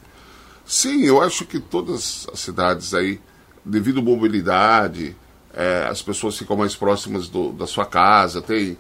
Sim, 0.70 1.04
eu 1.04 1.20
acho 1.20 1.46
que 1.46 1.60
todas 1.60 2.28
as 2.32 2.42
cidades 2.42 2.94
aí, 2.94 3.20
devido 3.66 4.02
à 4.02 4.04
mobilidade, 4.04 5.16
é, 5.52 5.88
as 5.90 6.00
pessoas 6.00 6.38
ficam 6.38 6.56
mais 6.56 6.76
próximas 6.76 7.28
do, 7.28 7.52
da 7.52 7.66
sua 7.66 7.88
casa, 7.88 8.40
tem 8.40 8.78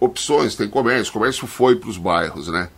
opções, 0.00 0.56
tem 0.56 0.70
comércio. 0.70 1.12
Comércio 1.12 1.46
foi 1.46 1.76
para 1.76 1.90
os 1.90 1.98
bairros, 1.98 2.48
né? 2.48 2.70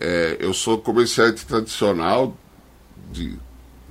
É, 0.00 0.38
eu 0.40 0.54
sou 0.54 0.78
comerciante 0.78 1.44
tradicional 1.44 2.34
de 3.12 3.38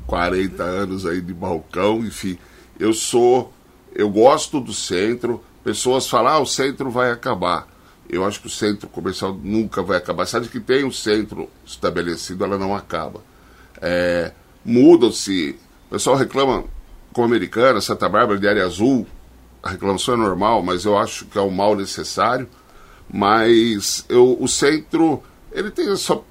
40 0.07 0.63
anos 0.63 1.05
aí 1.05 1.21
de 1.21 1.33
balcão, 1.35 1.99
enfim. 1.99 2.35
Eu 2.79 2.93
sou, 2.93 3.53
eu 3.93 4.09
gosto 4.09 4.59
do 4.59 4.73
centro. 4.73 5.43
Pessoas 5.63 6.09
falam, 6.09 6.33
ah, 6.33 6.39
o 6.39 6.47
centro 6.47 6.89
vai 6.89 7.11
acabar. 7.11 7.67
Eu 8.09 8.25
acho 8.25 8.41
que 8.41 8.47
o 8.47 8.49
centro 8.49 8.89
comercial 8.89 9.35
nunca 9.35 9.83
vai 9.83 9.97
acabar. 9.97 10.25
Sabe 10.25 10.47
que 10.47 10.59
tem 10.59 10.83
um 10.83 10.91
centro 10.91 11.47
estabelecido, 11.63 12.43
ela 12.43 12.57
não 12.57 12.75
acaba 12.75 13.21
é, 13.81 14.31
mudam-se. 14.63 15.55
O 15.87 15.91
pessoal 15.91 16.15
reclama 16.15 16.63
com 17.13 17.23
a 17.23 17.25
Americana, 17.25 17.81
Santa 17.81 18.07
Bárbara, 18.09 18.39
de 18.39 18.47
área 18.47 18.65
azul. 18.65 19.07
A 19.63 19.71
reclamação 19.71 20.13
é 20.13 20.17
normal, 20.17 20.61
mas 20.61 20.85
eu 20.85 20.97
acho 20.97 21.25
que 21.25 21.37
é 21.37 21.41
um 21.41 21.49
mal 21.49 21.75
necessário. 21.75 22.47
Mas 23.11 24.05
eu, 24.09 24.37
o 24.39 24.47
centro, 24.47 25.23
ele 25.51 25.71
tem 25.71 25.95
só 25.95 26.23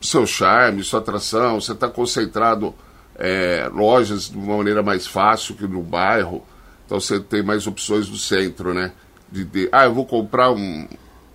seu 0.00 0.26
charme, 0.26 0.84
sua 0.84 1.00
atração. 1.00 1.60
Você 1.60 1.72
está 1.72 1.88
concentrado 1.88 2.74
é, 3.16 3.68
lojas 3.72 4.30
de 4.30 4.36
uma 4.36 4.56
maneira 4.58 4.82
mais 4.82 5.06
fácil 5.06 5.54
que 5.54 5.66
no 5.66 5.82
bairro. 5.82 6.42
Então 6.84 7.00
você 7.00 7.18
tem 7.18 7.42
mais 7.42 7.66
opções 7.66 8.08
no 8.08 8.16
centro, 8.16 8.72
né? 8.72 8.92
De, 9.30 9.44
de 9.44 9.68
ah, 9.72 9.84
eu 9.84 9.94
vou 9.94 10.06
comprar 10.06 10.52
um, 10.52 10.88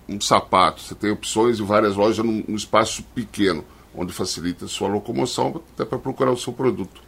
um 0.08 0.20
sapato. 0.20 0.80
Você 0.80 0.94
tem 0.94 1.10
opções 1.10 1.60
em 1.60 1.64
várias 1.64 1.94
lojas 1.94 2.24
num, 2.24 2.42
num 2.48 2.56
espaço 2.56 3.02
pequeno 3.14 3.62
onde 3.94 4.12
facilita 4.12 4.64
a 4.64 4.68
sua 4.68 4.88
locomoção 4.88 5.60
até 5.74 5.84
para 5.84 5.98
procurar 5.98 6.30
o 6.30 6.36
seu 6.36 6.52
produto. 6.52 7.00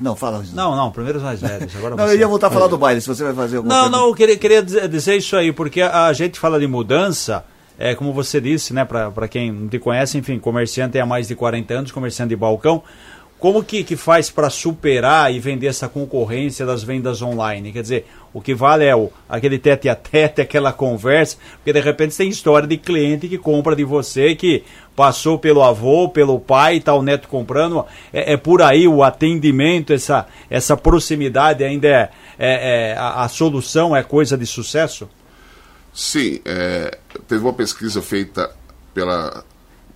Não, 0.00 0.14
fala. 0.14 0.44
Não, 0.52 0.76
não, 0.76 0.90
primeiro 0.90 1.18
os 1.18 1.24
mais 1.24 1.40
velhos. 1.40 1.74
Agora 1.74 1.96
não, 1.96 2.06
eu 2.06 2.18
ia 2.18 2.28
voltar 2.28 2.48
a 2.48 2.50
falar 2.50 2.66
do 2.66 2.76
baile, 2.76 3.00
se 3.00 3.08
você 3.08 3.24
vai 3.24 3.34
fazer 3.34 3.56
alguma 3.56 3.74
Não, 3.74 3.88
não, 3.88 4.08
eu 4.08 4.14
queria, 4.14 4.36
queria 4.36 4.62
dizer 4.62 5.16
isso 5.16 5.36
aí, 5.36 5.52
porque 5.52 5.80
a, 5.80 6.06
a 6.06 6.12
gente 6.12 6.38
fala 6.38 6.60
de 6.60 6.66
mudança, 6.66 7.44
é 7.78 7.94
como 7.94 8.12
você 8.12 8.40
disse, 8.40 8.74
né, 8.74 8.84
para 8.84 9.28
quem 9.28 9.50
não 9.50 9.68
te 9.68 9.78
conhece, 9.78 10.18
enfim, 10.18 10.38
comerciante 10.38 10.98
há 10.98 11.06
mais 11.06 11.28
de 11.28 11.34
40 11.34 11.74
anos, 11.74 11.92
comerciante 11.92 12.30
de 12.30 12.36
balcão. 12.36 12.82
Como 13.42 13.64
que, 13.64 13.82
que 13.82 13.96
faz 13.96 14.30
para 14.30 14.48
superar 14.48 15.34
e 15.34 15.40
vender 15.40 15.66
essa 15.66 15.88
concorrência 15.88 16.64
das 16.64 16.84
vendas 16.84 17.20
online? 17.22 17.72
Quer 17.72 17.82
dizer, 17.82 18.06
o 18.32 18.40
que 18.40 18.54
vale 18.54 18.84
é 18.84 18.94
o, 18.94 19.10
aquele 19.28 19.58
tete 19.58 19.88
a 19.88 19.96
tete, 19.96 20.38
aquela 20.40 20.72
conversa, 20.72 21.38
porque 21.56 21.72
de 21.72 21.80
repente 21.80 22.16
tem 22.16 22.28
história 22.28 22.68
de 22.68 22.76
cliente 22.76 23.26
que 23.26 23.36
compra 23.36 23.74
de 23.74 23.82
você, 23.82 24.36
que 24.36 24.62
passou 24.94 25.40
pelo 25.40 25.60
avô, 25.60 26.08
pelo 26.08 26.38
pai, 26.38 26.78
tá 26.78 26.94
o 26.94 27.02
neto 27.02 27.26
comprando. 27.26 27.84
É, 28.12 28.34
é 28.34 28.36
por 28.36 28.62
aí 28.62 28.86
o 28.86 29.02
atendimento, 29.02 29.92
essa, 29.92 30.28
essa 30.48 30.76
proximidade 30.76 31.64
ainda 31.64 31.88
é, 31.88 32.10
é, 32.38 32.90
é 32.90 32.96
a, 32.96 33.24
a, 33.24 33.28
solução, 33.28 33.96
é 33.96 34.04
coisa 34.04 34.38
de 34.38 34.46
sucesso? 34.46 35.10
Sim, 35.92 36.38
é, 36.44 36.96
teve 37.26 37.42
uma 37.42 37.52
pesquisa 37.52 38.00
feita 38.02 38.54
pela, 38.94 39.42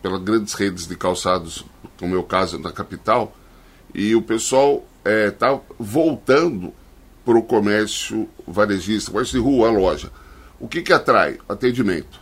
pelas 0.07 0.23
grandes 0.23 0.55
redes 0.55 0.87
de 0.87 0.95
calçados 0.95 1.65
no 2.01 2.07
meu 2.07 2.23
caso, 2.23 2.61
na 2.61 2.71
capital, 2.71 3.37
e 3.93 4.15
o 4.15 4.23
pessoal 4.23 4.87
está 5.05 5.51
é, 5.51 5.61
voltando 5.81 6.73
para 7.25 7.37
o 7.37 7.43
comércio 7.43 8.29
varejista, 8.47 9.11
comércio 9.11 9.41
de 9.41 9.45
rua, 9.45 9.67
a 9.67 9.73
loja. 9.73 10.13
O 10.61 10.69
que, 10.69 10.81
que 10.81 10.93
atrai? 10.93 11.39
Atendimento. 11.49 12.21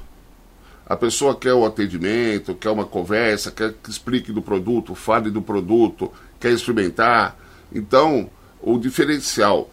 A 0.86 0.96
pessoa 0.96 1.36
quer 1.36 1.52
o 1.52 1.66
atendimento, 1.66 2.54
quer 2.54 2.70
uma 2.70 2.86
conversa, 2.86 3.50
quer 3.50 3.74
que 3.74 3.90
explique 3.90 4.32
do 4.32 4.40
produto, 4.40 4.94
fale 4.94 5.30
do 5.30 5.42
produto, 5.42 6.10
quer 6.40 6.52
experimentar. 6.52 7.36
Então, 7.70 8.30
o 8.62 8.78
diferencial 8.78 9.68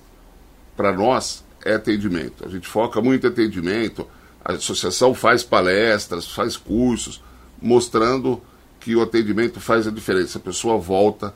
para 0.75 0.91
nós 0.91 1.45
é 1.63 1.75
atendimento. 1.75 2.45
A 2.45 2.49
gente 2.49 2.67
foca 2.67 2.99
muito 2.99 3.25
em 3.25 3.29
atendimento, 3.29 4.05
a 4.43 4.53
associação 4.53 5.13
faz 5.13 5.43
palestras, 5.43 6.27
faz 6.27 6.57
cursos, 6.57 7.21
mostrando 7.61 8.41
que 8.79 8.95
o 8.95 9.01
atendimento 9.01 9.59
faz 9.59 9.87
a 9.87 9.91
diferença. 9.91 10.37
A 10.37 10.41
pessoa 10.41 10.77
volta 10.77 11.33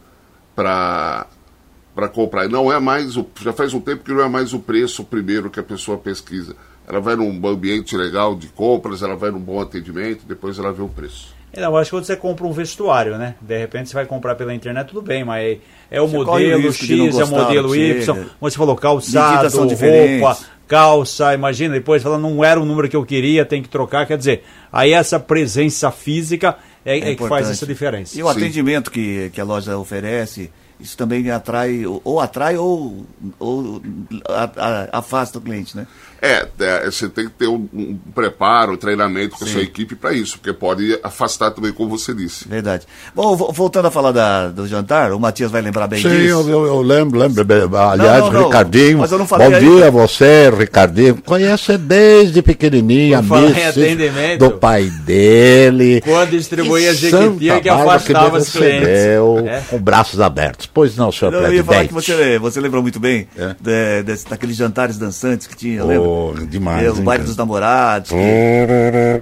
para 0.55 1.27
para 1.93 2.09
comprar. 2.09 2.49
Não 2.49 2.71
é 2.71 2.77
mais 2.77 3.15
o, 3.15 3.25
já 3.39 3.53
faz 3.53 3.73
um 3.73 3.79
tempo 3.79 4.03
que 4.03 4.11
não 4.11 4.21
é 4.21 4.27
mais 4.27 4.53
o 4.53 4.59
preço 4.59 5.05
primeiro 5.05 5.49
que 5.49 5.61
a 5.61 5.63
pessoa 5.63 5.97
pesquisa. 5.97 6.55
Ela 6.85 6.99
vai 6.99 7.15
num 7.15 7.47
ambiente 7.47 7.95
legal 7.95 8.35
de 8.35 8.49
compras, 8.49 9.01
ela 9.01 9.15
vai 9.15 9.31
num 9.31 9.39
bom 9.39 9.61
atendimento, 9.61 10.25
depois 10.25 10.59
ela 10.59 10.73
vê 10.73 10.81
o 10.81 10.89
preço. 10.89 11.34
É, 11.55 11.65
eu 11.65 11.77
acho 11.77 11.89
que 11.89 11.95
quando 11.95 12.05
você 12.05 12.15
compra 12.15 12.45
um 12.45 12.51
vestuário, 12.51 13.17
né? 13.17 13.35
De 13.41 13.57
repente 13.57 13.89
você 13.89 13.95
vai 13.95 14.05
comprar 14.05 14.35
pela 14.35 14.53
internet, 14.53 14.87
tudo 14.87 15.01
bem, 15.01 15.23
mas 15.23 15.57
é 15.89 16.01
o 16.01 16.07
você 16.07 16.17
modelo 16.17 16.73
X, 16.73 17.19
é 17.19 17.23
o 17.23 17.27
modelo 17.27 17.75
Y, 17.75 18.05
como 18.05 18.29
você 18.41 18.57
falou, 18.57 18.75
calçado, 18.75 19.57
roupa, 19.57 20.37
calça, 20.67 21.33
imagina, 21.33 21.73
depois 21.73 22.03
fala, 22.03 22.17
não 22.17 22.43
era 22.43 22.59
o 22.59 22.65
número 22.65 22.89
que 22.89 22.95
eu 22.95 23.05
queria, 23.05 23.45
tem 23.45 23.61
que 23.61 23.69
trocar, 23.69 24.05
quer 24.05 24.17
dizer, 24.17 24.43
aí 24.71 24.91
essa 24.91 25.19
presença 25.19 25.89
física 25.91 26.57
é, 26.85 26.99
é, 26.99 27.11
é 27.11 27.15
que 27.15 27.27
faz 27.27 27.49
essa 27.49 27.65
diferença. 27.65 28.17
E 28.19 28.23
o 28.23 28.31
Sim. 28.31 28.37
atendimento 28.37 28.91
que, 28.91 29.29
que 29.33 29.39
a 29.39 29.43
loja 29.43 29.77
oferece, 29.77 30.51
isso 30.79 30.97
também 30.97 31.31
atrai, 31.31 31.83
ou 31.85 32.19
atrai 32.19 32.57
ou, 32.57 33.05
ou 33.39 33.81
a, 34.27 34.43
a, 34.43 34.99
afasta 34.99 35.37
o 35.37 35.41
cliente, 35.41 35.75
né? 35.75 35.87
É, 36.25 36.47
é, 36.59 36.85
você 36.85 37.07
tem 37.07 37.25
que 37.25 37.31
ter 37.31 37.47
um, 37.47 37.67
um 37.71 37.97
preparo, 38.15 38.73
um 38.73 38.77
treinamento 38.77 39.37
com 39.37 39.45
Sim. 39.45 39.51
a 39.51 39.53
sua 39.53 39.61
equipe 39.61 39.95
para 39.95 40.11
isso, 40.11 40.39
porque 40.39 40.51
pode 40.51 40.99
afastar 41.03 41.51
também, 41.51 41.71
como 41.71 41.95
você 41.95 42.15
disse. 42.15 42.47
Verdade. 42.47 42.87
Bom, 43.13 43.35
voltando 43.35 43.87
a 43.87 43.91
falar 43.91 44.11
da, 44.11 44.47
do 44.47 44.67
jantar, 44.67 45.11
o 45.11 45.19
Matias 45.19 45.51
vai 45.51 45.61
lembrar 45.61 45.85
bem 45.85 46.01
Sim, 46.01 46.09
disso. 46.09 46.43
Sim, 46.43 46.49
eu, 46.49 46.49
eu, 46.49 46.65
eu, 46.65 46.81
lembro, 46.81 47.19
lembro. 47.19 47.45
Aliás, 47.77 48.23
não, 48.23 48.31
não, 48.31 48.39
não, 48.39 48.45
Ricardinho, 48.47 48.97
bom 48.97 49.59
dia 49.59 49.87
a 49.87 49.91
você, 49.91 50.49
Ricardinho. 50.49 51.21
Conhece 51.21 51.77
desde 51.77 52.41
pequenininho, 52.41 53.19
amigo 53.19 54.39
do 54.39 54.51
pai 54.51 54.85
dele. 55.05 56.01
Quando 56.01 56.31
distribuía 56.31 56.93
Jequitinha 56.93 57.61
que 57.61 57.69
afastava 57.69 58.37
os 58.37 58.49
clientes. 58.49 58.87
É. 58.87 59.63
Com 59.69 59.77
braços 59.77 60.19
abertos. 60.19 60.69
Pois 60.71 60.95
não, 60.95 61.11
senhor 61.11 61.31
não, 61.31 61.39
presidente. 61.39 61.67
Eu 61.67 61.73
ia 61.73 61.73
falar 61.73 61.87
que 61.87 61.93
você, 61.93 62.39
você 62.39 62.59
lembrou 62.59 62.81
muito 62.81 62.99
bem 62.99 63.27
é. 63.37 63.55
de, 63.59 64.15
de, 64.15 64.25
daqueles 64.25 64.55
jantares 64.55 64.97
dançantes 64.97 65.47
que 65.47 65.55
tinha, 65.55 65.83
oh. 65.83 65.87
lembra? 65.87 66.14
Demais. 66.47 66.85
É, 66.85 66.91
o 66.91 66.95
baile 66.95 67.23
dos 67.23 67.37
namorados. 67.37 68.09
Que... 68.09 69.21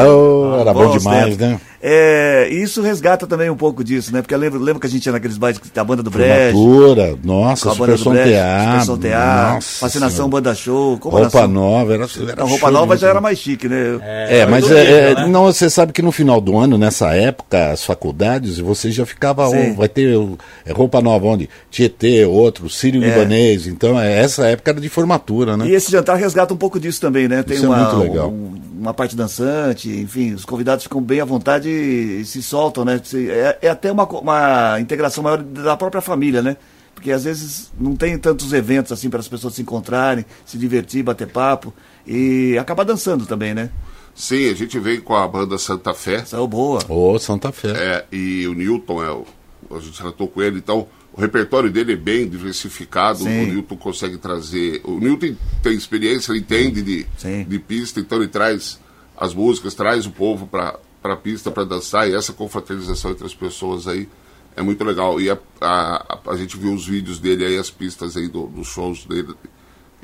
Oh, 0.00 0.60
era 0.60 0.72
bom, 0.72 0.86
bom 0.86 0.96
demais, 0.96 1.36
né? 1.36 1.60
É, 1.80 2.48
isso 2.50 2.82
resgata 2.82 3.26
também 3.26 3.48
um 3.48 3.56
pouco 3.56 3.84
disso, 3.84 4.12
né? 4.12 4.20
Porque 4.20 4.34
eu 4.34 4.38
lembro, 4.38 4.58
lembro 4.58 4.80
que 4.80 4.86
a 4.86 4.90
gente 4.90 5.06
ia 5.06 5.12
naqueles 5.12 5.38
bailes 5.38 5.60
da 5.72 5.84
banda 5.84 6.02
do 6.02 6.10
Brejo. 6.10 6.56
Formatura, 6.56 7.18
nossa, 7.22 7.70
Super 7.70 7.98
Som 7.98 8.14
Teatro. 8.14 8.86
Super 8.86 9.08
Teatro, 9.08 9.62
Fascinação 9.62 10.28
Banda 10.28 10.54
Show. 10.54 10.98
roupa 11.00 11.46
nova, 11.46 11.94
era, 11.94 12.08
era 12.20 12.36
não, 12.36 12.48
Roupa 12.48 12.70
nova 12.70 12.96
já 12.96 13.08
era 13.08 13.20
mais 13.20 13.38
chique, 13.38 13.68
né? 13.68 13.98
É, 14.02 14.38
é 14.38 14.46
mas 14.46 14.68
é, 14.70 15.14
né? 15.14 15.26
não, 15.28 15.44
você 15.44 15.70
sabe 15.70 15.92
que 15.92 16.02
no 16.02 16.10
final 16.10 16.40
do 16.40 16.58
ano, 16.58 16.76
nessa 16.76 17.14
época, 17.14 17.70
as 17.70 17.84
faculdades, 17.84 18.58
você 18.58 18.90
já 18.90 19.06
ficava, 19.06 19.48
oh, 19.48 19.74
vai 19.74 19.88
ter 19.88 20.18
é, 20.66 20.72
roupa 20.72 21.00
nova 21.00 21.26
onde? 21.26 21.48
Tietê, 21.70 22.24
outro, 22.24 22.68
Sírio 22.68 23.02
é. 23.04 23.08
Libanês. 23.08 23.68
Então, 23.68 23.98
é, 24.00 24.18
essa 24.20 24.46
época 24.46 24.72
era 24.72 24.80
de 24.80 24.88
formatura, 24.88 25.56
né? 25.56 25.68
E 25.68 25.74
esse 25.74 25.92
jantar 25.92 26.16
resgata 26.16 26.52
um 26.52 26.56
pouco 26.56 26.80
disso 26.80 27.00
também, 27.00 27.28
né? 27.28 27.44
Tem 27.44 27.56
Isso 27.56 27.66
uma, 27.66 27.76
é 27.76 27.82
muito 27.82 27.96
legal. 27.98 28.28
Um, 28.30 28.54
uma 28.80 28.92
parte 28.92 29.14
dançante, 29.14 29.88
enfim, 29.90 30.32
os 30.32 30.44
convidados 30.44 30.82
ficam 30.82 31.00
bem 31.00 31.20
à 31.20 31.24
vontade 31.24 31.67
e 31.68 32.24
se 32.24 32.42
soltam, 32.42 32.84
né? 32.84 33.00
É, 33.14 33.58
é 33.62 33.68
até 33.68 33.90
uma, 33.92 34.04
uma 34.04 34.80
integração 34.80 35.22
maior 35.22 35.42
da 35.42 35.76
própria 35.76 36.00
família, 36.00 36.42
né? 36.42 36.56
Porque 36.94 37.12
às 37.12 37.24
vezes 37.24 37.70
não 37.78 37.94
tem 37.94 38.18
tantos 38.18 38.52
eventos 38.52 38.90
assim 38.90 39.08
para 39.08 39.20
as 39.20 39.28
pessoas 39.28 39.54
se 39.54 39.62
encontrarem, 39.62 40.24
se 40.44 40.58
divertir, 40.58 41.02
bater 41.02 41.28
papo 41.28 41.72
e 42.06 42.58
acabar 42.58 42.84
dançando 42.84 43.24
também, 43.24 43.54
né? 43.54 43.70
Sim, 44.14 44.50
a 44.50 44.54
gente 44.54 44.78
vem 44.80 45.00
com 45.00 45.14
a 45.14 45.28
banda 45.28 45.56
Santa 45.58 45.94
Fé. 45.94 46.24
Saiu 46.24 46.48
boa. 46.48 46.80
Ô, 46.88 47.16
Santa 47.20 47.52
Fé. 47.52 47.70
É, 47.70 48.04
e 48.10 48.48
o 48.48 48.54
Newton, 48.54 49.04
é, 49.04 49.12
o, 49.12 49.24
a 49.70 49.78
gente 49.78 49.96
tratou 49.96 50.26
com 50.26 50.42
ele, 50.42 50.58
então 50.58 50.88
o 51.12 51.20
repertório 51.20 51.70
dele 51.70 51.92
é 51.92 51.96
bem 51.96 52.28
diversificado. 52.28 53.18
Sim. 53.18 53.44
O 53.44 53.46
Newton 53.46 53.76
consegue 53.76 54.18
trazer. 54.18 54.80
O 54.84 54.98
Newton 54.98 55.36
tem 55.62 55.74
experiência, 55.74 56.32
ele 56.32 56.40
entende 56.40 56.82
de, 56.82 57.06
Sim. 57.16 57.44
de 57.44 57.58
pista, 57.60 58.00
então 58.00 58.18
ele 58.18 58.28
traz 58.28 58.80
as 59.16 59.34
músicas, 59.34 59.74
traz 59.74 60.06
o 60.06 60.10
povo 60.10 60.46
para 60.46 60.78
a 61.12 61.16
pista 61.16 61.50
para 61.50 61.64
dançar 61.64 62.08
e 62.08 62.14
essa 62.14 62.32
confraternização 62.32 63.10
entre 63.12 63.26
as 63.26 63.34
pessoas 63.34 63.86
aí 63.88 64.08
é 64.56 64.62
muito 64.62 64.82
legal. 64.84 65.20
E 65.20 65.30
a, 65.30 65.38
a, 65.60 66.18
a, 66.26 66.30
a 66.32 66.36
gente 66.36 66.56
viu 66.56 66.72
os 66.74 66.86
vídeos 66.86 67.18
dele 67.18 67.44
aí, 67.44 67.58
as 67.58 67.70
pistas 67.70 68.16
aí 68.16 68.28
do- 68.28 68.46
dos 68.46 68.66
shows 68.68 69.04
dele, 69.04 69.34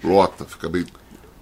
lota, 0.02 0.44
fica 0.44 0.68
bem 0.68 0.84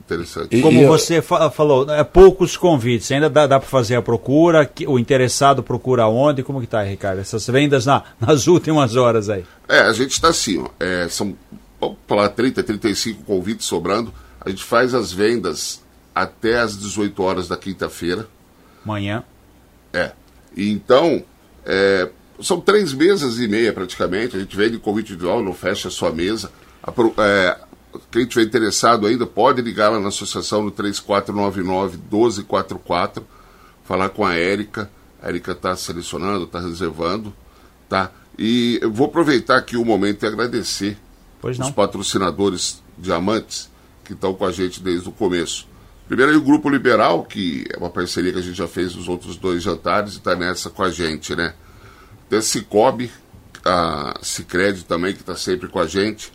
interessante. 0.00 0.56
E- 0.56 0.62
Como 0.62 0.80
eu- 0.80 0.88
você 0.88 1.20
fa- 1.22 1.50
falou, 1.50 1.90
é 1.90 2.02
poucos 2.04 2.56
convites, 2.56 3.10
ainda 3.12 3.28
dá, 3.28 3.46
dá 3.46 3.58
para 3.60 3.68
fazer 3.68 3.96
a 3.96 4.02
procura, 4.02 4.64
que- 4.66 4.86
o 4.86 4.98
interessado 4.98 5.62
procura 5.62 6.06
onde, 6.06 6.42
como 6.42 6.60
que 6.60 6.66
tá, 6.66 6.82
Ricardo? 6.82 7.18
Essas 7.20 7.46
vendas 7.46 7.86
na- 7.86 8.02
nas 8.20 8.46
últimas 8.46 8.96
horas 8.96 9.28
aí. 9.28 9.44
É, 9.68 9.80
a 9.80 9.92
gente 9.92 10.12
está 10.12 10.28
assim, 10.28 10.58
ó, 10.58 10.68
é, 10.80 11.08
são, 11.08 11.36
vamos 11.80 11.96
falar, 12.06 12.28
30, 12.30 12.62
35 12.62 13.22
convites 13.24 13.66
sobrando. 13.66 14.12
A 14.40 14.48
gente 14.50 14.64
faz 14.64 14.94
as 14.94 15.12
vendas 15.12 15.82
até 16.14 16.58
às 16.60 16.76
18 16.78 17.22
horas 17.22 17.46
da 17.48 17.56
quinta-feira. 17.56 18.26
Amanhã. 18.84 19.22
É. 19.92 20.12
Então, 20.56 21.22
é, 21.64 22.10
são 22.40 22.60
três 22.60 22.92
mesas 22.92 23.38
e 23.38 23.46
meia 23.48 23.72
praticamente. 23.72 24.36
A 24.36 24.40
gente 24.40 24.56
vende 24.56 24.78
convite 24.78 25.12
individual, 25.12 25.42
não 25.42 25.54
fecha 25.54 25.88
a 25.88 26.12
mesa. 26.12 26.52
A 26.82 26.92
é, 27.22 27.58
quem 28.10 28.22
estiver 28.22 28.44
interessado 28.44 29.06
ainda 29.06 29.26
pode 29.26 29.62
ligar 29.62 29.90
lá 29.90 30.00
na 30.00 30.08
associação 30.08 30.62
no 30.62 30.72
3499-1244, 30.72 33.22
falar 33.84 34.08
com 34.08 34.26
a 34.26 34.34
Érica. 34.34 34.90
A 35.20 35.28
Érica 35.28 35.52
está 35.52 35.76
selecionando, 35.76 36.44
está 36.44 36.58
reservando. 36.60 37.34
Tá? 37.88 38.10
E 38.38 38.78
eu 38.82 38.90
vou 38.90 39.06
aproveitar 39.06 39.58
aqui 39.58 39.76
o 39.76 39.84
momento 39.84 40.24
e 40.24 40.26
agradecer 40.26 40.96
os 41.42 41.70
patrocinadores 41.70 42.82
diamantes 42.96 43.70
que 44.04 44.14
estão 44.14 44.34
com 44.34 44.44
a 44.44 44.52
gente 44.52 44.82
desde 44.82 45.08
o 45.08 45.12
começo. 45.12 45.68
Primeiro 46.06 46.32
aí 46.32 46.36
o 46.36 46.42
Grupo 46.42 46.68
Liberal, 46.68 47.24
que 47.24 47.64
é 47.72 47.76
uma 47.76 47.90
parceria 47.90 48.32
que 48.32 48.38
a 48.38 48.42
gente 48.42 48.56
já 48.56 48.68
fez 48.68 48.94
nos 48.94 49.08
outros 49.08 49.36
dois 49.36 49.62
jantares 49.62 50.14
e 50.14 50.16
está 50.18 50.34
nessa 50.34 50.68
com 50.68 50.82
a 50.82 50.90
gente, 50.90 51.34
né? 51.34 51.54
Tem 52.28 52.38
a 52.38 52.42
Cicobi, 52.42 53.10
a 53.64 54.18
Cicred 54.22 54.84
também, 54.84 55.14
que 55.14 55.20
está 55.20 55.36
sempre 55.36 55.68
com 55.68 55.78
a 55.78 55.86
gente. 55.86 56.32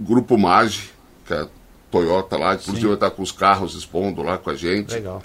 Grupo 0.00 0.38
Mage, 0.38 0.90
que 1.26 1.34
é 1.34 1.42
a 1.42 1.48
Toyota 1.90 2.36
lá, 2.36 2.54
inclusive 2.54 2.86
vai 2.86 2.94
estar 2.94 3.10
com 3.10 3.22
os 3.22 3.32
carros 3.32 3.74
expondo 3.74 4.22
lá 4.22 4.38
com 4.38 4.50
a 4.50 4.54
gente. 4.54 4.94
Legal. 4.94 5.22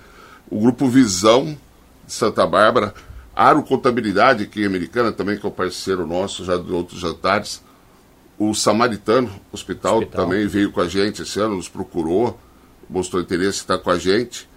O 0.50 0.60
Grupo 0.60 0.88
Visão, 0.88 1.58
de 2.06 2.14
Santa 2.14 2.46
Bárbara. 2.48 2.94
Aro 3.36 3.62
Contabilidade, 3.62 4.46
aqui 4.46 4.62
em 4.62 4.66
Americana, 4.66 5.12
também, 5.12 5.38
que 5.38 5.46
é 5.46 5.50
um 5.50 5.52
parceiro 5.52 6.08
nosso, 6.08 6.44
já 6.44 6.58
de 6.58 6.72
outros 6.72 7.00
jantares. 7.00 7.62
O 8.40 8.54
Samaritano 8.56 9.30
Hospital, 9.52 10.00
Hospital. 10.00 10.26
também 10.26 10.48
veio 10.48 10.72
com 10.72 10.82
a 10.82 10.88
gente 10.88 11.22
esse 11.22 11.40
ano, 11.40 11.56
nos 11.56 11.70
procurou, 11.70 12.40
mostrou 12.90 13.22
interesse 13.22 13.60
em 13.60 13.62
estar 13.62 13.78
com 13.78 13.90
a 13.90 13.98
gente. 13.98 14.48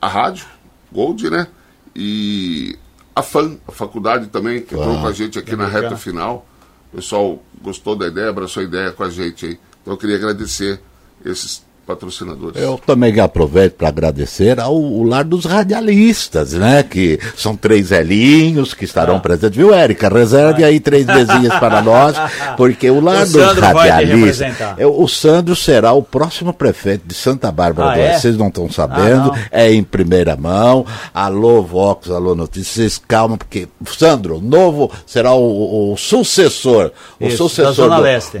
A 0.00 0.08
rádio, 0.08 0.46
Gold, 0.92 1.28
né? 1.30 1.48
E 1.94 2.78
a 3.14 3.22
FAM, 3.22 3.58
a 3.66 3.72
faculdade 3.72 4.28
também, 4.28 4.62
que 4.62 4.74
entrou 4.74 5.00
com 5.00 5.06
a 5.06 5.12
gente 5.12 5.38
aqui 5.38 5.56
na 5.56 5.66
reta 5.66 5.96
final. 5.96 6.46
O 6.92 6.96
pessoal 6.96 7.42
gostou 7.60 7.96
da 7.96 8.06
ideia, 8.06 8.30
abraçou 8.30 8.60
a 8.60 8.64
ideia 8.64 8.92
com 8.92 9.02
a 9.02 9.10
gente 9.10 9.46
aí. 9.46 9.60
Então 9.82 9.94
eu 9.94 9.98
queria 9.98 10.16
agradecer 10.16 10.80
esses 11.24 11.65
patrocinadores. 11.86 12.60
Eu 12.60 12.78
também 12.84 13.18
aproveito 13.20 13.74
para 13.74 13.88
agradecer 13.88 14.58
ao, 14.58 14.74
o 14.76 15.02
lar 15.04 15.24
dos 15.24 15.44
radialistas, 15.44 16.52
né? 16.52 16.82
Que 16.82 17.18
são 17.36 17.54
três 17.56 17.90
velhinhos 17.90 18.74
que 18.74 18.84
estarão 18.84 19.16
Ah. 19.16 19.20
presentes. 19.20 19.56
Viu, 19.56 19.72
Érica? 19.72 20.08
Reserve 20.08 20.64
aí 20.64 20.80
três 20.80 21.06
mesinhas 21.06 21.54
para 21.58 21.80
nós, 21.80 22.16
porque 22.56 22.90
o 22.90 23.00
lar 23.00 23.22
O 23.24 23.30
dos 23.32 23.56
radialistas. 23.58 24.54
é, 24.76 24.86
o 24.86 25.06
Sandro 25.06 25.54
será 25.54 25.92
o 25.92 26.02
próximo 26.02 26.52
prefeito 26.52 27.06
de 27.06 27.14
Santa 27.14 27.50
Bárbara 27.52 27.90
Ah, 27.90 27.94
do 27.94 28.00
é? 28.00 28.02
Oeste. 28.04 28.22
Vocês 28.22 28.36
não 28.36 28.48
estão 28.48 28.70
sabendo, 28.70 29.32
Ah, 29.32 29.36
não. 29.36 29.38
é 29.52 29.72
em 29.72 29.82
primeira 29.82 30.36
mão. 30.36 30.84
Alô, 31.14 31.62
Vox, 31.62 32.10
alô, 32.10 32.34
Notícias. 32.34 32.66
Vocês 32.74 32.98
calma, 33.06 33.36
porque 33.36 33.68
Sandro, 33.86 34.40
novo, 34.40 34.90
será 35.06 35.32
o, 35.34 35.92
o 35.92 35.96
sucessor. 35.96 36.90
O 37.20 37.26
Isso, 37.28 37.36
sucessor 37.48 37.88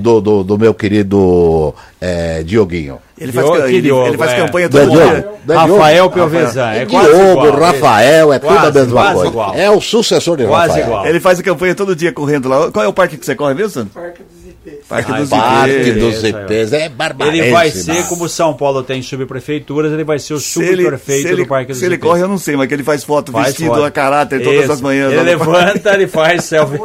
do, 0.00 0.20
do, 0.20 0.44
do 0.44 0.58
meu 0.58 0.74
querido 0.74 1.72
eh, 2.00 2.42
Dioguinho. 2.44 2.98
Ele 3.18 3.32
faz, 3.32 3.46
Diogo, 3.46 3.62
ele, 3.66 3.82
Diogo, 3.82 4.06
ele 4.08 4.18
faz 4.18 4.32
é. 4.32 4.36
campanha 4.36 4.68
todo 4.68 4.90
Diogo. 4.90 4.96
dia. 5.08 5.28
Da 5.46 5.60
Rafael 5.62 6.08
Diogo. 6.08 6.14
Pelvezan. 6.30 6.70
É 6.72 6.84
Diogo, 6.84 6.90
quase 7.06 7.30
igual. 7.32 7.60
Rafael, 7.60 8.32
é 8.32 8.38
tudo 8.38 8.52
a 8.52 8.56
Quase, 8.56 8.78
mesma 8.78 8.92
quase 9.00 9.14
coisa. 9.14 9.28
igual. 9.30 9.54
É 9.54 9.70
o 9.70 9.80
sucessor 9.80 10.36
de 10.36 10.44
Quase 10.44 10.68
Rafael. 10.68 10.86
igual. 10.86 11.06
Ele 11.06 11.20
faz 11.20 11.40
a 11.40 11.42
campanha 11.42 11.74
todo 11.74 11.96
dia 11.96 12.12
correndo 12.12 12.48
lá. 12.48 12.70
Qual 12.70 12.84
é 12.84 12.88
o 12.88 12.92
parque 12.92 13.16
que 13.16 13.24
você 13.24 13.34
corre 13.34 13.54
mesmo, 13.54 13.70
Sandro? 13.70 13.90
Parque. 13.94 14.20
Parque 14.88 15.12
dos 15.12 15.28
Parque 15.30 15.88
IPs. 15.88 15.94
dos 16.00 16.24
IPs 16.24 16.72
é 16.72 16.88
barbarense. 16.88 17.38
Ele 17.40 17.50
vai 17.50 17.70
ser, 17.70 17.92
mas- 17.94 18.06
como 18.08 18.28
São 18.28 18.54
Paulo 18.54 18.82
tem 18.82 19.02
subprefeituras, 19.02 19.92
ele 19.92 20.04
vai 20.04 20.18
ser 20.18 20.34
o 20.34 20.40
Se 20.40 20.60
ele, 20.62 20.82
subprefeito 20.82 21.22
se 21.22 21.28
ele, 21.34 21.42
do 21.42 21.48
Parque 21.48 21.72
dos 21.72 21.78
se 21.78 21.84
ele 21.86 21.94
IPs. 21.96 22.08
corre, 22.08 22.22
eu 22.22 22.28
não 22.28 22.38
sei, 22.38 22.56
mas 22.56 22.68
que 22.68 22.74
ele 22.74 22.82
faz 22.84 23.02
foto 23.04 23.32
Faz 23.32 23.48
vestido 23.48 23.68
foto. 23.70 23.84
a 23.84 23.90
caráter 23.90 24.42
todas 24.42 24.62
Isso. 24.64 24.72
as 24.72 24.80
manhãs. 24.80 25.12
Ele 25.12 25.36
parque. 25.36 25.50
levanta, 25.52 25.94
ele 25.94 26.06
faz 26.06 26.44
selfie. 26.46 26.78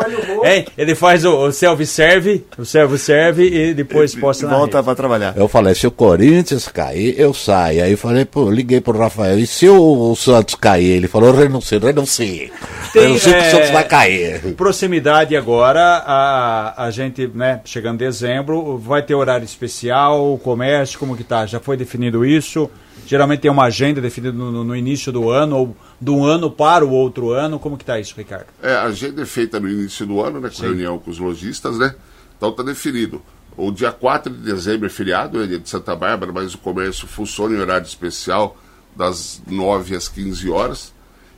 Hein? 0.44 0.66
Ele 0.78 0.96
faz 0.96 1.24
o, 1.26 1.32
o 1.46 1.52
self-serve, 1.52 2.44
o 2.58 2.66
self-serve 2.66 3.44
e 3.48 3.74
depois 3.74 4.16
posta 4.16 4.48
na 4.48 4.58
Volta 4.58 4.82
pra 4.84 4.96
trabalhar. 4.96 5.34
Eu 5.38 5.48
falei, 5.48 5.76
se 5.76 5.86
o 5.86 5.92
Corinthians 5.92 6.68
cair, 6.68 7.16
eu 7.20 7.34
saio. 7.34 7.84
Aí 7.84 7.96
falei, 7.96 8.26
pô, 8.26 8.50
liguei 8.50 8.82
pro 8.82 8.98
Rafael. 8.98 9.38
E 9.40 9.46
se 9.46 9.68
o, 9.68 10.12
o 10.12 10.16
Santos 10.16 10.56
cair? 10.56 10.92
Ele 10.98 11.08
falou, 11.08 11.32
renuncie, 11.34 11.78
renuncie. 11.78 12.52
Tem, 12.94 13.04
Renuncie 13.04 13.32
que 13.32 13.38
é, 13.40 13.48
o 13.48 13.52
Santos 13.52 13.70
vai 13.70 13.84
cair. 13.88 14.40
Proximidade 14.56 15.36
agora, 15.36 15.82
a, 16.06 16.86
a 16.86 16.92
gente, 16.92 17.30
né, 17.34 17.62
chegando 17.66 17.91
em 17.94 17.98
dezembro, 17.98 18.78
vai 18.78 19.02
ter 19.04 19.14
horário 19.16 19.46
especial, 19.46 20.34
o 20.34 20.38
comércio, 20.38 20.98
como 21.00 21.16
que 21.18 21.24
tá? 21.24 21.46
Já 21.46 21.60
foi 21.60 21.76
definido 21.78 22.26
isso? 22.26 22.70
Geralmente 23.06 23.42
tem 23.42 23.52
uma 23.52 23.66
agenda 23.66 24.00
definida 24.00 24.32
no, 24.34 24.64
no- 24.64 24.76
início 24.76 25.12
do 25.12 25.30
ano, 25.30 25.58
ou 25.58 25.78
de 26.00 26.10
um 26.12 26.24
ano 26.24 26.50
para 26.50 26.86
o 26.86 26.92
outro 26.92 27.32
ano, 27.32 27.60
como 27.60 27.78
que 27.78 27.84
tá 27.86 28.00
isso, 28.00 28.14
Ricardo? 28.16 28.46
É, 28.62 28.74
a 28.74 28.84
agenda 28.84 29.22
é 29.22 29.26
feita 29.26 29.60
no 29.60 29.68
início 29.70 30.06
do 30.06 30.22
ano, 30.22 30.40
né, 30.40 30.50
com 30.50 30.62
reunião 30.62 30.98
com 31.00 31.12
os 31.12 31.18
lojistas, 31.20 31.78
né? 31.78 31.94
Então 32.38 32.52
tá 32.52 32.64
definido. 32.64 33.22
O 33.58 33.70
dia 33.72 33.92
4 33.92 34.32
de 34.34 34.40
dezembro 34.44 34.86
é 34.88 34.90
feriado, 34.90 35.44
é 35.44 35.48
dia 35.48 35.60
de 35.60 35.68
Santa 35.70 35.96
Bárbara, 35.96 36.32
mas 36.32 36.54
o 36.54 36.58
comércio 36.58 37.06
funciona 37.08 37.56
em 37.56 37.60
horário 37.60 37.86
especial, 37.86 38.58
das 38.96 39.42
9 39.48 39.96
às 39.96 40.08
15 40.08 40.50
horas. 40.50 40.94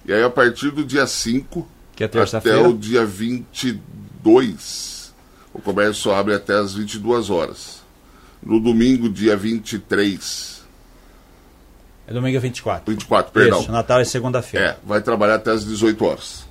E 0.06 0.14
aí, 0.14 0.22
a 0.24 0.30
partir 0.30 0.70
do 0.72 0.84
dia 0.84 1.08
5 1.08 1.68
Que 1.96 2.04
é 2.04 2.08
até 2.08 2.58
o 2.58 2.74
dia 2.74 3.06
22, 3.06 4.93
o 5.54 5.62
comércio 5.62 6.12
abre 6.12 6.34
até 6.34 6.54
as 6.54 6.74
22 6.74 7.30
horas. 7.30 7.82
No 8.42 8.60
domingo, 8.60 9.10
dia 9.10 9.38
23, 9.38 10.64
É 12.08 12.14
domingo 12.14 12.40
24. 12.40 12.92
24, 12.92 13.32
perdão. 13.32 13.62
Isso, 13.62 13.72
Natal 13.72 14.00
é 14.00 14.04
segunda-feira. 14.04 14.66
É, 14.66 14.78
vai 14.86 15.02
trabalhar 15.02 15.36
até 15.36 15.52
as 15.52 15.64
18 15.64 16.04
horas. 16.04 16.46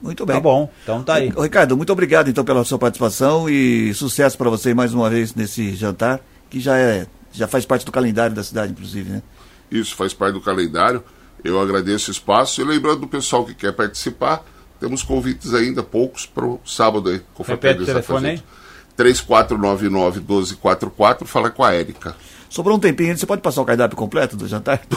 Muito 0.00 0.24
bem. 0.24 0.36
Tá 0.36 0.40
bom, 0.40 0.70
então 0.82 1.02
tá 1.02 1.14
aí. 1.14 1.28
Ricardo, 1.36 1.76
muito 1.76 1.92
obrigado 1.92 2.28
então 2.28 2.44
pela 2.44 2.64
sua 2.64 2.78
participação 2.78 3.50
e 3.50 3.92
sucesso 3.94 4.38
para 4.38 4.48
você 4.48 4.72
mais 4.72 4.94
uma 4.94 5.10
vez 5.10 5.34
nesse 5.34 5.74
jantar, 5.74 6.20
que 6.48 6.60
já 6.60 6.78
é 6.78 7.06
já 7.32 7.48
faz 7.48 7.64
parte 7.64 7.84
do 7.84 7.90
calendário 7.90 8.36
da 8.36 8.44
cidade, 8.44 8.72
inclusive, 8.72 9.10
né? 9.10 9.22
Isso 9.70 9.96
faz 9.96 10.12
parte 10.12 10.34
do 10.34 10.40
calendário. 10.40 11.02
Eu 11.42 11.60
agradeço 11.60 12.10
o 12.10 12.12
espaço 12.12 12.60
e 12.60 12.64
lembrando 12.64 13.00
do 13.00 13.08
pessoal 13.08 13.44
que 13.44 13.54
quer 13.54 13.72
participar, 13.72 14.44
temos 14.82 15.04
convites 15.04 15.54
ainda, 15.54 15.80
poucos, 15.80 16.26
para 16.26 16.44
o 16.44 16.60
sábado 16.66 17.08
aí. 17.08 17.20
com 17.34 17.44
Repete 17.44 17.82
o 17.82 17.84
Fraternidade 17.84 17.86
telefone 17.86 18.30
aí. 18.30 18.38
Fazenda. 18.38 18.62
3499-1244, 18.98 21.24
fala 21.24 21.50
com 21.50 21.62
a 21.62 21.72
Érica. 21.72 22.16
Sobrou 22.52 22.76
um 22.76 22.78
tempinho, 22.78 23.16
você 23.16 23.24
pode 23.24 23.40
passar 23.40 23.62
o 23.62 23.64
cardápio 23.64 23.96
completo 23.96 24.36
do 24.36 24.46
jantar? 24.46 24.78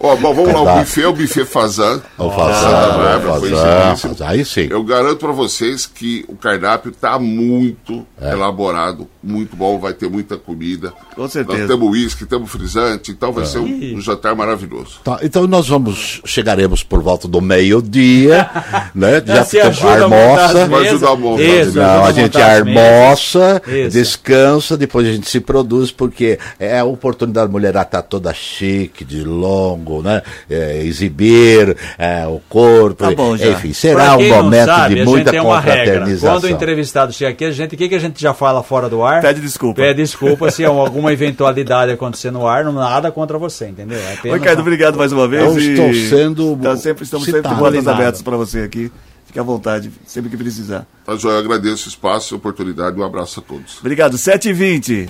Ó, 0.00 0.16
bom, 0.16 0.34
vamos 0.34 0.52
lá, 0.52 0.74
o 0.74 0.78
buffet 0.80 1.02
é 1.02 1.08
o 1.08 1.12
buffet 1.14 1.46
Fazan. 1.46 2.02
O 2.18 2.30
Fazan, 2.30 3.20
foi 3.38 3.50
Fazan, 3.50 3.92
excelente. 3.94 4.22
aí 4.22 4.44
sim. 4.44 4.66
Eu 4.68 4.82
garanto 4.84 5.16
para 5.16 5.32
vocês 5.32 5.86
que 5.86 6.26
o 6.28 6.36
cardápio 6.36 6.90
está 6.90 7.18
muito 7.18 8.06
É. 8.20 8.32
elaborado, 8.32 9.08
muito 9.22 9.56
bom, 9.56 9.78
vai 9.78 9.94
ter 9.94 10.10
muita 10.10 10.36
comida. 10.36 10.92
Com 11.16 11.26
certeza. 11.26 11.58
Nós 11.58 11.68
temos 11.68 11.88
uísque, 11.90 12.26
temos 12.26 12.50
frisante, 12.50 13.12
então 13.12 13.32
vai 13.32 13.46
ser 13.46 13.60
um, 13.60 13.96
um 13.96 14.00
jantar 14.02 14.34
maravilhoso. 14.36 15.00
Tá, 15.02 15.20
então 15.22 15.46
nós 15.46 15.68
vamos, 15.68 16.20
chegaremos 16.26 16.82
por 16.82 17.00
volta 17.02 17.26
do 17.26 17.40
meio-dia, 17.40 18.50
né? 18.94 19.22
Já 19.24 19.42
se 19.42 19.56
ficamos, 19.56 19.78
ajuda 19.82 20.04
a 20.04 20.08
montar 20.08 20.44
as 20.44 20.54
almoça. 20.54 20.66
Vai 20.68 20.88
ajudar 20.88 21.08
a 21.10 21.16
montar. 21.16 21.42
Isso, 21.42 21.60
ajuda 21.60 21.86
Não, 21.86 22.04
a 22.04 22.12
gente 22.12 22.42
almoça, 22.42 23.62
Isso. 23.66 23.90
descansa, 23.90 24.76
depois 24.76 25.06
a 25.08 25.12
gente 25.12 25.30
se 25.30 25.40
produz, 25.40 25.90
porque 25.90 26.13
é 26.58 26.78
a 26.78 26.84
oportunidade 26.84 27.46
da 27.48 27.52
mulherada 27.52 27.84
tá 27.84 28.02
toda 28.02 28.32
chique, 28.32 29.04
de 29.04 29.22
longo, 29.24 30.02
né? 30.02 30.22
É, 30.48 30.82
exibir 30.84 31.76
é, 31.98 32.26
o 32.26 32.40
corpo, 32.48 33.04
Tá 33.04 33.10
bom, 33.10 33.36
já. 33.36 33.48
enfim, 33.48 33.72
será 33.72 34.14
um 34.14 34.16
Pra 34.16 34.16
quem 34.18 34.28
não 34.30 34.42
momento 34.44 34.66
sabe, 34.66 34.94
de 34.94 35.00
a 35.00 35.04
muita 35.04 35.18
gente 35.18 35.30
tem 35.30 35.40
uma 35.40 35.60
regra. 35.60 35.84
confraternização. 35.84 36.30
Quando 36.34 36.44
o 36.44 36.48
entrevistado 36.50 37.12
chega 37.12 37.30
aqui, 37.30 37.44
a 37.44 37.50
gente, 37.50 37.74
o 37.74 37.78
que, 37.78 37.88
que 37.88 37.94
a 37.94 37.98
gente 37.98 38.20
já 38.20 38.32
fala 38.34 38.62
fora 38.62 38.88
do 38.88 39.02
ar? 39.02 39.20
Pede 39.20 39.40
desculpa. 39.40 39.80
Pede 39.82 40.02
desculpa 40.02 40.50
se 40.50 40.64
alguma 40.64 41.12
eventualidade 41.12 41.92
acontecer 41.92 42.30
no 42.30 42.46
ar, 42.46 42.64
não 42.64 42.72
nada 42.72 43.10
contra 43.10 43.38
você, 43.38 43.68
entendeu? 43.68 43.98
É 43.98 44.14
Ricardo, 44.32 44.58
uma- 44.58 44.60
obrigado 44.62 44.96
mais 44.96 45.12
uma 45.12 45.26
vez. 45.28 45.42
Eu 45.44 45.58
e 45.58 45.70
estou 45.72 45.94
sendo 45.94 46.56
tá 46.62 46.76
sempre, 46.76 47.04
estamos 47.04 47.24
sempre 47.26 47.40
de 47.42 47.48
citado. 47.48 47.60
portas 47.62 47.88
abertas 47.88 48.22
para 48.22 48.36
você 48.36 48.60
aqui. 48.60 48.90
Fique 49.24 49.38
à 49.38 49.42
vontade, 49.42 49.90
sempre 50.06 50.30
que 50.30 50.36
precisar. 50.36 50.86
Tá, 51.04 51.16
Joia, 51.16 51.34
eu 51.34 51.38
agradeço 51.40 51.86
o 51.86 51.88
espaço 51.88 52.32
e 52.32 52.34
a 52.34 52.38
oportunidade. 52.38 52.98
Um 52.98 53.04
abraço 53.04 53.40
a 53.40 53.42
todos. 53.42 53.80
Obrigado. 53.80 54.16
7h20. 54.16 55.08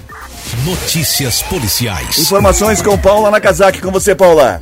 Notícias 0.64 1.42
policiais. 1.42 2.18
Informações 2.18 2.80
com 2.80 2.96
Paula 2.98 3.30
Nakazaki. 3.30 3.80
Com 3.80 3.90
você, 3.90 4.14
Paula. 4.14 4.60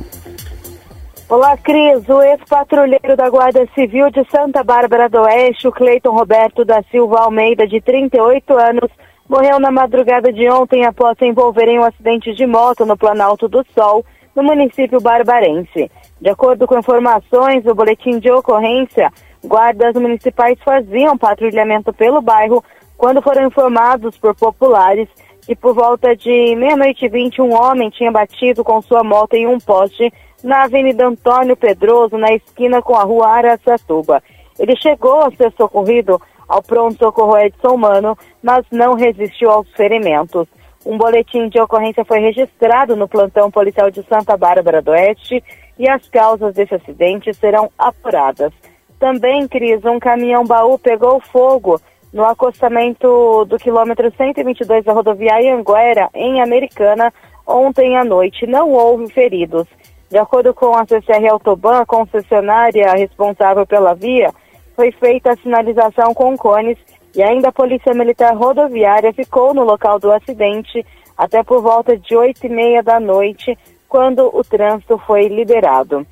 Olá, 1.29 1.57
Cris. 1.57 2.07
O 2.09 2.21
ex-patrulheiro 2.21 3.15
da 3.15 3.29
Guarda 3.29 3.67
Civil 3.73 4.11
de 4.11 4.23
Santa 4.29 4.63
Bárbara 4.63 5.09
do 5.09 5.21
Oeste, 5.21 5.67
o 5.67 5.71
Cleiton 5.71 6.11
Roberto 6.11 6.65
da 6.65 6.83
Silva 6.91 7.21
Almeida, 7.21 7.65
de 7.65 7.81
38 7.81 8.53
anos, 8.53 8.91
morreu 9.27 9.59
na 9.59 9.71
madrugada 9.71 10.31
de 10.31 10.47
ontem 10.49 10.85
após 10.85 11.17
se 11.17 11.25
envolver 11.25 11.67
em 11.67 11.79
um 11.79 11.83
acidente 11.83 12.35
de 12.35 12.45
moto 12.45 12.85
no 12.85 12.97
Planalto 12.97 13.47
do 13.47 13.65
Sol, 13.73 14.05
no 14.35 14.43
município 14.43 14.99
barbarense. 14.99 15.89
De 16.21 16.29
acordo 16.29 16.67
com 16.67 16.77
informações 16.77 17.63
do 17.63 17.73
boletim 17.73 18.19
de 18.19 18.29
ocorrência, 18.31 19.11
guardas 19.43 19.93
municipais 19.95 20.57
faziam 20.63 21.17
patrulhamento 21.17 21.93
pelo 21.93 22.21
bairro 22.21 22.63
quando 22.97 23.21
foram 23.21 23.45
informados 23.45 24.17
por 24.17 24.35
populares 24.35 25.09
que 25.45 25.55
por 25.55 25.73
volta 25.73 26.15
de 26.15 26.55
meia-noite 26.55 27.05
e 27.05 27.09
vinte 27.09 27.41
um 27.41 27.53
homem 27.53 27.89
tinha 27.89 28.11
batido 28.11 28.63
com 28.63 28.81
sua 28.81 29.03
moto 29.03 29.33
em 29.33 29.45
um 29.45 29.59
poste 29.59 30.11
na 30.43 30.63
Avenida 30.63 31.07
Antônio 31.07 31.55
Pedroso, 31.55 32.17
na 32.17 32.33
esquina 32.33 32.81
com 32.81 32.95
a 32.95 33.03
rua 33.03 33.27
Araçatuba. 33.27 34.21
Ele 34.57 34.75
chegou 34.75 35.21
a 35.21 35.31
ser 35.31 35.51
socorrido 35.57 36.21
ao 36.47 36.61
pronto-socorro 36.61 37.37
Edson 37.37 37.77
Mano, 37.77 38.17
mas 38.41 38.65
não 38.71 38.93
resistiu 38.93 39.49
aos 39.49 39.69
ferimentos. 39.71 40.47
Um 40.85 40.97
boletim 40.97 41.47
de 41.47 41.59
ocorrência 41.59 42.03
foi 42.03 42.19
registrado 42.19 42.95
no 42.95 43.07
plantão 43.07 43.49
policial 43.49 43.89
de 43.89 44.03
Santa 44.03 44.35
Bárbara 44.35 44.81
do 44.81 44.91
Oeste 44.91 45.43
e 45.79 45.89
as 45.89 46.07
causas 46.09 46.53
desse 46.53 46.75
acidente 46.75 47.33
serão 47.33 47.69
apuradas. 47.77 48.51
Também, 49.03 49.45
Cris, 49.49 49.83
um 49.83 49.99
caminhão 49.99 50.45
baú 50.45 50.79
pegou 50.79 51.19
fogo 51.19 51.77
no 52.13 52.23
acostamento 52.23 53.43
do 53.43 53.57
quilômetro 53.57 54.09
122 54.15 54.85
da 54.85 54.93
rodoviária 54.93 55.53
Anguera, 55.53 56.09
em 56.15 56.41
Americana, 56.41 57.13
ontem 57.45 57.97
à 57.97 58.05
noite. 58.05 58.47
Não 58.47 58.71
houve 58.71 59.11
feridos. 59.11 59.67
De 60.09 60.17
acordo 60.17 60.53
com 60.53 60.73
a 60.73 60.85
CCR 60.85 61.27
Autoban, 61.29 61.81
a 61.81 61.85
concessionária 61.85 62.93
responsável 62.93 63.67
pela 63.67 63.93
via, 63.93 64.31
foi 64.73 64.89
feita 64.93 65.31
a 65.31 65.35
sinalização 65.35 66.13
com 66.13 66.37
cones 66.37 66.77
e 67.13 67.21
ainda 67.21 67.49
a 67.49 67.51
Polícia 67.51 67.93
Militar 67.93 68.33
Rodoviária 68.37 69.11
ficou 69.11 69.53
no 69.53 69.65
local 69.65 69.99
do 69.99 70.13
acidente 70.13 70.85
até 71.17 71.43
por 71.43 71.61
volta 71.61 71.97
de 71.97 72.15
oito 72.15 72.45
e 72.45 72.49
meia 72.49 72.81
da 72.81 73.01
noite, 73.01 73.57
quando 73.89 74.33
o 74.33 74.41
trânsito 74.45 74.97
foi 74.99 75.27
liberado. 75.27 76.07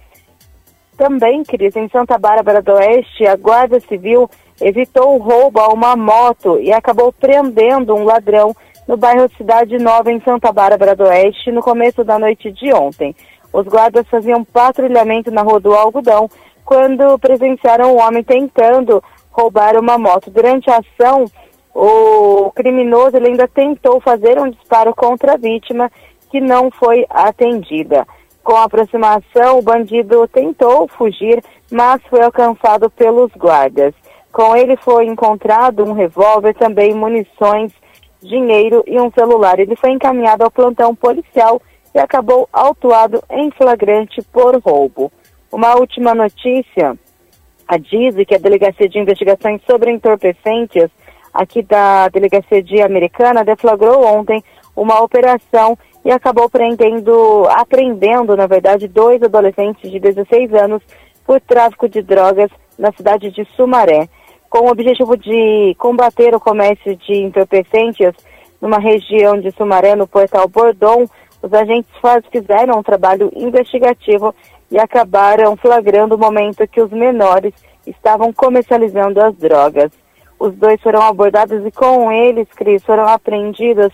Também, 1.01 1.43
Cris, 1.43 1.75
em 1.75 1.89
Santa 1.89 2.15
Bárbara 2.19 2.61
do 2.61 2.73
Oeste, 2.73 3.25
a 3.25 3.35
Guarda 3.35 3.79
Civil 3.79 4.29
evitou 4.61 5.15
o 5.15 5.17
roubo 5.17 5.59
a 5.59 5.69
uma 5.69 5.95
moto 5.95 6.59
e 6.59 6.71
acabou 6.71 7.11
prendendo 7.11 7.95
um 7.95 8.03
ladrão 8.03 8.55
no 8.87 8.95
bairro 8.95 9.27
Cidade 9.35 9.79
Nova, 9.79 10.11
em 10.11 10.21
Santa 10.21 10.51
Bárbara 10.51 10.95
do 10.95 11.05
Oeste, 11.05 11.51
no 11.51 11.59
começo 11.63 12.03
da 12.03 12.19
noite 12.19 12.51
de 12.51 12.71
ontem. 12.71 13.15
Os 13.51 13.65
guardas 13.65 14.07
faziam 14.09 14.43
patrulhamento 14.43 15.31
na 15.31 15.41
Rua 15.41 15.59
do 15.59 15.73
Algodão 15.73 16.29
quando 16.63 17.17
presenciaram 17.17 17.95
um 17.95 17.99
homem 17.99 18.23
tentando 18.23 19.03
roubar 19.31 19.79
uma 19.79 19.97
moto. 19.97 20.29
Durante 20.29 20.69
a 20.69 20.81
ação, 20.81 21.25
o 21.73 22.51
criminoso 22.51 23.17
ainda 23.17 23.47
tentou 23.47 23.99
fazer 24.01 24.37
um 24.37 24.51
disparo 24.51 24.93
contra 24.93 25.33
a 25.33 25.37
vítima, 25.37 25.91
que 26.29 26.39
não 26.39 26.69
foi 26.69 27.07
atendida. 27.09 28.05
Com 28.43 28.55
a 28.55 28.63
aproximação, 28.63 29.59
o 29.59 29.61
bandido 29.61 30.27
tentou 30.27 30.87
fugir, 30.87 31.43
mas 31.71 32.01
foi 32.09 32.21
alcançado 32.21 32.89
pelos 32.89 33.31
guardas. 33.37 33.93
Com 34.31 34.55
ele 34.55 34.75
foi 34.77 35.05
encontrado 35.05 35.83
um 35.83 35.93
revólver, 35.93 36.55
também 36.55 36.93
munições, 36.93 37.71
dinheiro 38.21 38.83
e 38.87 38.99
um 38.99 39.11
celular. 39.11 39.59
Ele 39.59 39.75
foi 39.75 39.91
encaminhado 39.91 40.43
ao 40.43 40.51
plantão 40.51 40.95
policial 40.95 41.61
e 41.93 41.99
acabou 41.99 42.47
autuado 42.51 43.21
em 43.29 43.51
flagrante 43.51 44.21
por 44.31 44.57
roubo. 44.59 45.11
Uma 45.51 45.75
última 45.75 46.15
notícia. 46.15 46.97
A 47.67 47.77
DISE, 47.77 48.25
que 48.25 48.33
é 48.33 48.37
a 48.37 48.41
Delegacia 48.41 48.89
de 48.89 48.99
Investigações 48.99 49.61
sobre 49.69 49.91
Entorpecentes, 49.91 50.89
aqui 51.33 51.61
da 51.61 52.09
Delegacia 52.09 52.61
de 52.63 52.81
Americana, 52.81 53.45
deflagrou 53.45 54.03
ontem 54.03 54.43
uma 54.75 55.01
operação 55.01 55.77
e 56.03 56.11
acabou 56.11 56.49
prendendo, 56.49 57.45
apreendendo, 57.49 58.35
na 58.35 58.47
verdade, 58.47 58.87
dois 58.87 59.21
adolescentes 59.21 59.89
de 59.89 59.99
16 59.99 60.53
anos 60.53 60.81
por 61.25 61.39
tráfico 61.39 61.87
de 61.87 62.01
drogas 62.01 62.49
na 62.77 62.91
cidade 62.91 63.31
de 63.31 63.45
Sumaré. 63.55 64.09
Com 64.49 64.65
o 64.65 64.71
objetivo 64.71 65.15
de 65.15 65.75
combater 65.77 66.35
o 66.35 66.39
comércio 66.39 66.95
de 66.95 67.13
entorpecentes 67.13 68.13
numa 68.59 68.79
região 68.79 69.39
de 69.39 69.51
Sumaré, 69.51 69.95
no 69.95 70.07
portal 70.07 70.47
Bordon, 70.47 71.05
os 71.41 71.53
agentes 71.53 71.91
fizeram 72.31 72.79
um 72.79 72.83
trabalho 72.83 73.31
investigativo 73.35 74.35
e 74.69 74.77
acabaram 74.79 75.55
flagrando 75.55 76.15
o 76.15 76.19
momento 76.19 76.67
que 76.67 76.81
os 76.81 76.91
menores 76.91 77.53
estavam 77.85 78.31
comercializando 78.31 79.21
as 79.21 79.35
drogas. 79.35 79.91
Os 80.39 80.53
dois 80.55 80.81
foram 80.81 81.01
abordados 81.01 81.65
e 81.65 81.71
com 81.71 82.11
eles, 82.11 82.47
Cris, 82.55 82.83
foram 82.83 83.07
apreendidas 83.07 83.91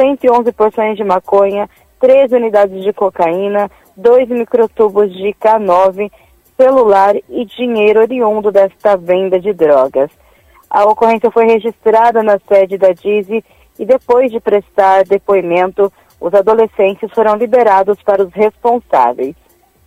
111 0.00 0.50
porções 0.52 0.96
de 0.96 1.04
maconha, 1.04 1.68
13 2.00 2.34
unidades 2.34 2.82
de 2.82 2.90
cocaína, 2.90 3.70
dois 3.94 4.26
microtubos 4.28 5.12
de 5.12 5.34
K9, 5.34 6.10
celular 6.56 7.14
e 7.28 7.44
dinheiro 7.44 8.00
oriundo 8.00 8.50
desta 8.50 8.96
venda 8.96 9.38
de 9.38 9.52
drogas. 9.52 10.10
A 10.70 10.84
ocorrência 10.84 11.30
foi 11.30 11.44
registrada 11.44 12.22
na 12.22 12.38
sede 12.48 12.78
da 12.78 12.92
DISE 12.92 13.44
e 13.78 13.84
depois 13.84 14.30
de 14.30 14.40
prestar 14.40 15.04
depoimento, 15.04 15.92
os 16.18 16.32
adolescentes 16.32 17.10
foram 17.14 17.36
liberados 17.36 17.98
para 18.02 18.22
os 18.22 18.32
responsáveis. 18.32 19.34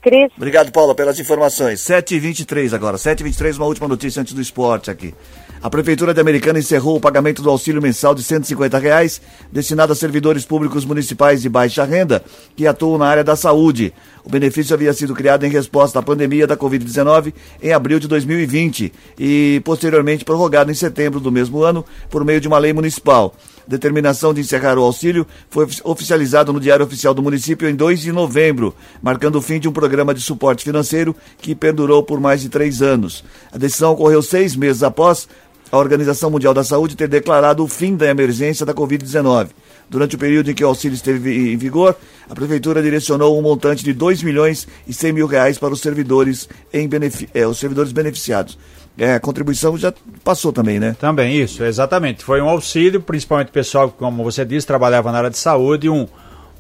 Cris, 0.02 0.32
Obrigado, 0.36 0.72
Paula, 0.72 0.94
pelas 0.94 1.18
informações. 1.18 1.80
7h23 1.80 2.74
agora. 2.74 2.98
7h23, 2.98 3.56
uma 3.56 3.66
última 3.66 3.88
notícia 3.88 4.22
antes 4.22 4.34
do 4.34 4.42
esporte 4.42 4.92
aqui. 4.92 5.16
A 5.64 5.70
Prefeitura 5.70 6.14
de 6.14 6.20
Americana 6.20 6.60
encerrou 6.60 6.98
o 6.98 7.00
pagamento 7.00 7.42
do 7.42 7.50
auxílio 7.50 7.82
mensal 7.82 8.14
de 8.14 8.22
150 8.22 8.78
reais, 8.78 9.22
destinado 9.50 9.94
a 9.94 9.96
servidores 9.96 10.44
públicos 10.44 10.84
municipais 10.84 11.42
de 11.42 11.48
baixa 11.48 11.86
renda 11.86 12.22
que 12.54 12.68
atuam 12.68 12.98
na 12.98 13.08
área 13.08 13.24
da 13.24 13.34
saúde. 13.38 13.94
O 14.26 14.30
benefício 14.30 14.74
havia 14.74 14.92
sido 14.92 15.14
criado 15.14 15.46
em 15.46 15.50
resposta 15.50 16.00
à 16.00 16.04
pandemia 16.04 16.46
da 16.46 16.58
Covid-19 16.58 17.34
em 17.62 17.72
abril 17.72 17.98
de 17.98 18.10
2020 18.10 18.92
e 19.18 19.62
posteriormente 19.64 20.26
prorrogado 20.26 20.70
em 20.70 20.74
setembro 20.76 21.22
do 21.22 21.32
mesmo 21.32 21.64
ano 21.64 21.86
por 22.10 22.26
meio 22.26 22.42
de 22.42 22.48
uma 22.50 22.58
lei 22.58 22.74
municipal. 22.74 23.34
Determinação 23.66 24.34
de 24.34 24.42
encerrar 24.42 24.78
o 24.78 24.84
auxílio 24.84 25.26
foi 25.50 25.66
oficializado 25.86 26.52
no 26.52 26.60
Diário 26.60 26.86
Oficial 26.86 27.14
do 27.14 27.24
Município 27.24 27.70
em 27.70 27.76
2 27.76 28.02
de 28.02 28.12
novembro, 28.12 28.76
marcando 29.02 29.38
o 29.38 29.42
fim 29.42 29.58
de 29.58 29.70
um 29.70 29.72
programa 29.72 30.14
de 30.14 30.20
suporte 30.20 30.66
financeiro 30.66 31.16
que 31.38 31.56
perdurou 31.56 32.04
por 32.04 32.20
mais 32.20 32.42
de 32.42 32.50
três 32.50 32.82
anos. 32.82 33.24
A 33.54 33.58
decisão 33.58 33.94
ocorreu 33.94 34.22
seis 34.22 34.54
meses 34.54 34.84
após 34.84 35.30
a 35.74 35.78
Organização 35.80 36.30
Mundial 36.30 36.54
da 36.54 36.64
Saúde 36.64 36.96
ter 36.96 37.08
declarado 37.08 37.64
o 37.64 37.68
fim 37.68 37.96
da 37.96 38.08
emergência 38.08 38.64
da 38.64 38.76
Covid-19. 38.76 39.48
Durante 39.90 40.16
o 40.16 40.20
período 40.20 40.52
em 40.52 40.54
que 40.54 40.64
o 40.64 40.68
auxílio 40.68 40.94
esteve 40.94 41.52
em 41.52 41.58
vigor, 41.58 41.96
a 42.30 42.36
Prefeitura 42.36 42.80
direcionou 42.80 43.40
um 43.40 43.42
montante 43.42 43.84
de 43.84 43.92
2 43.92 44.22
milhões 44.22 44.68
e 44.88 44.94
100 44.94 45.14
mil 45.14 45.26
reais 45.26 45.58
para 45.58 45.74
os 45.74 45.82
servidores, 45.82 46.48
em 46.72 46.88
benefi 46.88 47.28
eh, 47.34 47.48
os 47.48 47.58
servidores 47.58 47.92
beneficiados. 47.92 48.56
É, 48.96 49.16
a 49.16 49.20
contribuição 49.20 49.76
já 49.76 49.92
passou 50.24 50.54
também, 50.54 50.80
né? 50.80 50.96
Também, 51.00 51.42
isso, 51.42 51.64
exatamente. 51.64 52.24
Foi 52.24 52.40
um 52.40 52.50
auxílio, 52.50 53.02
principalmente 53.02 53.52
pessoal 53.52 53.90
como 53.90 54.24
você 54.24 54.46
disse, 54.46 54.68
trabalhava 54.68 55.12
na 55.12 55.18
área 55.18 55.32
de 55.32 55.40
saúde, 55.40 55.90
um, 55.90 56.08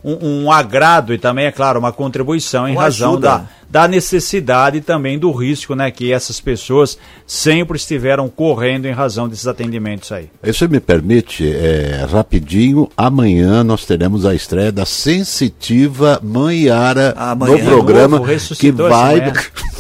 um, 0.04 0.43
um 0.43 0.51
agrado 0.51 1.14
e 1.14 1.18
também, 1.18 1.45
é 1.45 1.51
claro, 1.51 1.80
uma 1.80 1.91
contribuição 1.91 2.68
em 2.68 2.74
Uma 2.74 2.84
razão 2.84 3.12
ajuda. 3.12 3.28
da, 3.28 3.45
da 3.70 3.88
necessidade 3.88 4.78
e 4.78 4.82
também 4.82 5.18
do 5.18 5.32
risco 5.32 5.74
né, 5.76 5.89
que 5.89 6.12
essas 6.12 6.39
pessoas 6.39 6.97
sempre 7.26 7.78
estiveram 7.78 8.28
correndo 8.28 8.86
em 8.86 8.91
razão 8.91 9.28
desses 9.28 9.47
atendimentos 9.47 10.12
aí. 10.12 10.30
Você 10.43 10.68
me 10.68 10.80
permite, 10.80 11.49
é, 11.49 12.06
rapidinho, 12.10 12.89
amanhã 12.97 13.64
nós 13.64 13.86
teremos 13.86 14.26
a 14.26 14.36
estreia 14.36 14.72
da 14.72 14.86
Sensitiva 14.86 16.20
Mãe 16.22 16.64
Yara 16.66 17.14
Amanhã. 17.18 17.58
no 17.58 17.70
programa 17.70 18.18
Novo, 18.20 18.56
que 18.56 18.72
vai. 18.72 19.32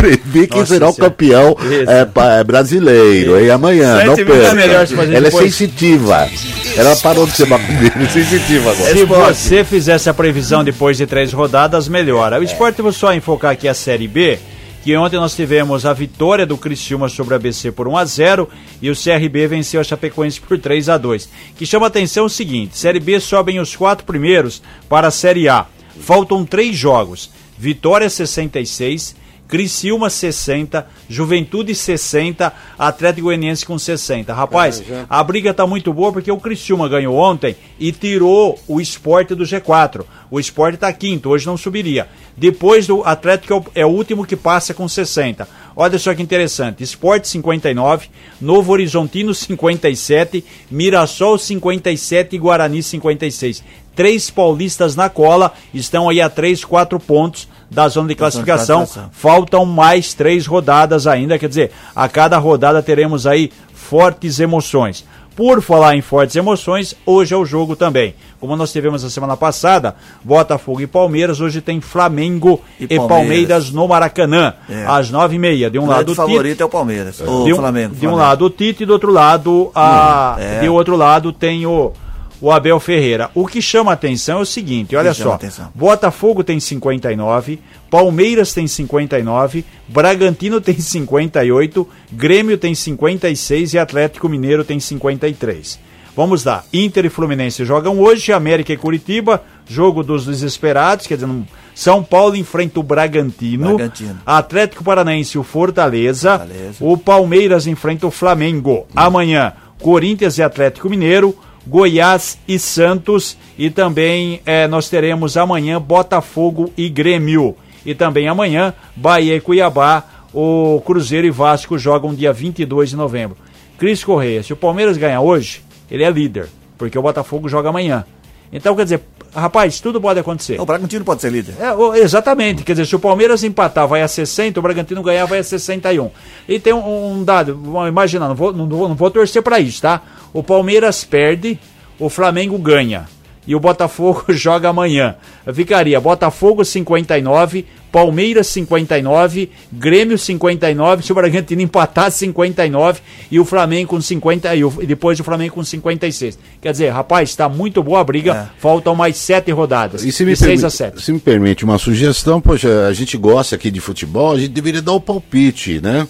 prever 0.00 0.46
quem 0.46 0.60
Nossa 0.60 0.74
será 0.74 0.88
o 0.88 0.94
campeão 0.94 1.56
é, 1.86 2.40
é 2.40 2.44
brasileiro. 2.44 3.40
E 3.40 3.50
amanhã, 3.50 3.96
Sete 3.96 4.06
não 4.06 4.16
perca. 4.16 4.32
é 4.32 5.16
Ela 5.16 5.28
é 5.28 5.30
sensitiva. 5.30 6.28
Ela 6.76 6.96
parou 6.96 7.26
de 7.26 7.32
ser 7.32 7.46
macumbeira, 7.46 7.94
é 8.02 8.06
sensitiva 8.06 8.70
agora. 8.70 8.94
Se 8.94 9.04
você 9.04 9.64
fizesse 9.64 10.08
a 10.08 10.14
previsão 10.14 10.64
depois 10.64 10.96
de 10.96 11.06
três 11.06 11.32
rodadas, 11.32 11.88
melhora. 11.88 12.40
O 12.40 12.42
esporte, 12.42 12.80
vou 12.82 12.92
só 12.92 13.12
enfocar 13.12 13.52
aqui 13.52 13.68
a 13.68 13.74
Série 13.74 14.08
B, 14.08 14.38
que 14.82 14.96
ontem 14.96 15.16
nós 15.16 15.34
tivemos 15.34 15.84
a 15.84 15.92
vitória 15.92 16.46
do 16.46 16.56
Criciúma 16.56 17.08
sobre 17.08 17.34
a 17.34 17.36
ABC 17.36 17.70
por 17.72 17.86
1 17.86 17.96
a 17.96 18.04
0 18.04 18.48
e 18.80 18.90
o 18.90 18.94
CRB 18.94 19.46
venceu 19.46 19.80
a 19.80 19.84
Chapecoense 19.84 20.40
por 20.40 20.58
3 20.58 20.88
a 20.88 20.96
2 20.96 21.28
Que 21.56 21.66
chama 21.66 21.86
a 21.86 21.88
atenção 21.88 22.24
o 22.24 22.30
seguinte, 22.30 22.78
Série 22.78 23.00
B 23.00 23.20
sobem 23.20 23.60
os 23.60 23.76
quatro 23.76 24.06
primeiros 24.06 24.62
para 24.88 25.08
a 25.08 25.10
Série 25.10 25.48
A. 25.48 25.66
Faltam 26.00 26.46
três 26.46 26.76
jogos. 26.76 27.30
Vitória 27.58 28.08
66, 28.08 29.14
Criciúma 29.50 30.08
60, 30.08 30.86
Juventude 31.08 31.74
60, 31.74 32.52
Atlético 32.78 33.24
Goianiense 33.24 33.66
com 33.66 33.76
60. 33.76 34.32
Rapaz, 34.32 34.80
a 35.08 35.24
briga 35.24 35.52
tá 35.52 35.66
muito 35.66 35.92
boa 35.92 36.12
porque 36.12 36.30
o 36.30 36.38
Criciúma 36.38 36.88
ganhou 36.88 37.16
ontem 37.16 37.56
e 37.76 37.90
tirou 37.90 38.56
o 38.68 38.80
esporte 38.80 39.34
do 39.34 39.42
G4. 39.42 40.04
O 40.30 40.38
esporte 40.38 40.78
tá 40.78 40.92
quinto, 40.92 41.30
hoje 41.30 41.46
não 41.46 41.56
subiria. 41.56 42.06
Depois 42.36 42.86
do 42.86 43.02
Atlético 43.02 43.52
é 43.52 43.56
o, 43.56 43.64
é 43.74 43.86
o 43.86 43.88
último 43.88 44.24
que 44.24 44.36
passa 44.36 44.72
com 44.72 44.88
60. 44.88 45.48
Olha 45.74 45.98
só 45.98 46.14
que 46.14 46.22
interessante. 46.22 46.84
Esporte 46.84 47.26
59, 47.26 48.08
Novo 48.40 48.72
Horizontino 48.72 49.34
57, 49.34 50.44
Mirassol 50.70 51.36
57 51.38 52.36
e 52.36 52.38
Guarani 52.38 52.84
56. 52.84 53.64
Três 53.96 54.30
paulistas 54.30 54.94
na 54.94 55.10
cola 55.10 55.52
estão 55.74 56.08
aí 56.08 56.20
a 56.20 56.30
3, 56.30 56.64
4 56.64 57.00
pontos 57.00 57.48
da 57.70 57.86
zona 57.88 58.08
de 58.08 58.14
classificação. 58.14 58.86
Faltam 59.12 59.64
mais 59.64 60.12
três 60.14 60.46
rodadas 60.46 61.06
ainda, 61.06 61.38
quer 61.38 61.48
dizer, 61.48 61.70
a 61.94 62.08
cada 62.08 62.36
rodada 62.38 62.82
teremos 62.82 63.26
aí 63.26 63.50
fortes 63.72 64.40
emoções. 64.40 65.04
Por 65.36 65.62
falar 65.62 65.96
em 65.96 66.02
fortes 66.02 66.36
emoções, 66.36 66.94
hoje 67.06 67.32
é 67.32 67.36
o 67.36 67.46
jogo 67.46 67.74
também. 67.74 68.14
Como 68.38 68.54
nós 68.56 68.72
tivemos 68.72 69.02
a 69.04 69.08
semana 69.08 69.36
passada, 69.36 69.94
Botafogo 70.22 70.80
e 70.82 70.86
Palmeiras, 70.86 71.40
hoje 71.40 71.60
tem 71.62 71.80
Flamengo 71.80 72.60
e, 72.78 72.84
E 72.84 72.88
Palmeiras. 72.88 73.08
Palmeiras. 73.08 73.70
no 73.70 73.88
Maracanã, 73.88 74.52
É. 74.68 74.84
às 74.86 75.08
nove 75.10 75.36
e 75.36 75.38
meia. 75.38 75.70
De 75.70 75.78
um 75.78 75.84
O 75.84 75.86
lado 75.86 76.02
o 76.02 76.04
Tite, 76.06 76.16
favorito 76.16 76.60
é 76.60 76.64
o 76.64 76.68
Palmeiras. 76.68 77.20
O 77.20 77.44
de 77.44 77.52
um, 77.54 77.56
Flamengo. 77.56 77.94
de 77.94 77.98
um 77.98 78.00
Flamengo. 78.10 78.18
lado 78.18 78.44
o 78.44 78.50
Tite 78.50 78.82
e 78.82 78.86
do 78.86 78.92
outro 78.92 79.10
lado 79.12 79.70
a, 79.74 80.36
Hum, 80.38 80.42
é. 80.42 80.60
de 80.60 80.68
outro 80.68 80.96
lado 80.96 81.32
tem 81.32 81.64
o, 81.64 81.92
o 82.40 82.50
Abel 82.50 82.80
Ferreira. 82.80 83.30
O 83.34 83.46
que 83.46 83.60
chama 83.60 83.92
atenção 83.92 84.38
é 84.38 84.42
o 84.42 84.46
seguinte, 84.46 84.96
olha 84.96 85.12
só. 85.12 85.34
atenção? 85.34 85.70
Botafogo 85.74 86.42
tem 86.42 86.58
59, 86.58 87.60
Palmeiras 87.90 88.54
tem 88.54 88.66
59, 88.66 89.64
Bragantino 89.86 90.60
tem 90.60 90.78
58, 90.78 91.86
Grêmio 92.12 92.56
tem 92.56 92.74
56 92.74 93.74
e 93.74 93.78
Atlético 93.78 94.28
Mineiro 94.28 94.64
tem 94.64 94.80
53. 94.80 95.78
Vamos 96.16 96.44
lá, 96.44 96.64
Inter 96.72 97.06
e 97.06 97.08
Fluminense 97.08 97.64
jogam 97.64 98.00
hoje, 98.00 98.32
América 98.32 98.72
e 98.72 98.76
Curitiba, 98.76 99.42
jogo 99.66 100.02
dos 100.02 100.26
desesperados, 100.26 101.06
quer 101.06 101.14
dizer, 101.14 101.28
São 101.74 102.02
Paulo 102.02 102.34
enfrenta 102.34 102.80
o 102.80 102.82
Bragantino, 102.82 103.76
Bragantino. 103.76 104.18
Atlético 104.26 104.82
Paranaense 104.82 105.36
e 105.36 105.40
o 105.40 105.44
Fortaleza, 105.44 106.38
Fortaleza. 106.38 106.76
o 106.80 106.96
Palmeiras 106.98 107.66
enfrenta 107.66 108.08
o 108.08 108.10
Flamengo. 108.10 108.86
Amanhã, 108.94 109.52
Corinthians 109.78 110.36
e 110.36 110.42
Atlético 110.42 110.90
Mineiro, 110.90 111.34
Goiás 111.66 112.38
e 112.46 112.58
Santos. 112.58 113.36
E 113.58 113.70
também 113.70 114.40
eh, 114.46 114.66
nós 114.68 114.88
teremos 114.88 115.36
amanhã 115.36 115.80
Botafogo 115.80 116.72
e 116.76 116.88
Grêmio. 116.88 117.56
E 117.84 117.94
também 117.94 118.28
amanhã, 118.28 118.74
Bahia 118.94 119.36
e 119.36 119.40
Cuiabá. 119.40 120.04
O 120.32 120.80
Cruzeiro 120.86 121.26
e 121.26 121.30
Vasco 121.30 121.76
jogam 121.76 122.14
dia 122.14 122.32
22 122.32 122.90
de 122.90 122.96
novembro. 122.96 123.36
Cris 123.78 124.04
Correia, 124.04 124.42
se 124.42 124.52
o 124.52 124.56
Palmeiras 124.56 124.96
ganhar 124.96 125.22
hoje, 125.22 125.62
ele 125.90 126.04
é 126.04 126.10
líder, 126.10 126.48
porque 126.78 126.98
o 126.98 127.02
Botafogo 127.02 127.48
joga 127.48 127.70
amanhã. 127.70 128.04
Então, 128.52 128.76
quer 128.76 128.84
dizer, 128.84 129.00
rapaz, 129.34 129.80
tudo 129.80 130.00
pode 130.00 130.18
acontecer. 130.18 130.60
O 130.60 130.66
Bragantino 130.66 131.04
pode 131.04 131.20
ser 131.20 131.30
líder. 131.30 131.54
É, 131.58 131.98
exatamente, 131.98 132.62
quer 132.64 132.72
dizer, 132.72 132.86
se 132.86 132.96
o 132.96 132.98
Palmeiras 132.98 133.44
empatar 133.44 133.86
vai 133.86 134.02
a 134.02 134.08
60, 134.08 134.58
o 134.58 134.62
Bragantino 134.62 135.02
ganhar 135.02 135.24
vai 135.24 135.38
a 135.38 135.44
61. 135.44 136.10
E 136.48 136.58
tem 136.58 136.72
um, 136.72 137.12
um 137.12 137.24
dado, 137.24 137.56
vamos 137.56 137.88
imaginar, 137.88 138.28
não 138.28 138.34
vou, 138.34 138.52
não, 138.52 138.68
vou, 138.68 138.88
não 138.88 138.94
vou 138.94 139.10
torcer 139.10 139.42
para 139.42 139.60
isso, 139.60 139.80
tá? 139.82 140.02
O 140.32 140.42
Palmeiras 140.42 141.04
perde, 141.04 141.58
o 141.98 142.08
Flamengo 142.08 142.56
ganha. 142.58 143.06
E 143.46 143.54
o 143.54 143.60
Botafogo 143.60 144.24
joga 144.30 144.68
amanhã. 144.68 145.16
Ficaria 145.52 145.98
Botafogo 146.00 146.64
59, 146.64 147.64
Palmeiras 147.90 148.46
59, 148.46 149.50
Grêmio 149.72 150.16
59, 150.16 151.02
se 151.02 151.10
o 151.10 151.14
Bragantino 151.14 151.60
empatar 151.62 152.10
59 152.12 153.00
e 153.30 153.40
o 153.40 153.44
Flamengo 153.44 153.88
com 153.90 154.00
50 154.00 154.54
e, 154.54 154.62
o- 154.62 154.72
e 154.80 154.86
depois 154.86 155.18
o 155.18 155.24
Flamengo 155.24 155.54
com 155.54 155.64
56. 155.64 156.38
Quer 156.60 156.70
dizer, 156.70 156.90
rapaz, 156.90 157.30
está 157.30 157.48
muito 157.48 157.82
boa 157.82 158.00
a 158.00 158.04
briga. 158.04 158.50
Faltam 158.58 158.94
mais 158.94 159.16
sete 159.16 159.50
rodadas. 159.50 160.04
E 160.04 160.12
se 160.12 160.24
me, 160.24 160.32
de 160.32 160.38
6 160.38 160.50
permi- 160.50 160.66
a 160.66 160.70
7. 160.70 161.02
se 161.02 161.12
me 161.12 161.18
permite 161.18 161.64
uma 161.64 161.78
sugestão, 161.78 162.40
poxa, 162.40 162.86
a 162.86 162.92
gente 162.92 163.16
gosta 163.16 163.56
aqui 163.56 163.70
de 163.70 163.80
futebol, 163.80 164.32
a 164.32 164.38
gente 164.38 164.50
deveria 164.50 164.82
dar 164.82 164.92
o 164.92 165.00
palpite, 165.00 165.80
né? 165.80 166.06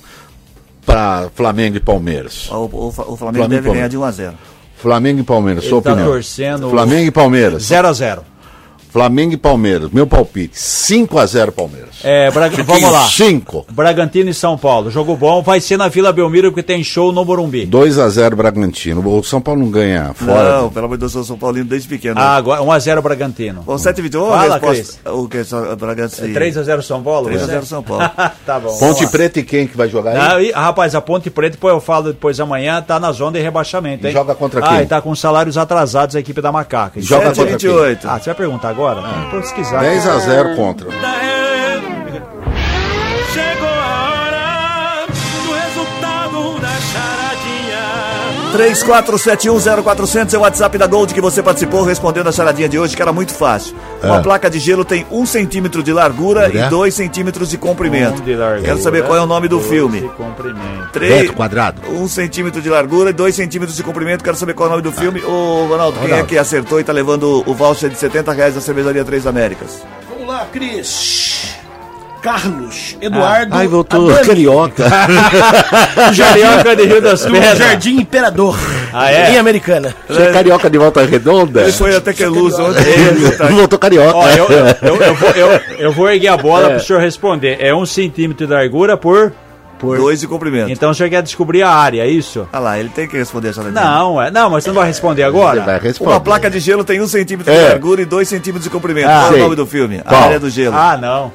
Para 0.85 1.29
Flamengo 1.35 1.77
e 1.77 1.81
Palmeiras. 1.81 2.51
O, 2.51 2.55
o- 2.55 2.89
o 2.89 2.93
Flamengo, 2.93 3.17
Flamengo 3.17 3.49
deve 3.49 3.71
ganhar 3.71 3.89
de 3.89 3.97
1 3.97 4.05
a 4.05 4.11
0 4.11 4.35
Flamengo 4.77 5.21
e 5.21 5.23
Palmeiras, 5.23 5.65
sua 5.65 5.77
Ele 5.79 5.83
tá 5.85 5.93
opinião. 5.93 6.13
torcendo- 6.13 6.71
Flamengo 6.71 7.07
e 7.07 7.11
Palmeiras. 7.11 7.63
0 7.65 7.89
a 7.89 7.93
0 7.93 8.25
Flamengo 8.93 9.33
e 9.35 9.37
Palmeiras, 9.37 9.91
meu 9.93 10.07
palpite, 10.07 10.59
5 10.59 11.19
a 11.19 11.27
0 11.27 11.53
Palmeiras. 11.53 11.91
É, 12.03 12.31
Braga- 12.31 12.63
vamos 12.65 12.91
lá. 12.91 13.07
5. 13.07 13.67
Bragantino 13.71 14.31
e 14.31 14.35
São 14.35 14.57
Paulo. 14.59 14.91
Jogo 14.91 15.17
bom. 15.17 15.43
Vai 15.43 15.61
ser 15.61 15.77
na 15.77 15.87
Vila 15.89 16.13
Belmiro 16.13 16.51
porque 16.51 16.63
tem 16.63 16.83
show 16.83 17.13
no 17.13 17.25
Morumbi. 17.25 17.67
2 17.67 17.99
a 17.99 18.09
0 18.09 18.35
Bragantino. 18.37 19.07
O 19.07 19.23
São 19.23 19.41
Paulo 19.41 19.61
não 19.61 19.71
ganha 19.71 20.13
fora. 20.15 20.63
Não, 20.63 20.71
pelo 20.71 20.87
amor 20.87 20.97
de 20.97 21.01
Deus, 21.01 21.13
eu 21.15 21.19
sou 21.21 21.25
São 21.25 21.39
Paulino 21.39 21.67
desde 21.67 21.87
pequeno. 21.89 22.19
Ah, 22.19 22.37
agora 22.37 22.63
1 22.63 22.73
a 22.73 22.79
0 22.79 23.03
Bragantino. 23.03 23.63
Bom, 23.63 23.79
7 23.79 24.03
vídeos. 24.03 24.27
Fala, 24.29 24.61
O 25.15 25.29
que? 25.29 25.45
Só- 25.45 25.77
Bragantino. 25.77 26.35
3 26.35 26.57
a 26.59 26.63
0 26.63 26.83
São 26.83 27.03
Paulo? 27.03 27.27
3 27.27 27.43
a 27.43 27.47
você? 27.47 27.53
0 27.53 27.67
São 27.67 27.83
Paulo. 27.83 28.11
tá 28.47 28.59
bom. 28.59 28.77
Ponte 28.79 29.07
Preta 29.09 29.39
e 29.41 29.43
quem 29.45 29.67
que 29.67 29.77
vai 29.77 29.89
jogar 29.89 30.13
aí? 30.13 30.19
Ah, 30.19 30.43
e, 30.43 30.51
rapaz, 30.53 30.95
a 30.95 31.01
Ponte 31.01 31.31
Preta, 31.31 31.53
depois 31.53 31.75
eu 31.75 31.81
falo 31.81 32.09
depois 32.13 32.41
amanhã, 32.41 32.83
tá 32.83 32.99
na 32.99 33.13
zona 33.13 33.33
de 33.39 33.45
rebaixamento, 33.45 34.07
hein? 34.07 34.13
Joga 34.13 34.35
contra 34.35 34.65
Ah, 34.65 34.69
quem? 34.69 34.81
e 34.83 34.87
tá 34.87 35.01
com 35.01 35.15
salários 35.15 35.57
atrasados 35.57 36.17
a 36.17 36.21
equipe 36.21 36.41
da 36.41 36.51
Macaca. 36.51 37.01
Joga 37.01 37.27
Sete 37.27 37.37
e 37.37 37.39
contra 37.39 37.53
28. 37.53 38.09
Ah, 38.09 38.19
você 38.19 38.25
vai 38.27 38.35
perguntar 38.35 38.69
agora? 38.71 38.80
Tem 38.81 39.31
que 39.31 39.37
pesquisar. 39.37 39.81
10 39.81 40.07
a 40.09 40.19
0 40.19 40.57
contra. 40.57 40.89
34710400 48.51 50.35
é 50.35 50.39
o 50.39 50.41
WhatsApp 50.41 50.77
da 50.79 50.87
Gold 50.87 51.15
que 51.15 51.21
você 51.21 51.43
participou 51.43 51.83
respondendo 51.85 52.29
a 52.29 52.33
charadinha 52.33 52.69
de 52.69 52.79
hoje, 52.79 52.95
que 52.97 53.03
era 53.03 53.13
muito 53.13 53.33
fácil. 53.33 53.75
Uma 54.03 54.19
É. 54.19 54.23
placa 54.23 54.51
de 54.51 54.59
gelo 54.59 54.85
tem 54.85 55.07
1 55.11 55.25
centímetro 55.27 55.83
de 55.83 55.93
largura 55.93 56.51
É. 56.53 56.67
e 56.67 56.71
2 56.71 56.95
centímetros 56.95 57.49
de 57.51 57.57
comprimento. 57.59 58.21
Um 58.21 58.25
de 58.25 58.35
largura, 58.35 58.63
Quero 58.63 58.79
saber 58.83 59.05
qual 59.05 59.17
é 59.19 59.21
o 59.23 59.27
nome 59.27 59.49
do 59.49 59.61
filme. 59.61 60.11
Três- 60.93 61.15
Metro 61.23 61.35
quadrado. 61.35 61.81
1 61.89 62.09
centímetro 62.09 62.61
de 62.61 62.69
largura 62.69 63.11
e 63.11 63.13
2 63.13 63.35
centímetros 63.35 63.77
de 63.77 63.83
comprimento. 63.83 64.25
Quero 64.25 64.37
saber 64.37 64.55
qual 64.55 64.67
é 64.67 64.69
o 64.69 64.77
nome 64.77 64.83
do 64.83 64.93
filme. 64.93 65.23
Ô, 65.25 65.67
Ronaldo, 65.69 65.99
quem 66.01 66.13
é 66.13 66.23
que 66.23 66.37
acertou 66.37 66.81
e 66.81 66.85
tá 66.85 66.93
levando 66.93 67.43
o 67.47 67.55
voucher 67.55 67.89
de 67.91 67.97
70 67.97 68.33
reais 68.33 68.55
da 68.55 68.61
cervejaria 68.61 69.05
Três 69.05 69.27
Américas? 69.27 69.83
Vamos 70.11 70.27
lá, 70.27 70.47
Cris. 70.53 71.40
Carlos, 72.23 72.97
Eduardo. 73.01 73.55
Ai, 73.57 73.67
voltou 73.67 74.11
Adami, 74.11 74.27
carioca. 74.27 74.85
Carioca 76.17 76.77
de 76.77 76.85
Rio 76.87 77.01
das 77.01 77.23
Pedras. 77.25 77.59
Jardim 77.59 77.97
Imperador. 78.01 78.59
Ah, 78.93 79.11
é? 79.11 79.33
Em 79.33 79.39
Americana. 79.39 79.95
Você 80.09 80.23
é 80.23 80.33
carioca 80.33 80.69
de 80.69 80.79
volta 80.79 81.05
redonda? 81.05 81.63
Ele 81.63 81.73
foi 81.73 81.95
até 81.97 82.13
que 82.13 82.25
luz 82.27 82.59
ontem. 82.59 82.83
Voltou 83.55 83.79
carioca. 83.79 84.17
Ó, 84.17 84.29
eu, 84.29 84.47
eu, 84.49 84.67
eu, 84.83 84.97
eu 85.03 85.15
vou, 85.15 85.31
eu, 85.31 85.61
eu 85.79 85.93
vou 85.93 86.11
erguer 86.11 86.29
a 86.29 86.37
bola 86.37 86.69
É. 86.69 86.75
pro 86.75 86.85
senhor 86.85 87.01
responder. 87.01 87.57
É 87.61 87.75
um 87.75 87.87
centímetro 87.87 88.47
de 88.47 88.53
largura 88.53 88.97
por. 88.97 89.33
Por 89.79 89.97
2 89.97 90.21
de 90.21 90.29
comprimento. 90.29 90.71
Então 90.71 90.91
o 90.91 90.95
senhor 90.95 91.09
quer 91.09 91.23
descobrir 91.23 91.63
a 91.63 91.71
área, 91.71 92.03
é 92.03 92.07
isso? 92.07 92.47
Ah 92.53 92.59
lá, 92.59 92.79
ele 92.79 92.91
tem 92.91 93.09
que 93.09 93.17
responder 93.17 93.49
a 93.49 93.53
charadinha. 93.55 93.81
Não, 93.83 94.21
é, 94.21 94.31
não, 94.31 94.51
mas 94.51 94.63
você 94.63 94.69
não 94.69 94.77
vai 94.77 94.87
responder 94.89 95.23
agora? 95.23 95.61
Você 95.61 95.65
vai 95.67 95.79
responder. 95.81 96.11
Uma 96.13 96.21
placa 96.21 96.51
de 96.51 96.61
gelo 96.61 96.85
tem 96.85 97.01
1 97.01 97.07
centímetro 97.09 97.51
de 97.51 97.59
É. 97.59 97.69
largura 97.71 98.03
e 98.03 98.05
2 98.05 98.29
centímetros 98.29 98.65
de 98.65 98.69
comprimento. 98.69 99.09
Ah, 99.09 99.23
qual 99.29 99.33
é 99.37 99.37
o 99.39 99.43
nome 99.45 99.57
do 99.57 99.67
filme? 99.67 100.03
Qual? 100.07 100.21
A 100.21 100.25
área 100.27 100.39
do 100.39 100.51
gelo. 100.51 100.77
Ah, 100.77 100.99
não. 101.01 101.33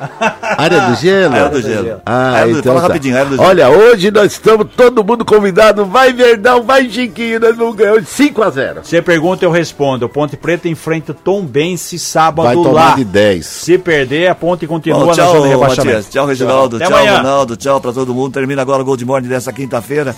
Área 0.56 0.80
do 0.82 0.96
gelo? 0.96 1.34
Área 1.34 1.48
do 1.48 1.62
gelo. 1.62 2.00
Ah, 2.06 2.30
Área 2.32 2.52
do- 2.54 2.58
então 2.60 2.72
fala 2.74 2.80
tá. 2.80 2.86
rapidinho, 2.88 3.16
área 3.16 3.28
do 3.30 3.36
gelo. 3.36 3.48
Olha, 3.48 3.68
hoje 3.70 4.10
nós 4.10 4.32
estamos 4.32 4.66
todo 4.76 5.04
mundo 5.04 5.24
convidado. 5.24 5.84
Vai 5.84 6.12
Verdão, 6.12 6.62
vai 6.62 6.88
Chiquinho, 6.88 7.38
nós 7.40 7.56
vamos 7.56 7.76
ganhar 7.76 8.02
5 8.04 8.42
a 8.42 8.50
0 8.50 8.80
Você 8.82 9.00
pergunta, 9.02 9.44
eu 9.44 9.50
respondo. 9.50 10.08
Ponte 10.08 10.36
Preta 10.36 10.68
enfrenta 10.68 11.12
o 11.12 11.14
Tom 11.14 11.42
Bense 11.44 11.98
sábado 11.98 12.46
Vai 12.46 12.54
tomar 12.56 12.72
lá. 12.90 12.94
de 12.96 13.04
10. 13.04 13.46
Se 13.46 13.78
perder, 13.78 14.28
a 14.28 14.34
Ponte 14.34 14.66
continua 14.66 15.00
Bom, 15.00 15.06
na 15.06 15.12
tchau, 15.12 15.32
zona 15.32 15.42
de 15.42 15.48
rebaixamento. 15.48 15.86
Matias. 15.96 16.10
Tchau, 16.10 16.26
Reginaldo. 16.26 16.78
Tchau, 16.78 16.88
amanhã. 16.88 17.16
Ronaldo. 17.18 17.56
Tchau 17.56 17.80
pra 17.80 17.92
todo 17.92 18.14
mundo. 18.14 18.32
Termina 18.32 18.62
agora 18.62 18.82
o 18.82 18.84
Gold 18.84 19.04
Morning 19.04 19.28
dessa 19.28 19.52
quinta-feira. 19.52 20.14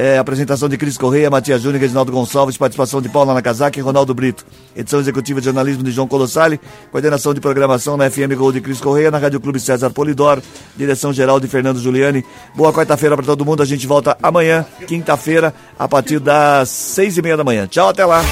É, 0.00 0.16
apresentação 0.16 0.68
de 0.68 0.78
Cris 0.78 0.96
Correia, 0.96 1.28
Matias 1.28 1.60
Júnior, 1.60 1.80
Reginaldo 1.80 2.12
Gonçalves, 2.12 2.56
participação 2.56 3.02
de 3.02 3.08
Paula 3.08 3.34
Nakazaki 3.34 3.80
e 3.80 3.82
Ronaldo 3.82 4.14
Brito. 4.14 4.46
Edição 4.76 5.00
executiva 5.00 5.40
de 5.40 5.46
jornalismo 5.46 5.82
de 5.82 5.90
João 5.90 6.06
Colossali, 6.06 6.60
coordenação 6.92 7.34
de 7.34 7.40
programação 7.40 7.96
na 7.96 8.08
FM 8.08 8.32
Gol 8.36 8.52
de 8.52 8.60
Cris 8.60 8.80
Correia, 8.80 9.10
na 9.10 9.18
Rádio 9.18 9.40
Clube 9.40 9.58
César 9.58 9.90
Polidoro, 9.90 10.40
direção 10.76 11.12
geral 11.12 11.40
de 11.40 11.48
Fernando 11.48 11.80
Giuliani. 11.80 12.24
Boa 12.54 12.72
quarta-feira 12.72 13.16
para 13.16 13.26
todo 13.26 13.44
mundo, 13.44 13.60
a 13.60 13.66
gente 13.66 13.88
volta 13.88 14.16
amanhã, 14.22 14.64
quinta-feira, 14.86 15.52
a 15.76 15.88
partir 15.88 16.20
das 16.20 16.68
seis 16.68 17.18
e 17.18 17.22
meia 17.22 17.36
da 17.36 17.42
manhã. 17.42 17.66
Tchau, 17.66 17.88
até 17.88 18.06
lá. 18.06 18.22